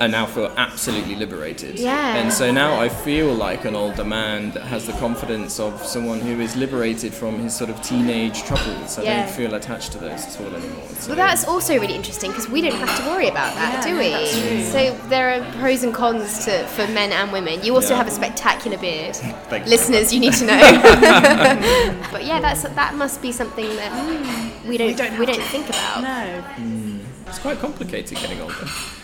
And 0.01 0.13
now 0.13 0.27
feel 0.27 0.53
absolutely 0.57 1.15
liberated. 1.15 1.79
Yeah. 1.79 2.17
And 2.17 2.33
so 2.33 2.51
now 2.51 2.81
I 2.81 2.89
feel 2.89 3.33
like 3.33 3.65
an 3.65 3.77
older 3.77 4.05
man 4.05 4.51
that 4.53 4.63
has 4.63 4.87
the 4.87 4.93
confidence 4.95 5.61
of 5.61 5.85
someone 5.85 6.21
who 6.21 6.41
is 6.41 6.57
liberated 6.57 7.15
from 7.15 7.39
his 7.39 7.55
sort 7.55 7.71
of 7.71 7.81
teenage 7.83 8.43
troubles. 8.43 8.99
I 8.99 9.03
Yeah. 9.03 9.23
don't 9.25 9.35
feel 9.35 9.55
attached 9.55 9.93
to 9.93 9.99
those 9.99 10.27
at 10.27 10.41
all 10.41 10.55
anymore. 10.55 10.89
So 10.99 11.09
Well, 11.09 11.17
that's 11.17 11.45
also 11.45 11.79
really 11.79 11.95
interesting 11.95 12.31
because 12.31 12.49
we 12.49 12.61
don't 12.61 12.75
have 12.75 12.97
to 12.99 13.11
worry 13.11 13.29
about 13.29 13.55
that, 13.55 13.87
Yeah, 13.87 13.93
do 13.93 13.99
we? 13.99 14.11
that's 14.11 14.41
true. 14.41 14.65
So 14.65 14.97
there 15.09 15.31
are 15.35 15.53
pros 15.61 15.83
and 15.85 15.95
cons 15.95 16.45
to 16.47 16.67
for 16.69 16.87
men 16.89 17.13
and 17.13 17.31
women. 17.33 17.63
You 17.63 17.75
also 17.75 17.91
Yeah. 17.91 17.99
have 17.99 18.09
a 18.09 18.11
spectacular 18.11 18.79
beard. 18.79 19.17
Thank. 19.49 19.67
Listeners, 19.67 20.13
you 20.13 20.21
need 20.21 20.35
to 20.35 20.47
know. 20.47 20.61
but 22.13 22.25
yeah, 22.25 22.41
that's 22.41 22.63
that 22.63 22.95
must 22.95 23.23
be 23.23 23.33
something 23.33 23.69
that 23.77 23.93
mm. 23.93 24.69
we 24.69 24.77
don't 24.79 24.89
we 25.19 25.27
don't 25.27 25.37
don't, 25.37 25.43
think 25.55 25.69
about. 25.69 26.03
No. 26.03 26.45
Mm. 26.57 26.84
It's 27.35 27.43
quite 27.43 27.59
complicated 27.59 28.17
getting 28.19 28.41
older. 28.41 28.55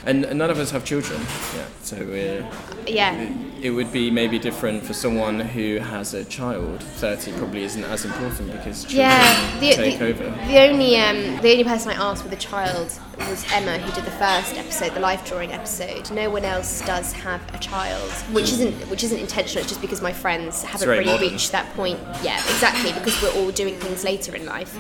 And, 0.07 0.25
and 0.25 0.39
none 0.39 0.51
of 0.51 0.59
us 0.59 0.71
have 0.71 0.85
children. 0.85 1.21
Yeah. 1.57 1.67
So 1.83 1.97
uh, 1.97 2.83
Yeah. 2.87 3.29
it 3.61 3.71
would 3.71 3.93
be 3.93 4.11
maybe 4.11 4.39
different 4.39 4.85
for 4.85 4.93
someone 4.95 5.41
who 5.41 5.79
has 5.79 6.15
a 6.15 6.25
child. 6.25 6.83
30 6.83 7.33
probably 7.33 7.65
isn't 7.65 7.85
as 7.85 8.05
important 8.05 8.53
because 8.53 8.85
children 8.85 9.01
Yeah, 9.09 9.61
the, 9.61 9.73
take 9.73 9.99
the, 9.99 10.07
over. 10.07 10.25
the 10.47 10.59
only 10.61 10.97
um, 10.97 11.17
the 11.43 11.51
only 11.51 11.65
person 11.65 11.91
I 11.91 11.95
asked 11.95 12.23
with 12.23 12.33
a 12.33 12.37
child 12.37 12.99
was 13.19 13.45
Emma, 13.53 13.79
who 13.79 13.93
did 13.95 14.05
the 14.05 14.11
first 14.13 14.55
episode, 14.57 14.95
the 14.95 15.01
life 15.01 15.27
drawing 15.29 15.53
episode. 15.53 16.11
No 16.13 16.31
one 16.31 16.45
else 16.45 16.81
does 16.87 17.13
have 17.13 17.43
a 17.55 17.59
child, 17.59 18.11
which 18.33 18.53
isn't 18.53 18.75
which 18.89 19.03
isn't 19.05 19.19
intentional. 19.19 19.61
It's 19.63 19.69
just 19.69 19.81
because 19.83 20.01
my 20.01 20.13
friends 20.13 20.63
haven't 20.63 20.89
really 20.89 21.05
modern. 21.05 21.31
reached 21.33 21.53
that 21.53 21.71
point 21.75 21.99
yet. 22.23 22.39
Exactly, 22.49 22.93
because 22.93 23.21
we're 23.23 23.35
all 23.43 23.51
doing 23.51 23.77
things 23.77 24.05
later 24.05 24.35
in 24.37 24.47
life. 24.47 24.79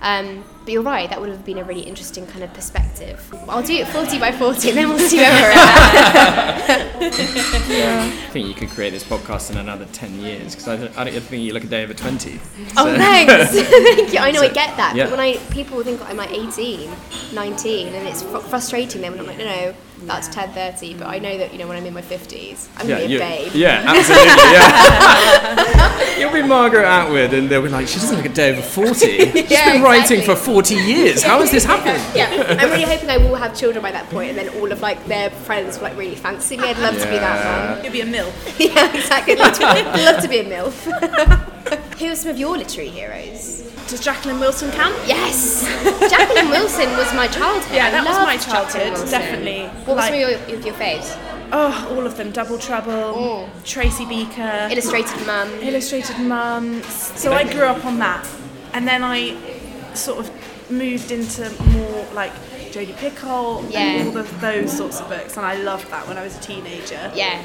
Um, 0.00 0.44
but 0.64 0.72
you're 0.72 0.82
right, 0.82 1.08
that 1.10 1.20
would 1.20 1.28
have 1.30 1.44
been 1.44 1.58
a 1.58 1.64
really 1.64 1.82
interesting 1.82 2.26
kind 2.26 2.42
of 2.44 2.52
perspective. 2.54 3.20
I'll 3.48 3.62
do 3.62 3.74
it 3.74 3.88
40 3.88 4.18
by 4.18 4.32
40 4.32 4.68
and 4.70 4.78
then 4.78 4.88
we'll 4.88 4.98
see 4.98 5.16
where 5.18 5.30
we're 5.42 5.52
at. 5.52 7.02
I 7.02 8.10
think 8.32 8.46
you 8.48 8.54
could 8.54 8.68
create 8.70 8.90
this 8.90 9.04
podcast 9.04 9.50
in 9.50 9.56
another 9.58 9.86
10 9.86 10.20
years 10.20 10.54
because 10.54 10.68
I, 10.68 10.76
don't- 10.76 10.98
I 10.98 11.04
don't 11.04 11.20
think 11.22 11.42
you 11.42 11.52
look 11.52 11.64
a 11.64 11.66
day 11.66 11.82
over 11.84 11.94
20. 11.94 12.40
Oh, 12.76 12.94
thanks. 12.96 13.52
Thank 13.70 14.12
you. 14.12 14.18
I 14.18 14.30
know 14.30 14.40
I 14.40 14.48
get 14.48 14.76
that. 14.76 14.94
yeah. 14.96 15.04
But 15.04 15.12
when 15.18 15.20
I 15.20 15.36
people 15.50 15.82
think 15.82 16.00
I'm 16.08 16.16
like 16.16 16.30
18, 16.32 16.90
19, 17.34 17.88
and 17.94 18.08
it's 18.08 18.22
fr- 18.22 18.38
frustrating 18.38 19.00
them, 19.02 19.12
and 19.12 19.20
I'm 19.22 19.26
like, 19.26 19.38
no, 19.38 19.44
no, 19.44 19.74
that's 20.06 20.28
10, 20.28 20.50
30. 20.52 20.94
But 20.94 21.06
I 21.08 21.18
know 21.18 21.36
that 21.38 21.52
you 21.52 21.58
know 21.58 21.66
when 21.68 21.76
I'm 21.76 21.86
in 21.86 21.94
my 21.94 22.02
50s, 22.02 22.68
I'm 22.76 22.88
Yeah, 22.88 22.96
gonna 22.96 23.06
be 23.06 23.12
you, 23.12 23.18
a 23.18 23.20
babe. 23.20 23.52
yeah, 23.54 23.84
absolutely, 23.86 24.26
yeah. 24.52 26.18
You'll 26.18 26.32
be 26.32 26.42
Margaret 26.42 26.84
Atwood, 26.84 27.32
and 27.34 27.48
they'll 27.48 27.62
be 27.62 27.68
like, 27.68 27.88
she 27.88 27.98
doesn't 28.00 28.16
look 28.16 28.26
a 28.26 28.28
day 28.28 28.52
over 28.52 28.62
40. 28.62 28.94
She's 29.32 29.50
Yeah, 29.50 29.72
been 29.72 29.82
writing 29.82 30.18
exactly. 30.20 30.34
for 30.34 30.36
40 30.36 30.74
years. 30.74 31.22
How 31.22 31.40
has 31.40 31.50
this 31.50 31.64
happened? 31.64 32.02
Yeah, 32.14 32.56
I'm 32.60 32.70
really 32.70 32.84
hoping 32.84 33.10
I 33.10 33.16
will 33.18 33.34
have 33.36 33.56
children 33.56 33.82
by 33.82 33.92
that 33.92 34.08
point, 34.10 34.30
and 34.30 34.38
then 34.38 34.48
all 34.60 34.70
of 34.70 34.80
like 34.80 35.04
their 35.06 35.30
friends 35.30 35.76
will 35.78 35.84
like 35.84 35.96
really 35.96 36.14
fancy 36.16 36.56
me. 36.56 36.64
I'd 36.68 36.78
love 36.78 36.94
to 36.94 37.04
be 37.08 37.18
that 37.18 37.74
mum. 37.76 37.84
You'll 37.84 37.92
be 37.92 38.00
a 38.02 38.06
mill. 38.06 38.32
yeah, 38.58 38.94
exactly. 38.94 39.34
I'd 39.34 39.38
love 39.40 39.52
to 39.54 39.58
be, 39.60 39.66
I'd 39.66 40.04
love 40.14 40.22
to 40.22 40.28
be 40.28 40.38
a 40.38 40.44
milf. 40.44 41.48
Who 41.98 42.06
are 42.06 42.16
some 42.16 42.30
of 42.30 42.38
your 42.38 42.56
literary 42.56 42.90
heroes? 42.90 43.62
Does 43.88 44.00
Jacqueline 44.00 44.40
Wilson 44.40 44.70
count? 44.72 44.94
Yes, 45.06 45.64
Jacqueline 46.10 46.50
Wilson 46.50 46.90
was 46.96 47.12
my 47.14 47.28
childhood. 47.28 47.74
Yeah, 47.74 47.90
that 47.90 48.04
was 48.06 48.16
my 48.18 48.36
childhood, 48.36 48.94
definitely. 49.10 49.66
What 49.84 49.96
was 49.96 50.04
some 50.06 50.14
of 50.14 50.20
your, 50.20 50.30
your, 50.30 50.74
faves? 50.74 51.18
Oh, 51.52 51.88
all 51.90 52.06
of 52.06 52.16
them. 52.16 52.30
Double 52.30 52.58
Trouble, 52.58 52.90
Oh. 52.92 53.50
Tracy 53.64 54.06
Beaker, 54.06 54.68
Illustrated 54.70 55.26
Mum. 55.26 55.48
Illustrated 55.60 56.18
Mums. 56.20 56.86
So 56.86 57.32
I 57.32 57.50
grew 57.50 57.64
up 57.64 57.84
on 57.84 57.98
that, 57.98 58.26
and 58.72 58.86
then 58.88 59.02
I 59.04 59.36
sort 59.94 60.20
of 60.20 60.70
moved 60.70 61.10
into 61.10 61.50
more 61.72 62.06
like 62.14 62.32
Jodi 62.72 62.94
Picoult 62.94 63.70
Yeah. 63.70 63.80
and 63.80 64.08
all 64.08 64.16
of 64.18 64.40
those 64.40 64.74
sorts 64.74 65.00
of 65.00 65.08
books, 65.08 65.36
and 65.36 65.44
I 65.44 65.56
loved 65.56 65.90
that 65.90 66.08
when 66.08 66.16
I 66.16 66.22
was 66.24 66.36
a 66.36 66.40
teenager. 66.40 67.12
Yeah, 67.14 67.42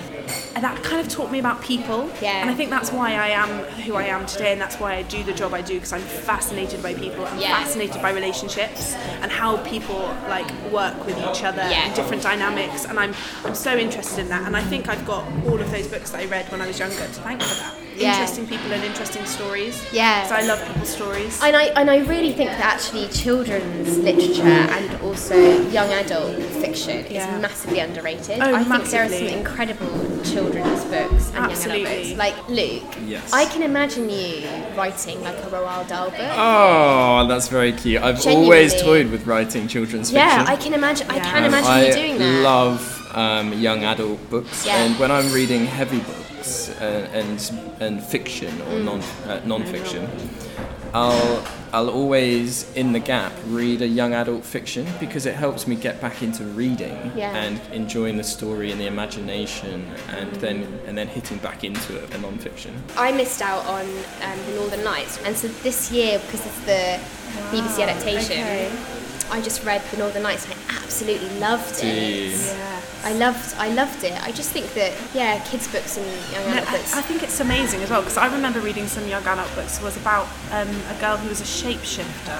And 0.55 0.63
that 0.63 0.83
kind 0.83 0.99
of 0.99 1.07
taught 1.07 1.31
me 1.31 1.39
about 1.39 1.61
people. 1.61 2.09
Yeah. 2.21 2.41
And 2.41 2.49
I 2.49 2.53
think 2.55 2.69
that's 2.69 2.91
why 2.91 3.13
I 3.13 3.29
am 3.29 3.49
who 3.85 3.95
I 3.95 4.05
am 4.05 4.25
today, 4.25 4.51
and 4.51 4.61
that's 4.61 4.77
why 4.79 4.95
I 4.95 5.03
do 5.03 5.23
the 5.23 5.33
job 5.33 5.53
I 5.53 5.61
do 5.61 5.75
because 5.75 5.93
I'm 5.93 6.01
fascinated 6.01 6.81
by 6.83 6.93
people. 6.93 7.25
I'm 7.25 7.39
Yeah. 7.39 7.57
fascinated 7.63 8.01
by 8.01 8.11
relationships 8.11 8.95
and 9.21 9.31
how 9.31 9.57
people 9.57 9.99
like 10.29 10.49
work 10.71 11.05
with 11.05 11.17
each 11.17 11.43
other 11.43 11.65
Yeah. 11.69 11.85
and 11.85 11.93
different 11.95 12.23
dynamics. 12.23 12.85
And 12.85 12.99
I'm 12.99 13.13
I'm 13.45 13.55
so 13.55 13.75
interested 13.77 14.19
in 14.19 14.29
that. 14.29 14.43
And 14.47 14.55
I 14.57 14.61
think 14.63 14.89
I've 14.89 15.05
got 15.05 15.23
all 15.47 15.59
of 15.59 15.69
those 15.71 15.87
books 15.87 16.11
that 16.11 16.21
I 16.21 16.25
read 16.25 16.51
when 16.51 16.61
I 16.61 16.67
was 16.67 16.79
younger 16.79 16.95
to 16.97 17.21
thank 17.27 17.41
for 17.41 17.55
that. 17.63 17.73
Yeah. 17.95 18.11
Interesting 18.11 18.45
people 18.47 18.71
and 18.73 18.83
interesting 18.83 19.25
stories. 19.25 19.81
Yeah. 19.91 20.27
So 20.27 20.35
I 20.35 20.41
love 20.43 20.63
people's 20.67 20.89
stories. 20.89 21.39
and 21.41 21.55
I 21.55 21.63
and 21.79 21.89
I 21.89 21.97
really 21.99 22.33
think 22.33 22.49
that 22.51 22.59
actually 22.75 23.07
children's 23.09 23.97
literature 23.97 24.43
and 24.77 25.01
also 25.01 25.35
young 25.69 25.89
adult 25.91 26.35
fiction 26.63 27.05
is 27.05 27.23
massively 27.41 27.79
underrated. 27.79 28.39
Oh, 28.41 28.53
I 28.55 28.63
think 28.63 28.85
there 28.89 29.03
are 29.05 29.09
some 29.09 29.27
incredible 29.27 30.16
children's 30.31 30.83
books 30.85 31.27
and 31.27 31.35
young 31.35 31.51
Absolutely. 31.51 31.83
adult 31.85 32.07
books. 32.07 32.17
Like 32.17 32.49
Luke, 32.49 32.83
Yes. 33.05 33.33
I 33.33 33.45
can 33.45 33.61
imagine 33.63 34.09
you 34.09 34.47
writing 34.75 35.21
like 35.23 35.37
a 35.37 35.47
Roald 35.49 35.87
Dahl 35.87 36.09
book. 36.09 36.19
Oh, 36.35 37.25
that's 37.27 37.47
very 37.47 37.71
cute. 37.73 38.01
I've 38.01 38.25
always 38.27 38.79
toyed 38.81 39.09
with 39.11 39.25
writing 39.25 39.67
children's 39.67 40.11
yeah, 40.11 40.29
fiction. 40.29 40.45
Yeah, 40.45 40.53
I 40.53 40.55
can 40.63 40.73
imagine. 40.73 41.09
I 41.09 41.19
can 41.19 41.41
Yeah. 41.43 41.47
imagine 41.47 41.71
I 41.71 41.87
you 41.87 41.93
doing 41.93 42.17
that. 42.19 42.39
I 42.39 42.41
love 42.41 42.93
um, 43.15 43.53
young 43.53 43.83
adult 43.83 44.29
books, 44.29 44.65
Yeah. 44.65 44.83
and 44.83 44.99
when 44.99 45.11
I'm 45.11 45.31
reading 45.31 45.65
heavy 45.65 45.99
books 45.99 46.69
uh, 46.81 47.09
and 47.13 47.39
and 47.79 48.03
fiction 48.03 48.51
Mm. 48.59 48.71
or 48.71 48.79
non 48.83 49.01
uh, 49.27 49.41
non-fiction, 49.45 50.07
I'll 50.93 51.43
I'll 51.73 51.89
always 51.89 52.71
in 52.75 52.93
the 52.93 52.99
gap 52.99 53.33
read 53.47 53.81
a 53.81 53.87
young 53.87 54.13
adult 54.13 54.45
fiction 54.45 54.87
because 54.99 55.25
it 55.25 55.35
helps 55.35 55.67
me 55.67 55.75
get 55.75 55.99
back 55.99 56.23
into 56.23 56.43
reading 56.45 57.11
Yeah. 57.15 57.35
and 57.35 57.59
enjoying 57.73 58.17
the 58.17 58.23
story 58.23 58.71
and 58.71 58.79
the 58.79 58.87
imagination, 58.87 59.85
and 60.09 60.31
then 60.35 60.63
and 60.87 60.97
then 60.97 61.07
hitting 61.07 61.37
back 61.39 61.63
into 61.63 61.99
a, 62.01 62.15
a 62.15 62.17
non-fiction. 62.19 62.81
I 62.95 63.11
missed 63.11 63.41
out 63.41 63.65
on 63.65 63.85
um, 63.85 64.39
the 64.47 64.53
Northern 64.55 64.83
Lights, 64.83 65.19
and 65.23 65.35
so 65.35 65.47
this 65.63 65.91
year 65.91 66.19
because 66.19 66.45
it's 66.45 66.59
the 66.61 66.99
BBC 67.51 67.83
adaptation. 67.83 68.39
okay. 68.41 68.71
I 69.31 69.41
just 69.41 69.63
read 69.63 69.81
the 69.91 69.97
Northern 69.97 70.23
Lights 70.23 70.45
and 70.45 70.53
I 70.53 70.77
absolutely 70.83 71.29
loved 71.39 71.83
it. 71.83 72.31
Jeez. 72.31 72.47
yeah. 72.57 72.81
I 73.03 73.13
loved, 73.13 73.55
I 73.57 73.69
loved 73.69 74.03
it. 74.03 74.21
I 74.23 74.31
just 74.31 74.49
think 74.51 74.73
that 74.73 74.91
yeah, 75.13 75.39
kids' 75.45 75.67
books 75.71 75.97
and 75.97 76.05
young 76.31 76.43
adult 76.51 76.67
I, 76.67 76.77
books. 76.77 76.93
I 76.95 77.01
think 77.01 77.23
it's 77.23 77.39
amazing 77.39 77.81
as 77.83 77.89
well 77.89 78.01
because 78.01 78.17
I 78.17 78.31
remember 78.33 78.59
reading 78.59 78.87
some 78.87 79.07
young 79.07 79.23
adult 79.25 79.53
books. 79.55 79.77
It 79.79 79.83
was 79.83 79.95
about 79.97 80.27
um, 80.51 80.67
a 80.89 80.97
girl 80.99 81.15
who 81.17 81.29
was 81.29 81.39
a 81.39 81.43
shapeshifter. 81.43 82.39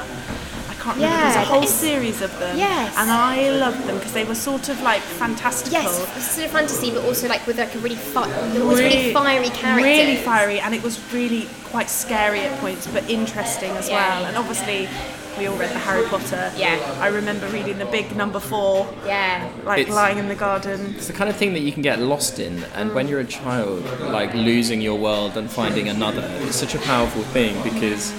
I 0.69 0.73
can't 0.80 0.95
remember. 0.97 1.02
Yeah, 1.06 1.23
There's 1.34 1.36
a 1.47 1.52
whole 1.52 1.63
is- 1.63 1.73
series 1.73 2.21
of 2.21 2.38
them. 2.39 2.58
Yes. 2.58 2.93
And 2.97 3.10
I 3.12 3.50
loved 3.52 3.84
them 3.88 3.97
because 3.97 4.13
they 4.13 4.26
were 4.26 4.36
sort 4.36 4.67
of 4.69 4.82
like 4.82 5.02
fantastical. 5.02 5.73
yes, 5.73 6.00
it 6.02 6.15
was 6.15 6.26
sort 6.32 6.45
of 6.45 6.52
fantasy, 6.52 6.91
but 6.91 7.04
also 7.06 7.28
like 7.28 7.45
with 7.47 7.60
like 7.60 7.73
a 7.76 7.80
really 7.80 7.95
fun, 7.95 8.30
there 8.54 8.65
was 8.65 8.80
really 8.80 9.13
fiery 9.13 9.50
character. 9.50 9.84
Really 9.84 10.15
fiery, 10.17 10.60
and 10.60 10.73
it 10.73 10.82
was 10.84 11.00
really 11.13 11.47
quite 11.65 11.89
scary 11.89 12.41
at 12.41 12.60
points, 12.60 12.88
but 12.88 13.08
interesting 13.10 13.71
as 13.78 13.88
Yeah. 13.89 13.95
well. 14.19 14.26
And 14.26 14.38
obviously, 14.38 14.89
we 15.38 15.47
all 15.47 15.56
read 15.58 15.69
the 15.69 15.80
Harry 15.80 16.06
Potter. 16.08 16.52
Yeah. 16.58 16.78
I 17.00 17.08
remember 17.08 17.47
reading 17.47 17.78
the 17.78 17.86
big 17.86 18.15
number 18.15 18.39
four, 18.39 18.88
Yeah. 19.06 19.47
like 19.65 19.80
It's- 19.82 19.95
lying 19.95 20.17
in 20.17 20.28
the 20.28 20.36
garden. 20.36 20.95
It's 20.97 21.08
the 21.08 21.13
kind 21.13 21.30
of 21.30 21.36
thing 21.36 21.54
that 21.54 21.62
you 21.62 21.71
can 21.71 21.82
get 21.82 22.00
lost 22.00 22.39
in, 22.39 22.63
and 22.76 22.93
when 22.93 23.08
you're 23.08 23.19
a 23.19 23.26
child, 23.26 23.84
like 24.02 24.34
losing 24.34 24.82
your 24.82 24.95
world 24.97 25.38
and 25.38 25.50
finding 25.50 25.88
another, 25.89 26.23
it's 26.41 26.56
such 26.56 26.76
a 26.76 26.80
powerful 26.80 27.23
thing 27.23 27.62
because 27.63 28.12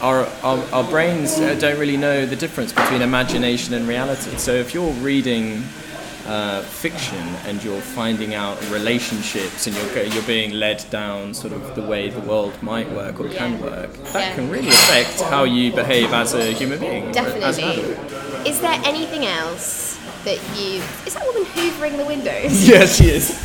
our, 0.00 0.26
our, 0.42 0.58
our 0.72 0.84
brains 0.84 1.38
uh, 1.38 1.54
don't 1.60 1.78
really 1.78 1.96
know 1.96 2.24
the 2.26 2.36
difference 2.36 2.72
between 2.72 3.02
imagination 3.02 3.74
and 3.74 3.86
reality. 3.88 4.36
So 4.38 4.52
if 4.52 4.72
you're 4.74 4.92
reading 4.94 5.62
uh, 6.30 6.62
fiction 6.62 7.18
and 7.46 7.62
you're 7.64 7.80
finding 7.80 8.34
out 8.34 8.56
relationships 8.70 9.66
and 9.66 9.74
you're, 9.76 10.04
you're 10.04 10.22
being 10.36 10.52
led 10.52 10.84
down 10.90 11.34
sort 11.34 11.52
of 11.52 11.74
the 11.74 11.82
way 11.82 12.08
the 12.08 12.20
world 12.20 12.54
might 12.62 12.88
work 12.92 13.18
or 13.20 13.28
can 13.28 13.60
work, 13.60 13.92
that 14.12 14.28
Yeah. 14.28 14.34
can 14.36 14.48
really 14.48 14.68
affect 14.68 15.20
how 15.22 15.42
you 15.44 15.72
behave 15.72 16.12
as 16.12 16.34
a 16.34 16.52
human 16.52 16.78
being. 16.78 17.06
or 17.06 17.10
As 17.10 17.16
an 17.16 17.40
Definitely. 17.40 17.94
adult. 17.94 18.46
Is 18.46 18.60
there 18.60 18.80
anything 18.84 19.26
else 19.26 19.98
that 20.24 20.38
you? 20.56 20.80
Is 21.06 21.14
that 21.14 21.24
woman 21.26 21.44
hoovering 21.56 21.96
the 21.96 22.04
windows? 22.06 22.68
Yes, 22.68 22.96
she 22.96 23.06
is. 23.10 23.30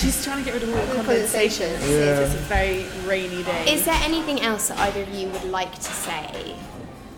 She's 0.00 0.24
trying 0.24 0.38
to 0.38 0.44
get 0.44 0.54
rid 0.54 0.62
of 0.62 0.70
all 0.70 0.86
the 0.86 0.94
Condensation. 0.94 1.68
condensation. 1.72 2.22
It's 2.22 2.34
a 2.34 2.38
very 2.48 2.86
rainy 3.06 3.42
day. 3.42 3.74
Is 3.74 3.84
there 3.84 3.98
anything 4.04 4.40
else 4.40 4.68
that 4.68 4.78
either 4.78 5.02
of 5.02 5.08
you 5.12 5.28
would 5.28 5.44
like 5.44 5.74
to 5.74 5.82
say 5.82 6.54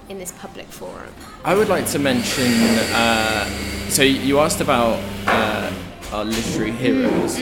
in 0.08 0.18
this 0.18 0.32
public 0.32 0.66
forum? 0.66 1.12
I 1.44 1.54
would 1.54 1.68
like 1.68 1.86
to 1.88 1.98
mention. 1.98 2.52
Uh, 2.94 3.46
so 3.88 4.02
you 4.02 4.38
asked 4.40 4.60
about 4.60 4.98
uh, 5.26 5.72
our 6.12 6.24
literary 6.24 6.72
heroes. 6.72 7.40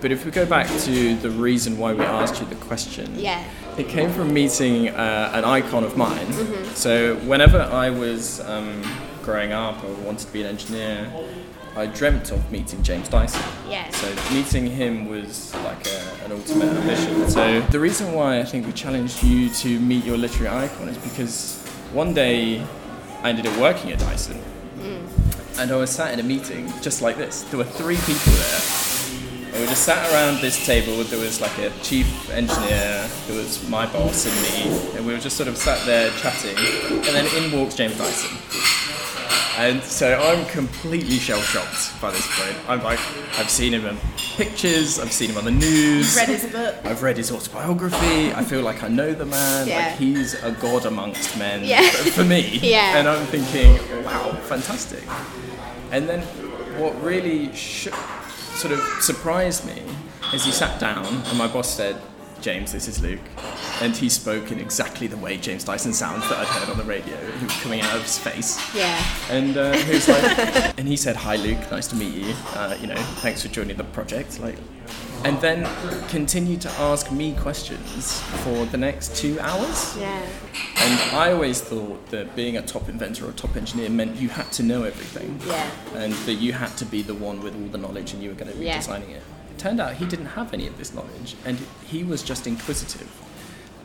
But 0.00 0.12
if 0.12 0.24
we 0.24 0.30
go 0.30 0.46
back 0.46 0.68
to 0.82 1.16
the 1.16 1.30
reason 1.30 1.76
why 1.76 1.92
we 1.92 2.04
asked 2.04 2.40
you 2.40 2.46
the 2.46 2.54
question, 2.56 3.18
Yeah. 3.18 3.42
it 3.76 3.88
came 3.88 4.12
from 4.12 4.32
meeting 4.32 4.90
uh, 4.90 5.32
an 5.34 5.44
icon 5.44 5.82
of 5.84 5.96
mine. 5.96 6.32
So 6.74 7.16
whenever 7.26 7.60
I 7.60 7.90
was 7.90 8.40
um, 8.40 8.82
growing 9.22 9.52
up 9.52 9.82
or 9.82 9.92
wanted 10.04 10.26
to 10.26 10.32
be 10.32 10.42
an 10.42 10.46
engineer, 10.48 11.10
I 11.76 11.86
dreamt 11.86 12.30
of 12.32 12.50
meeting 12.50 12.82
James 12.82 13.08
Dyson. 13.08 13.42
Yeah. 13.68 13.88
So 13.90 14.08
meeting 14.34 14.66
him 14.66 15.08
was 15.08 15.52
like 15.56 15.86
a, 15.88 16.24
an 16.24 16.32
ultimate 16.32 16.68
ambition. 16.76 17.28
So 17.30 17.60
the 17.62 17.78
reason 17.80 18.12
why 18.12 18.38
I 18.40 18.44
think 18.44 18.66
we 18.66 18.72
challenged 18.72 19.22
you 19.22 19.48
to 19.50 19.78
meet 19.80 20.04
your 20.04 20.16
literary 20.16 20.48
icon 20.64 20.88
is 20.88 20.98
because 20.98 21.67
one 21.92 22.14
day 22.14 22.62
I 23.22 23.30
ended 23.30 23.46
up 23.46 23.58
working 23.58 23.92
at 23.92 23.98
Dyson. 23.98 24.40
Mm. 24.78 25.58
And 25.58 25.72
I 25.72 25.76
was 25.76 25.90
sat 25.90 26.12
in 26.12 26.20
a 26.20 26.22
meeting 26.22 26.72
just 26.82 27.02
like 27.02 27.16
this. 27.16 27.42
There 27.44 27.58
were 27.58 27.64
three 27.64 27.96
people 27.96 28.32
there. 28.32 28.78
And 29.52 29.60
we 29.62 29.66
just 29.66 29.84
sat 29.84 30.08
around 30.12 30.40
this 30.40 30.64
table. 30.64 31.02
There 31.04 31.18
was 31.18 31.40
like 31.40 31.56
a 31.58 31.70
chief 31.82 32.30
engineer, 32.30 33.08
there 33.26 33.36
was 33.36 33.68
my 33.68 33.86
boss 33.86 34.26
and 34.26 34.36
me, 34.42 34.96
and 34.96 35.06
we 35.06 35.12
were 35.12 35.18
just 35.18 35.36
sort 35.36 35.48
of 35.48 35.56
sat 35.56 35.84
there 35.84 36.10
chatting. 36.12 36.56
And 36.90 37.04
then 37.04 37.26
in 37.34 37.58
walks 37.58 37.74
James 37.74 37.96
Dyson. 37.98 38.87
And 39.58 39.82
so 39.82 40.18
I'm 40.20 40.46
completely 40.46 41.16
shell 41.18 41.40
shocked 41.40 42.00
by 42.00 42.10
this 42.12 42.26
point. 42.40 42.56
I'm 42.68 42.82
like, 42.82 43.00
I've 43.38 43.50
seen 43.50 43.74
him 43.74 43.84
in 43.86 43.96
pictures, 44.36 44.98
I've 45.00 45.12
seen 45.12 45.30
him 45.30 45.36
on 45.36 45.44
the 45.44 45.50
news. 45.50 46.16
I've 46.16 46.28
read 46.28 46.38
his 46.40 46.52
book. 46.52 46.74
I've 46.84 47.02
read 47.02 47.16
his 47.16 47.32
autobiography. 47.32 48.32
I 48.32 48.44
feel 48.44 48.62
like 48.62 48.82
I 48.84 48.88
know 48.88 49.12
the 49.12 49.26
man. 49.26 49.66
Yeah. 49.66 49.88
Like 49.88 49.96
he's 49.96 50.34
a 50.42 50.52
god 50.52 50.86
amongst 50.86 51.36
men 51.38 51.64
Yeah. 51.64 51.82
for, 51.90 52.10
for 52.10 52.24
me. 52.24 52.58
Yeah. 52.62 52.98
And 52.98 53.08
I'm 53.08 53.26
thinking, 53.26 54.04
wow, 54.04 54.30
fantastic. 54.44 55.02
And 55.90 56.08
then 56.08 56.20
what 56.80 57.00
really 57.02 57.52
sh- 57.54 57.88
sort 58.54 58.72
of 58.72 58.80
surprised 59.00 59.64
me 59.66 59.82
is 60.32 60.44
he 60.44 60.52
sat 60.52 60.78
down 60.78 61.04
and 61.06 61.38
my 61.38 61.48
boss 61.48 61.68
said, 61.74 61.96
James, 62.40 62.72
this 62.72 62.88
is 62.88 63.00
Luke. 63.02 63.20
And 63.80 63.96
he 63.96 64.08
spoke 64.08 64.50
in 64.52 64.58
exactly 64.58 65.06
the 65.06 65.16
way 65.16 65.36
James 65.36 65.64
Dyson 65.64 65.92
sounds 65.92 66.28
that 66.28 66.38
I'd 66.38 66.46
heard 66.46 66.70
on 66.70 66.78
the 66.78 66.84
radio. 66.84 67.16
He 67.38 67.44
was 67.44 67.54
coming 67.62 67.80
out 67.80 67.94
of 67.96 68.02
his 68.02 68.18
face. 68.18 68.58
Yeah. 68.74 69.02
And 69.30 69.56
uh, 69.56 69.72
he 69.76 69.94
was 69.94 70.08
like, 70.08 70.38
and 70.78 70.86
he 70.88 70.96
said, 70.96 71.16
"Hi, 71.16 71.36
Luke. 71.36 71.58
Nice 71.70 71.86
to 71.88 71.96
meet 71.96 72.14
you. 72.14 72.34
Uh, 72.54 72.76
you 72.80 72.86
know, 72.86 72.96
thanks 72.96 73.42
for 73.42 73.48
joining 73.48 73.76
the 73.76 73.84
project." 73.84 74.40
Like, 74.40 74.56
and 75.24 75.40
then 75.40 75.66
continued 76.08 76.60
to 76.62 76.70
ask 76.72 77.10
me 77.10 77.34
questions 77.34 78.20
for 78.44 78.64
the 78.66 78.76
next 78.78 79.16
two 79.16 79.38
hours. 79.40 79.96
Yeah. 79.98 80.22
And 80.76 81.00
I 81.16 81.32
always 81.32 81.60
thought 81.60 82.06
that 82.10 82.36
being 82.36 82.56
a 82.56 82.62
top 82.62 82.88
inventor 82.88 83.28
or 83.28 83.32
top 83.32 83.56
engineer 83.56 83.90
meant 83.90 84.16
you 84.16 84.28
had 84.28 84.50
to 84.52 84.62
know 84.62 84.84
everything. 84.84 85.40
Yeah. 85.46 85.68
And 85.94 86.12
that 86.12 86.34
you 86.34 86.52
had 86.52 86.76
to 86.78 86.84
be 86.84 87.02
the 87.02 87.14
one 87.14 87.42
with 87.42 87.54
all 87.60 87.68
the 87.68 87.78
knowledge 87.78 88.12
and 88.12 88.22
you 88.22 88.28
were 88.30 88.36
going 88.36 88.50
to 88.52 88.56
be 88.56 88.66
Yeah. 88.66 88.76
designing 88.78 89.10
it. 89.10 89.22
Turned 89.58 89.80
out 89.80 89.94
he 89.94 90.06
didn't 90.06 90.26
have 90.26 90.54
any 90.54 90.66
of 90.66 90.78
this 90.78 90.94
knowledge 90.94 91.36
and 91.44 91.58
he 91.86 92.04
was 92.04 92.22
just 92.22 92.46
inquisitive. 92.46 93.10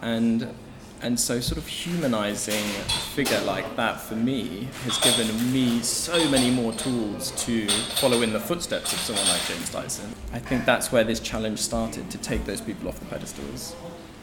And 0.02 0.54
and 1.02 1.20
so 1.20 1.42
sort 1.42 1.58
of 1.58 1.68
humanizing 1.68 2.64
a 2.64 2.90
figure 3.14 3.42
like 3.42 3.76
that 3.76 4.00
for 4.00 4.16
me 4.16 4.70
has 4.86 4.98
given 5.00 5.28
me 5.52 5.82
so 5.82 6.30
many 6.30 6.50
more 6.50 6.72
tools 6.72 7.32
to 7.46 7.68
follow 7.98 8.22
in 8.22 8.32
the 8.32 8.40
footsteps 8.40 8.94
of 8.94 9.00
someone 9.00 9.28
like 9.28 9.46
James 9.46 9.70
Dyson. 9.70 10.16
I 10.32 10.40
think 10.40 10.64
that's 10.64 10.94
where 10.94 11.04
this 11.04 11.20
challenge 11.20 11.60
started 11.60 12.10
to 12.10 12.18
take 12.20 12.46
those 12.46 12.62
people 12.62 12.88
off 12.88 13.00
the 13.00 13.06
pedestals 13.06 13.76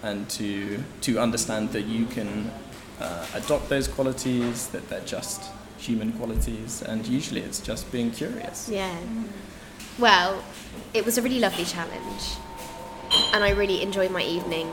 and 0.02 0.28
to 0.30 0.82
to 1.02 1.18
understand 1.18 1.70
that 1.72 1.82
you 1.82 2.06
can 2.06 2.50
uh, 2.98 3.26
adopt 3.34 3.68
those 3.68 3.86
qualities, 3.86 4.68
that 4.68 4.88
they're 4.88 5.00
just 5.00 5.50
human 5.78 6.12
qualities, 6.12 6.82
and 6.82 7.06
usually 7.06 7.40
it's 7.40 7.60
just 7.60 7.90
being 7.92 8.10
curious. 8.10 8.68
Yeah. 8.68 8.96
Well, 9.98 10.42
it 10.94 11.04
was 11.04 11.18
a 11.18 11.22
really 11.22 11.38
lovely 11.38 11.64
challenge, 11.64 12.22
and 13.32 13.42
I 13.44 13.50
really 13.50 13.82
enjoyed 13.82 14.10
my 14.10 14.22
evening 14.22 14.70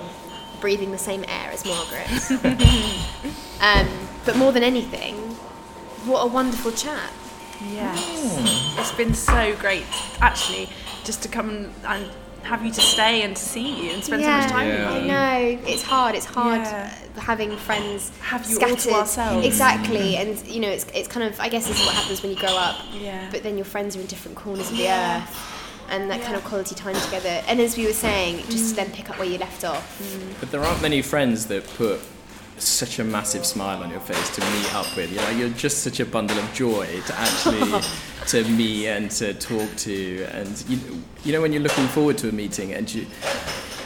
breathing 0.60 0.92
the 0.92 0.98
same 0.98 1.24
air 1.28 1.52
as 1.52 1.64
Margaret. 1.66 2.08
um, 3.62 3.88
but 4.26 4.36
more 4.38 4.52
than 4.52 4.64
anything, 4.64 5.16
what 6.06 6.22
a 6.24 6.28
wonderful 6.28 6.72
chat. 6.72 7.12
Yes. 7.72 8.78
It's 8.80 8.92
been 8.94 9.14
so 9.14 9.56
great, 9.58 9.86
actually, 10.22 10.70
just 11.04 11.22
to 11.24 11.30
come 11.30 11.50
and, 11.50 11.74
and 11.86 12.06
have 12.44 12.64
you 12.64 12.72
to 12.72 12.82
stay 12.82 13.24
and 13.24 13.36
to 13.36 13.42
see 13.42 13.86
you 13.88 13.92
and 13.92 14.04
spend 14.04 14.24
so 14.24 14.30
much 14.32 14.50
time 14.50 14.68
Yeah. 14.68 14.94
With 14.94 15.02
you. 15.04 15.08
know 15.10 15.60
it's 15.68 15.82
hard. 15.84 16.16
It's 16.16 16.26
hard 16.26 16.62
Yeah. 16.62 16.94
having 17.18 17.56
friends 17.58 18.12
Have 18.22 18.46
you 18.50 18.56
all 18.60 18.70
to 18.76 18.80
scattered. 18.80 18.94
ourselves. 19.00 19.46
Exactly, 19.46 20.16
and 20.18 20.48
you 20.48 20.60
know 20.62 20.70
it's 20.70 20.86
it's 20.94 21.08
kind 21.08 21.26
of 21.28 21.40
I 21.40 21.50
guess 21.50 21.68
this 21.68 21.80
is 21.80 21.86
what 21.86 21.96
happens 21.96 22.22
when 22.22 22.32
you 22.32 22.38
grow 22.38 22.56
up. 22.56 22.78
Yeah. 22.94 23.28
But 23.32 23.44
then 23.44 23.58
your 23.58 23.66
friends 23.66 23.98
are 23.98 24.02
in 24.02 24.06
different 24.08 24.38
corners 24.38 24.70
of 24.72 24.78
the 24.78 24.84
Yeah. 24.84 25.24
earth, 25.24 25.57
and 25.90 26.10
that 26.10 26.22
kind 26.22 26.36
of 26.36 26.44
quality 26.44 26.76
time 26.76 26.96
together. 26.96 27.42
And 27.48 27.60
as 27.60 27.78
we 27.78 27.86
were 27.86 27.94
saying, 27.94 28.46
just 28.50 28.70
to 28.70 28.76
then 28.76 28.92
pick 28.92 29.10
up 29.10 29.18
where 29.20 29.28
you 29.28 29.38
left 29.38 29.64
off. 29.64 30.00
Mm. 30.02 30.40
But 30.40 30.52
there 30.52 30.62
aren't 30.62 30.82
many 30.82 31.02
friends 31.02 31.48
that 31.48 31.68
put 31.76 32.00
such 32.58 33.00
a 33.00 33.04
massive 33.04 33.46
smile 33.46 33.84
on 33.84 33.90
your 33.90 34.00
face 34.00 34.36
to 34.36 34.42
meet 34.42 34.76
up 34.76 34.96
with. 34.96 35.12
You 35.12 35.18
know, 35.18 35.30
you're 35.30 35.50
just 35.50 35.84
such 35.84 36.00
a 36.00 36.06
bundle 36.06 36.38
of 36.38 36.54
joy 36.54 36.88
to 37.06 37.20
actually 37.20 37.82
to 38.28 38.44
meet 38.52 38.88
and 38.88 39.12
to 39.12 39.34
talk 39.36 39.76
to, 39.78 40.24
and 40.32 40.64
you, 40.68 40.80
you 41.24 41.34
know 41.34 41.42
when 41.42 41.54
you're 41.54 41.62
looking 41.62 41.88
forward 41.88 42.18
to 42.20 42.30
a 42.30 42.32
meeting 42.32 42.74
and 42.74 42.92
you. 42.94 43.06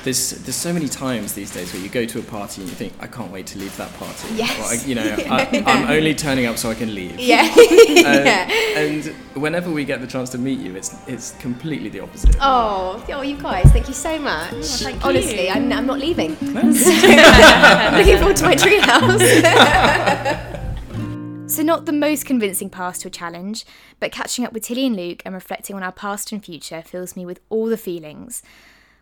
There's, 0.04 0.32
there's 0.32 0.56
so 0.56 0.74
many 0.74 0.88
times 0.88 1.34
these 1.34 1.54
days 1.54 1.72
where 1.74 1.82
you 1.84 1.88
go 1.88 2.06
to 2.06 2.18
a 2.20 2.24
party 2.24 2.62
and 2.62 2.70
you 2.70 2.76
think 2.76 2.94
I 3.00 3.06
can't 3.06 3.32
wait 3.32 3.46
to 3.48 3.60
leave 3.60 3.76
that 3.78 3.94
party. 4.00 4.30
Yes. 4.34 4.60
Or, 4.60 4.74
I- 4.74 4.88
you 4.88 4.96
know, 4.96 5.04
I, 5.30 5.64
I'm 5.68 5.92
only 5.92 6.16
turning 6.16 6.48
up 6.48 6.58
so 6.58 6.72
I 6.72 6.74
can 6.76 6.94
leave. 6.96 7.20
Yeah. 7.20 7.48
Uh, 8.02 8.04
yeah. 8.04 8.50
And 8.80 9.06
whenever 9.36 9.70
we 9.70 9.86
get 9.86 10.02
the 10.02 10.08
chance 10.08 10.30
to 10.32 10.38
meet 10.40 10.58
you, 10.60 10.76
it's 10.76 10.96
it's 11.08 11.32
completely 11.40 11.90
the 11.90 12.00
opposite. 12.00 12.36
Oh, 12.42 13.04
oh, 13.10 13.22
you 13.22 13.38
guys, 13.38 13.66
thank 13.72 13.88
you 13.88 13.94
so 13.94 14.18
much. 14.18 14.54
thank 14.82 15.06
Honestly, 15.06 15.44
you. 15.48 15.50
I'm, 15.54 15.72
I'm 15.72 15.86
not 15.86 16.00
leaving. 16.00 16.36
I'm 16.42 16.72
looking 17.98 18.18
forward 18.18 18.38
to 18.38 18.44
my 18.46 18.56
treehouse. 18.56 19.22
So, 21.48 21.62
not 21.64 21.86
the 21.86 21.92
most 21.92 22.26
convincing 22.26 22.70
pass 22.70 22.98
to 23.00 23.10
a 23.10 23.12
challenge, 23.12 23.66
but 24.00 24.12
catching 24.14 24.46
up 24.46 24.54
with 24.54 24.64
Tilly 24.64 24.86
and 24.88 24.96
Luke 24.96 25.22
and 25.26 25.36
reflecting 25.36 25.76
on 25.76 25.84
our 25.84 25.92
past 25.92 26.32
and 26.32 26.44
future 26.44 26.82
fills 26.82 27.16
me 27.18 27.26
with 27.26 27.40
all 27.50 27.66
the 27.68 27.78
feelings. 27.78 28.42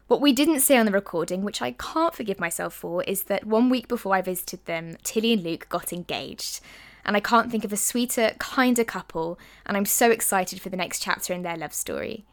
What 0.10 0.22
we 0.22 0.34
didn't 0.34 0.62
say 0.62 0.76
on 0.76 0.88
the 0.88 0.92
recording, 0.92 1.44
which 1.44 1.62
I 1.62 1.74
can't 1.74 2.16
forgive 2.16 2.40
myself 2.40 2.74
for, 2.74 3.04
is 3.04 3.26
that 3.26 3.46
one 3.46 3.70
week 3.70 3.88
before 3.88 4.16
I 4.16 4.24
visited 4.24 4.66
them, 4.66 4.98
Tilly 5.04 5.34
and 5.34 5.44
Luke 5.44 5.68
got 5.70 5.94
engaged. 5.94 6.62
And 7.06 7.16
I 7.16 7.20
can't 7.20 7.52
think 7.52 7.64
of 7.64 7.72
a 7.72 7.78
sweeter, 7.78 8.32
kinder 8.40 8.84
couple, 8.84 9.38
and 9.68 9.78
I'm 9.78 9.86
so 9.86 10.10
excited 10.10 10.62
for 10.62 10.70
the 10.70 10.78
next 10.78 11.04
chapter 11.04 11.32
in 11.32 11.44
their 11.44 11.56
love 11.56 11.76
story. 11.76 12.26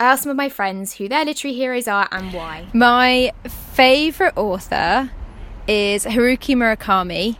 I 0.00 0.06
asked 0.06 0.24
some 0.24 0.30
of 0.30 0.36
my 0.36 0.48
friends 0.48 0.94
who 0.94 1.08
their 1.08 1.24
literary 1.24 1.54
heroes 1.54 1.86
are 1.86 2.08
and 2.10 2.32
why. 2.32 2.66
My 2.74 3.32
favourite 3.46 4.36
author 4.36 5.12
is 5.68 6.06
Haruki 6.06 6.56
Murakami. 6.56 7.36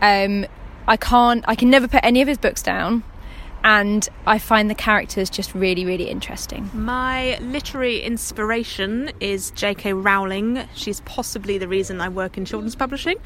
Um, 0.00 0.46
I 0.86 0.96
can't, 0.96 1.44
I 1.48 1.56
can 1.56 1.70
never 1.70 1.88
put 1.88 2.04
any 2.04 2.22
of 2.22 2.28
his 2.28 2.38
books 2.38 2.62
down, 2.62 3.02
and 3.64 4.06
I 4.26 4.38
find 4.38 4.68
the 4.68 4.74
characters 4.74 5.30
just 5.30 5.54
really, 5.54 5.86
really 5.86 6.10
interesting. 6.10 6.70
My 6.74 7.38
literary 7.38 8.00
inspiration 8.00 9.10
is 9.20 9.50
J.K. 9.52 9.94
Rowling. 9.94 10.68
She's 10.74 11.00
possibly 11.00 11.56
the 11.56 11.66
reason 11.66 12.02
I 12.02 12.10
work 12.10 12.36
in 12.36 12.44
children's 12.44 12.76
publishing, 12.76 13.16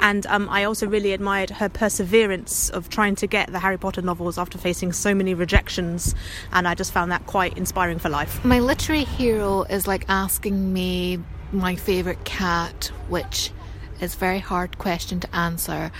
and 0.00 0.26
um, 0.26 0.48
I 0.50 0.64
also 0.64 0.88
really 0.88 1.12
admired 1.12 1.50
her 1.50 1.68
perseverance 1.68 2.68
of 2.68 2.88
trying 2.88 3.14
to 3.16 3.28
get 3.28 3.52
the 3.52 3.60
Harry 3.60 3.78
Potter 3.78 4.02
novels 4.02 4.38
after 4.38 4.58
facing 4.58 4.92
so 4.92 5.14
many 5.14 5.34
rejections, 5.34 6.16
and 6.52 6.66
I 6.66 6.74
just 6.74 6.92
found 6.92 7.12
that 7.12 7.24
quite 7.26 7.56
inspiring 7.56 8.00
for 8.00 8.08
life. 8.08 8.44
My 8.44 8.58
literary 8.58 9.04
hero 9.04 9.62
is 9.62 9.86
like 9.86 10.04
asking 10.08 10.72
me 10.72 11.20
my 11.52 11.76
favourite 11.76 12.24
cat, 12.24 12.90
which 13.08 13.52
is 14.00 14.14
a 14.14 14.18
very 14.18 14.40
hard 14.40 14.78
question 14.78 15.20
to 15.20 15.36
answer. 15.36 15.92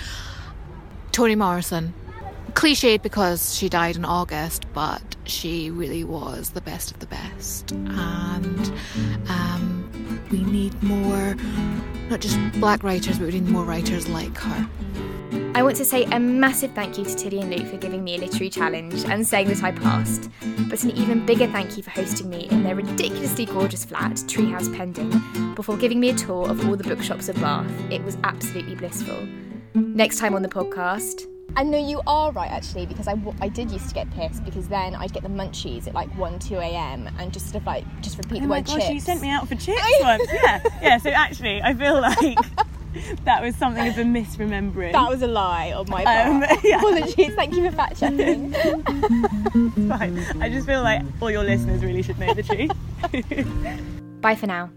Toni 1.13 1.37
Morrison. 1.37 1.95
Cliched 2.53 3.03
because 3.03 3.55
she 3.55 3.69
died 3.69 3.97
in 3.97 4.05
August, 4.05 4.65
but 4.73 5.03
she 5.25 5.71
really 5.71 6.05
was 6.05 6.51
the 6.51 6.61
best 6.61 6.91
of 6.91 7.01
the 7.01 7.07
best. 7.07 7.73
And 7.73 8.73
um, 9.29 10.27
we 10.31 10.43
need 10.43 10.81
more, 10.83 11.35
not 12.09 12.21
just 12.21 12.39
black 12.61 12.83
writers, 12.83 13.19
but 13.19 13.27
we 13.27 13.33
need 13.41 13.49
more 13.49 13.65
writers 13.65 14.09
like 14.09 14.37
her. 14.39 14.69
I 15.55 15.63
want 15.63 15.77
to 15.77 15.85
say 15.85 16.05
a 16.05 16.21
massive 16.21 16.73
thank 16.73 16.99
you 16.99 17.05
to 17.05 17.15
Tilly 17.15 17.41
and 17.41 17.51
Luke 17.51 17.67
for 17.67 17.79
giving 17.79 18.05
me 18.05 18.17
a 18.17 18.19
literary 18.19 18.51
challenge 18.51 19.05
and 19.05 19.27
saying 19.27 19.49
that 19.49 19.63
I 19.63 19.73
passed, 19.73 20.31
but 20.69 20.83
an 20.85 20.91
even 20.91 21.25
bigger 21.25 21.47
thank 21.47 21.77
you 21.77 21.83
for 21.83 21.91
hosting 21.91 22.29
me 22.29 22.47
in 22.51 22.63
their 22.63 22.75
ridiculously 22.75 23.47
gorgeous 23.47 23.85
flat, 23.85 24.13
Treehouse 24.13 24.75
Pending, 24.77 25.55
before 25.55 25.77
giving 25.79 25.99
me 25.99 26.11
a 26.11 26.15
tour 26.15 26.49
of 26.49 26.69
all 26.69 26.77
the 26.77 26.85
bookshops 26.85 27.29
of 27.29 27.37
Bath. 27.37 27.71
It 27.91 28.05
was 28.05 28.19
absolutely 28.23 28.75
blissful. 28.75 29.27
Next 29.75 30.19
time 30.19 30.35
on 30.35 30.43
the 30.43 30.49
podcast. 30.49 31.27
And 31.55 31.71
no, 31.71 31.79
you 31.79 32.03
are 32.07 32.33
right 32.33 32.51
actually, 32.51 32.87
because 32.87 33.09
i 33.09 33.49
did 33.49 33.71
used 33.71 33.89
to 33.89 33.95
get 33.95 34.11
pissed 34.11 34.45
because 34.45 34.69
then 34.69 34.95
I'd 34.95 35.13
get 35.13 35.23
the 35.23 35.29
munchies 35.29 35.87
at 35.87 35.95
like 35.95 36.15
1, 36.17 36.39
2 36.39 36.57
a.m. 36.57 37.09
and 37.19 37.33
just 37.33 37.47
sort 37.47 37.57
of 37.57 37.67
like 37.67 37.85
just 38.03 38.19
repeat 38.19 38.39
oh 38.39 38.41
the 38.41 38.47
my 38.49 38.59
word 38.59 38.67
gosh, 38.67 38.77
chips. 38.77 38.91
you 38.91 39.01
sent 39.01 39.23
me 39.23 39.31
out 39.31 39.49
for 39.49 39.55
chips 39.67 39.81
once. 40.01 40.29
Yeah, 40.33 40.61
yeah. 40.83 40.99
So 40.99 41.11
actually, 41.11 41.63
I 41.63 41.73
feel 41.73 42.01
like 42.01 42.19
that 43.25 43.43
was 43.43 43.57
something 43.57 43.87
of 43.89 43.97
a 43.97 44.03
misremembering. 44.03 44.93
That 44.93 45.09
was 45.09 45.23
a 45.23 45.27
lie 45.29 45.73
on 45.73 45.89
my 45.89 46.05
part. 46.05 46.27
Um, 46.27 46.59
yeah. 46.65 46.79
Apologies, 46.79 47.35
thank 47.35 47.55
you 47.55 47.71
for 47.71 47.77
fact 47.77 48.01
checking. 48.01 48.53
it's 48.55 49.89
fine. 49.89 50.43
I 50.43 50.51
just 50.51 50.67
feel 50.67 50.83
like 50.83 51.03
all 51.23 51.31
your 51.31 51.45
listeners 51.45 51.83
really 51.83 52.03
should 52.03 52.19
know 52.19 52.35
the 52.35 52.43
truth. 52.43 54.21
Bye 54.21 54.35
for 54.35 54.47
now. 54.47 54.71